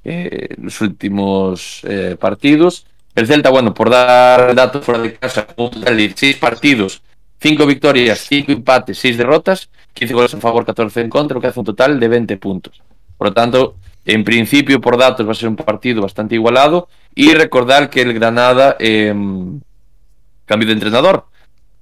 [0.04, 2.86] eh, los últimos eh, partidos.
[3.16, 7.02] El Celta, bueno, por dar datos fuera de casa, de 16 partidos,
[7.40, 11.48] 5 victorias, 5 empates, 6 derrotas, 15 goles a favor, 14 en contra, lo que
[11.48, 12.82] hace un total de 20 puntos.
[13.18, 13.76] Por lo tanto,
[14.06, 16.88] en principio, por datos, va a ser un partido bastante igualado.
[17.14, 19.14] Y recordar que el Granada eh,
[20.45, 21.28] cambió de entrenador.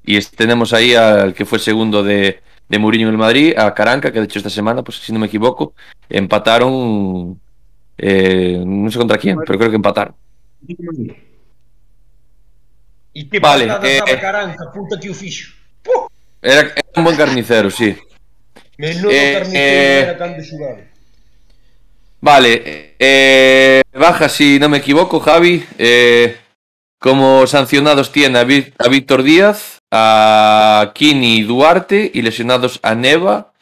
[0.03, 4.11] Y tenemos ahí al que fue segundo de, de Mourinho en el Madrid, a Caranca,
[4.11, 5.73] que de hecho esta semana, pues si no me equivoco,
[6.09, 7.39] empataron.
[7.97, 10.15] eh, no sé contra quién, pero creo que empataron.
[13.13, 15.09] E que Vale, eh, Caranca, puta que.
[16.41, 17.95] Era, era un buen carnicero, sí.
[18.77, 20.79] Menudo Eh, carnicero eh, era cando xugaba.
[22.21, 25.63] Vale, eh, baja si no me equivoco, Javi.
[25.77, 26.37] eh,
[27.01, 33.53] como sancionados tiene a, Ví- a Víctor Díaz, a Kini Duarte y lesionados a Neva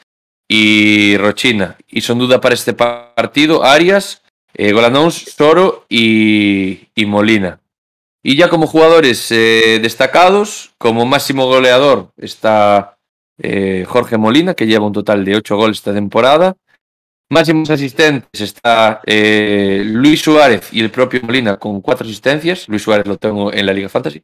[0.47, 1.77] y Rochina.
[1.87, 4.21] Y son duda para este pa- partido Arias,
[4.53, 7.61] eh, Golanons, Soro y, y Molina.
[8.21, 12.97] Y ya como jugadores eh, destacados, como máximo goleador está
[13.41, 16.57] eh, Jorge Molina, que lleva un total de 8 goles esta temporada.
[17.31, 22.67] Máximos asistentes está eh, Luis Suárez y el propio Molina con cuatro asistencias.
[22.67, 24.23] Luis Suárez lo tengo en la Liga Fantasy.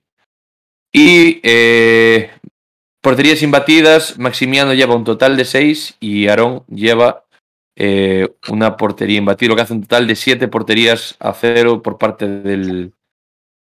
[0.92, 2.32] Y eh,
[3.02, 7.26] porterías imbatidas, Maximiano lleva un total de seis y Aarón lleva
[7.76, 12.00] eh, una portería imbatida, lo que hace un total de siete porterías a cero por
[12.00, 12.92] parte del,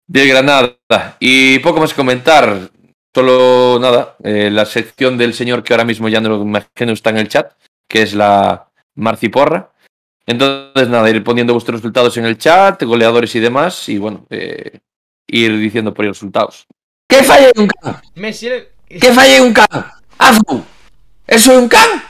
[0.07, 0.77] del Granada.
[1.19, 2.71] Y poco más que comentar.
[3.13, 7.19] Solo nada, la sección del señor que ahora mismo ya no lo imagino está en
[7.19, 7.53] el chat,
[7.89, 9.73] que es la Marciporra.
[10.27, 14.81] Entonces, nada, ir poniendo vuestros resultados en el chat, goleadores y demás, y bueno, eh,
[15.27, 16.67] ir diciendo por ahí los resultados.
[17.09, 18.01] ¿Qué falla un can?
[18.89, 19.87] ¿Qué falla un can?
[20.19, 20.65] Hazlo.
[21.27, 22.03] ¿Eso es un can?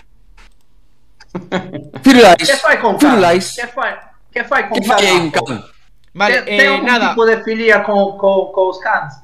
[2.02, 2.48] Firulais.
[2.48, 3.10] Que fai con Can?
[3.10, 3.56] Firulais.
[3.74, 3.94] Fai,
[4.30, 5.44] que fai con ¿Qué falla un Can?
[5.44, 5.64] can?
[6.12, 7.10] Vale, Ten, ten eh, algún nada.
[7.10, 9.14] tipo de filia con, con, con os cans?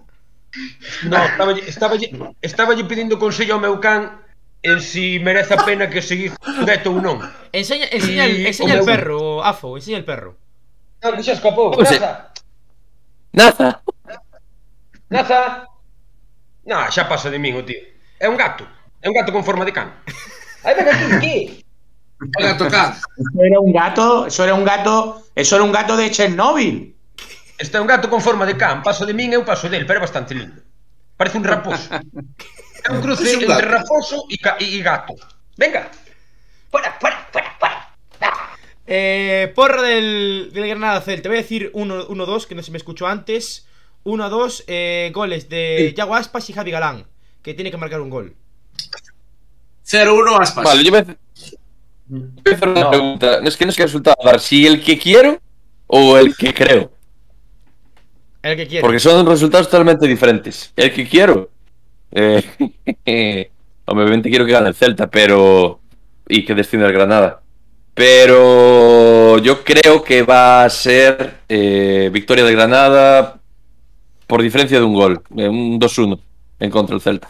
[1.05, 1.95] No, estaba, estaba,
[2.43, 4.19] estaba pedindo consello ao meu can
[4.62, 6.32] en si merece a pena que seguir
[6.66, 7.20] neto ou non.
[7.53, 10.37] Enseña, enseña, el, Y- enseña el perro, Afo, enseña el perro.
[11.01, 11.73] Ah, que xa escapou.
[11.81, 12.28] Naza,
[13.32, 13.81] Nada.
[15.09, 15.41] Naza.
[16.66, 17.81] Nah, xa pasa de min o tío.
[18.20, 18.69] É un gato.
[19.01, 19.89] É un gato con forma de can.
[20.62, 21.35] Ai, ven aquí, que?
[22.37, 23.01] Oiga, tocar.
[23.01, 26.93] Eso era un gato, eso era un gato, eso era un gato de Chernobyl.
[27.57, 28.85] Este é un gato con forma de can.
[28.85, 30.61] Paso de min, eu paso del, pero é bastante lindo.
[31.16, 31.89] Parece un raposo.
[32.85, 33.69] É un cruce Es un entre gato.
[33.69, 35.15] raposo ca- e gato.
[35.57, 35.90] Venga.
[36.70, 37.90] Fuera, fuera, fuera, fuera.
[38.86, 41.28] Eh, porra del, del Granada Celta.
[41.28, 43.66] Voy a decir 1-2, que no se me escuchó antes.
[44.05, 47.07] 1-2, eh, goles de Yago Aspas y Javi Galán,
[47.43, 48.35] que tiene que marcar un gol.
[49.85, 50.65] 0-1 Aspas.
[50.65, 51.19] Vale, yo voy a hacer,
[52.09, 52.90] voy a hacer una No.
[52.90, 53.40] pregunta.
[53.40, 55.40] No es que no sé qué resultado dar, si el que quiero
[55.86, 56.90] o el que creo.
[58.43, 58.81] El que quiere.
[58.82, 60.73] Porque son resultados totalmente diferentes.
[60.77, 61.49] El que quiero.
[62.12, 63.51] Eh,
[63.87, 65.81] obviamente quiero que gane el Celta, pero.
[66.28, 67.43] Y que descienda el Granada.
[67.95, 73.41] Pero yo creo que va a ser eh, victoria de Granada
[74.27, 75.23] por diferencia de un gol.
[75.37, 76.20] eh, un 2-1
[76.61, 77.28] en contra del Celta.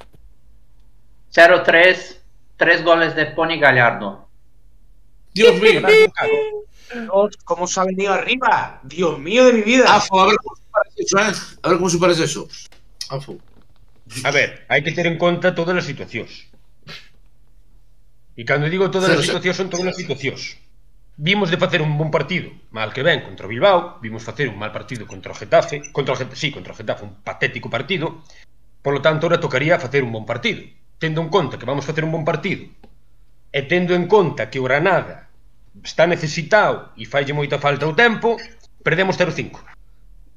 [1.32, 2.16] 0-3,
[2.56, 4.28] tres goles de Pony Gallardo.
[5.32, 5.80] Dios mío.
[5.80, 8.80] Dios, ¿Cómo se ha venido arriba?
[8.82, 9.94] Dios mío de mi vida.
[9.94, 11.56] Afo, a ver como superas eso, eh?
[11.62, 12.48] A ver como superas eso.
[13.08, 13.38] Afo.
[14.24, 16.50] A ver, hai que ter en conta todas as situacións.
[18.34, 20.58] E cando digo todas as situacións son todas as situacións.
[21.20, 24.56] Vimos de facer un bon partido, mal que ben, contra o Bilbao, vimos facer un
[24.56, 28.24] mal partido contra o Getafe, contra o Getafe, sí, contra o Getafe, un patético partido,
[28.82, 30.62] Por lo tanto, ahora tocaría facer un bon partido.
[30.98, 32.68] Tendo en conta que vamos facer un bon partido
[33.52, 35.26] e tendo en conta que o Granada
[35.82, 38.38] está necesitado e falle moita falta o tempo,
[38.84, 39.58] perdemos 0-5.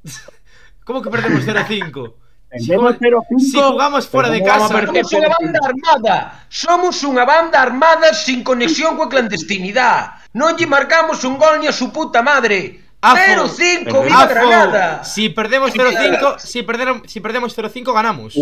[0.88, 2.23] Como que perdemos 0-5?
[2.54, 5.10] Si, Perdemos jugamos- 0-5, si jugamos fuera de pero ¿cómo vamos a casa.
[5.10, 6.16] Somos unha banda armada
[6.50, 11.74] Somos unha banda armada sin conexión coa clandestinidade Non lle marcamos un gol ni a
[11.74, 13.18] su puta madre Afo.
[13.18, 18.38] 0-5 viva Granada si perdemos 0-5, si perdemos, si perdemos 0-5 ganamos.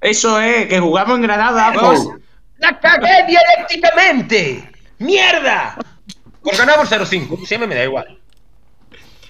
[0.00, 1.68] Eso es, que jugamos en Granada.
[1.68, 2.18] Afo.
[2.58, 5.78] La cagué dialécticamente ¡Mierda!
[6.42, 8.18] Pues ganamos 0-5 Siempre me da igual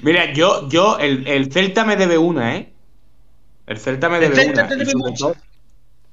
[0.00, 2.72] Mira, yo, yo, el, el Celta me debe una, ¿eh?
[3.68, 4.68] El Celta me El debe Celta una.
[4.68, 4.92] te debe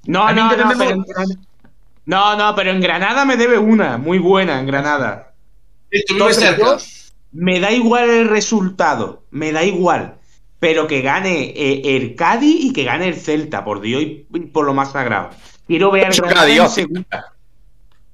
[0.07, 1.15] No, A mí no, te no, debe pero en muchas.
[1.15, 1.40] Granada-
[2.06, 5.34] no, no, pero en Granada me debe una, muy buena en Granada.
[6.32, 6.77] Cerca.
[7.32, 10.15] Me da igual el resultado, me da igual.
[10.60, 14.65] Pero que gane eh, el Cádiz y que gane el Celta, por Dios y por
[14.65, 15.30] lo más sagrado.
[15.68, 17.34] Quiero ver al Eso Granada en segunda.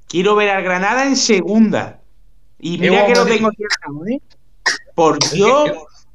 [0.07, 1.99] Quiero ver al Granada en segunda.
[2.59, 4.21] Y mira que lo tengo cercano, ¿eh?
[4.95, 5.71] Por Dios,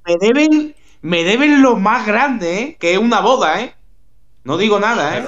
[0.07, 0.75] me deben,
[1.07, 2.77] me deben lo más grande, ¿eh?
[2.81, 3.75] Que es una boda, ¿eh?
[4.45, 5.27] No digo nada, ¿eh?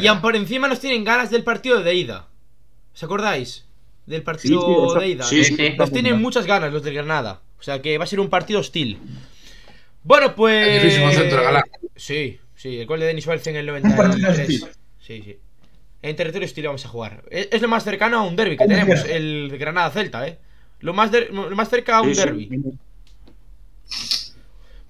[0.00, 2.28] Y aun por encima nos tienen ganas del partido de ida.
[2.94, 3.66] ¿Os acordáis?
[4.06, 5.24] Del partido Sí, sí, eso- de ida.
[5.24, 5.74] sí, sí, sí.
[5.76, 7.40] Nos tienen muchas ganas los del Granada.
[7.58, 8.98] O sea que va a ser un partido hostil.
[10.04, 10.94] Bueno, pues.
[11.14, 11.42] Centro.
[11.96, 14.48] Sí, sí, el gol de Denis Suárez en el 93.
[15.00, 15.38] Sí, sí.
[16.02, 17.24] En territorio hostil vamos a jugar.
[17.30, 20.38] Es, es lo más cercano a un derby que tenemos, el Granada-Celta, ¿eh?
[20.80, 22.20] Lo más, lo más cerca a un Sí, sí.
[22.20, 22.48] derby.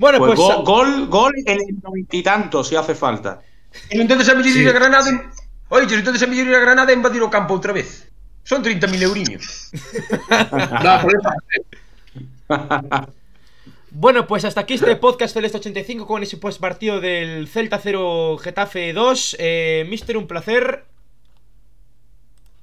[0.03, 0.57] Bueno, Pues, pues.
[0.57, 3.41] gol, gol, gol en el noventa y tanto, si hace falta.
[3.89, 4.59] E entonces a mellor Sí.
[4.63, 5.23] ir a Granada en...
[5.69, 8.11] Oye, entonces a mellor ir a Granada e invadir o campo outra vez
[8.43, 9.71] Son 30.000 euriños
[10.83, 11.31] No, por eso.
[13.95, 18.39] Bueno, pues hasta aquí este podcast Celeste 85 con ese pues partido del Celta 0
[18.43, 19.37] Getafe 2.
[19.39, 20.85] Eh, Mister, un placer.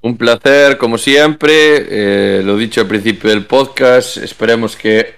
[0.02, 1.86] Un placer, como siempre.
[1.88, 4.18] eh, lo dicho al principio del podcast.
[4.18, 5.14] Esperemos que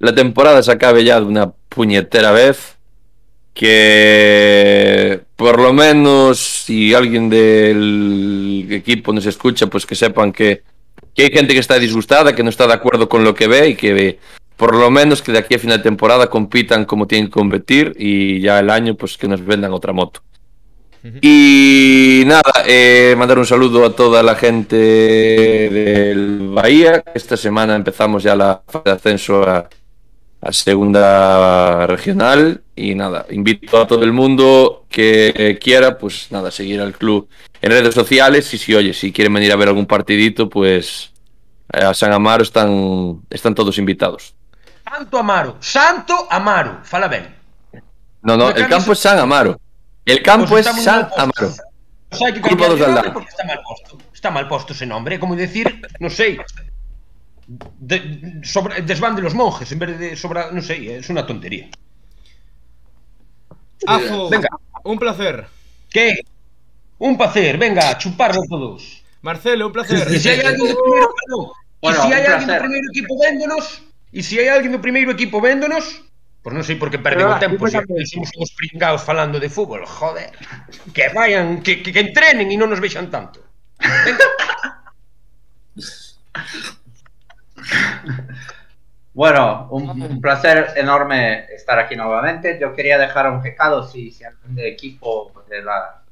[0.00, 2.76] la temporada se acabe ya de una puñetera vez.
[3.54, 10.62] Que por lo menos si alguien del equipo nos escucha, pues que sepan que,
[11.14, 13.70] que hay gente que está disgustada, que no está de acuerdo con lo que ve
[13.70, 14.18] y que
[14.56, 17.94] por lo menos que de aquí a final de temporada compitan como tienen que competir
[17.98, 20.22] y ya el año pues que nos vendan otra moto.
[21.22, 27.02] Y nada, eh, mandar un saludo a toda la gente del Bahía.
[27.14, 29.68] Esta semana empezamos ya la fase de ascenso a,
[30.40, 32.62] a segunda regional.
[32.74, 37.28] Y nada, invito a todo el mundo que quiera, pues nada, seguir al club
[37.60, 38.52] en redes sociales.
[38.54, 41.12] Y si, oye, si quieren venir a ver algún partidito, pues
[41.72, 44.34] eh, a San Amaro están, están todos invitados.
[44.90, 47.32] Santo Amaro Santo Amaro Fala ben
[48.22, 49.60] No, no, el campo es San Amaro.
[50.04, 51.08] El campo Pues es San.
[51.16, 51.52] Amaro.
[52.10, 55.80] O sea, que Culpa dos está mal posto Está mal posto ese nombre como decir,
[56.00, 56.36] non sei
[57.50, 61.66] de, sobre, Desván de los monjes En vez de sobra, non sei, es una tontería
[63.86, 64.48] Afo, Venga.
[64.84, 65.48] un placer.
[65.88, 66.20] Que?
[67.00, 70.06] Un placer, venga, chuparlo todos Marcelo, un placer.
[70.06, 71.50] E perdón
[71.80, 72.60] Bueno, E hai un alguén do placer.
[72.60, 73.64] primeiro equipo véndonos
[74.14, 76.06] E se hai alguén do primeiro equipo véndonos
[76.44, 77.82] Pois non sei por que perden o tempo Se
[78.14, 80.30] somos uns pringados falando de fútbol Joder
[80.94, 83.42] Que vayan, que, que, que entrenen e non nos vexan tanto
[83.80, 84.28] Venga,
[89.12, 92.58] Bueno, un, un placer enorme estar aquí nuevamente.
[92.60, 96.02] Yo quería dejar un recado si, si alguien del equipo de la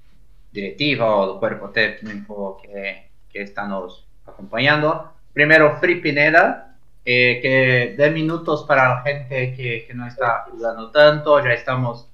[0.50, 5.12] directiva o del cuerpo técnico que, que está nos acompañando.
[5.32, 10.90] Primero, Free Pineda, eh, que dé minutos para la gente que, que no está jugando
[10.90, 11.42] tanto.
[11.42, 12.08] Ya estamos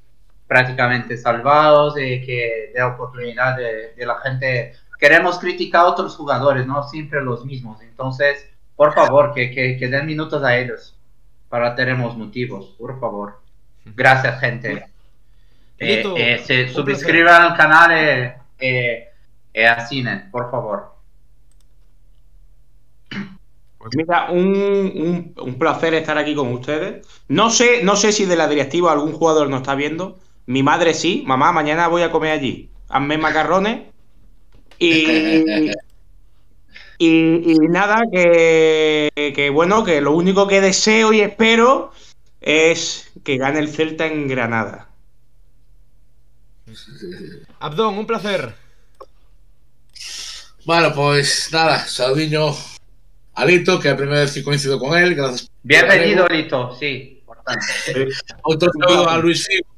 [0.47, 4.75] prácticamente salvados y que dé oportunidad de, de la gente.
[5.01, 7.81] Queremos criticar a otros jugadores, no siempre los mismos.
[7.81, 10.97] Entonces, por favor, que, que, que den minutos a ellos
[11.49, 13.41] para tenemos motivos, por favor.
[13.85, 14.87] Gracias, gente.
[15.79, 19.09] Eh, eh, se suscriban al canal eh, eh,
[19.53, 20.95] eh, a Cine, por favor.
[23.79, 27.07] Pues mira, un, un- un placer estar aquí con ustedes.
[27.29, 30.19] No sé, no sé si de la directiva algún jugador nos está viendo.
[30.47, 31.23] Mi madre sí.
[31.27, 32.71] Mamá, mañana voy a comer allí.
[32.89, 33.83] Hazme macarrones.
[34.79, 35.71] Y,
[36.99, 41.93] Y, y nada, que, que bueno, que lo único que deseo y espero
[42.41, 44.89] es que gane el Celta en Granada.
[47.61, 48.55] Abdón, un placer.
[50.65, 52.55] Bueno, pues nada, saludiño
[53.35, 55.51] a Lito, que é a primeira vez que coincido con él, gracias.
[55.63, 58.09] Bienvenido, Lito, sí, importante.
[58.43, 59.69] Outro saludo a Luis Figo,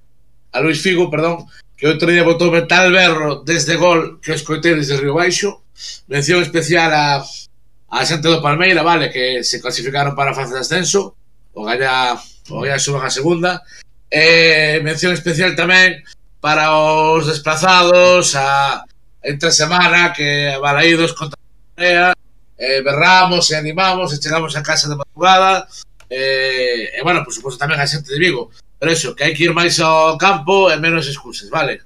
[0.53, 4.75] a Luis Figo, perdón, que outro día botou tal berro desde gol que os coitei
[4.77, 5.66] desde Río Baixo.
[6.09, 10.63] Mención especial a, a xente do Palmeira, vale, que se clasificaron para a fase de
[10.65, 11.15] ascenso,
[11.55, 12.17] o galla,
[12.51, 13.63] o galla suban a segunda.
[14.11, 16.03] Eh, mención especial tamén
[16.39, 18.85] para os desplazados a
[19.23, 21.35] entre semana que balaídos contra
[21.77, 22.15] a
[22.57, 25.67] eh, berramos e animamos e chegamos a casa de madrugada
[26.07, 29.45] eh, e bueno, por suposto tamén a xente de Vigo pero eso, que hai que
[29.49, 31.81] ir máis ao campo e menos excusas, vale?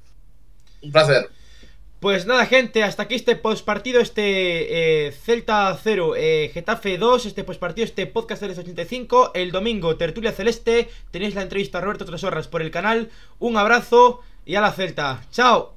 [0.82, 1.30] Un placer
[2.00, 7.44] Pues nada, gente, hasta aquí este postpartido, este eh, Celta 0, eh, Getafe 2, este
[7.44, 9.32] postpartido, este podcast del 85.
[9.34, 10.88] El domingo, Tertulia Celeste.
[11.10, 13.10] Tenéis la entrevista a Roberto Tresorras por el canal.
[13.38, 15.26] Un abrazo y a la Celta.
[15.30, 15.74] ¡Chao!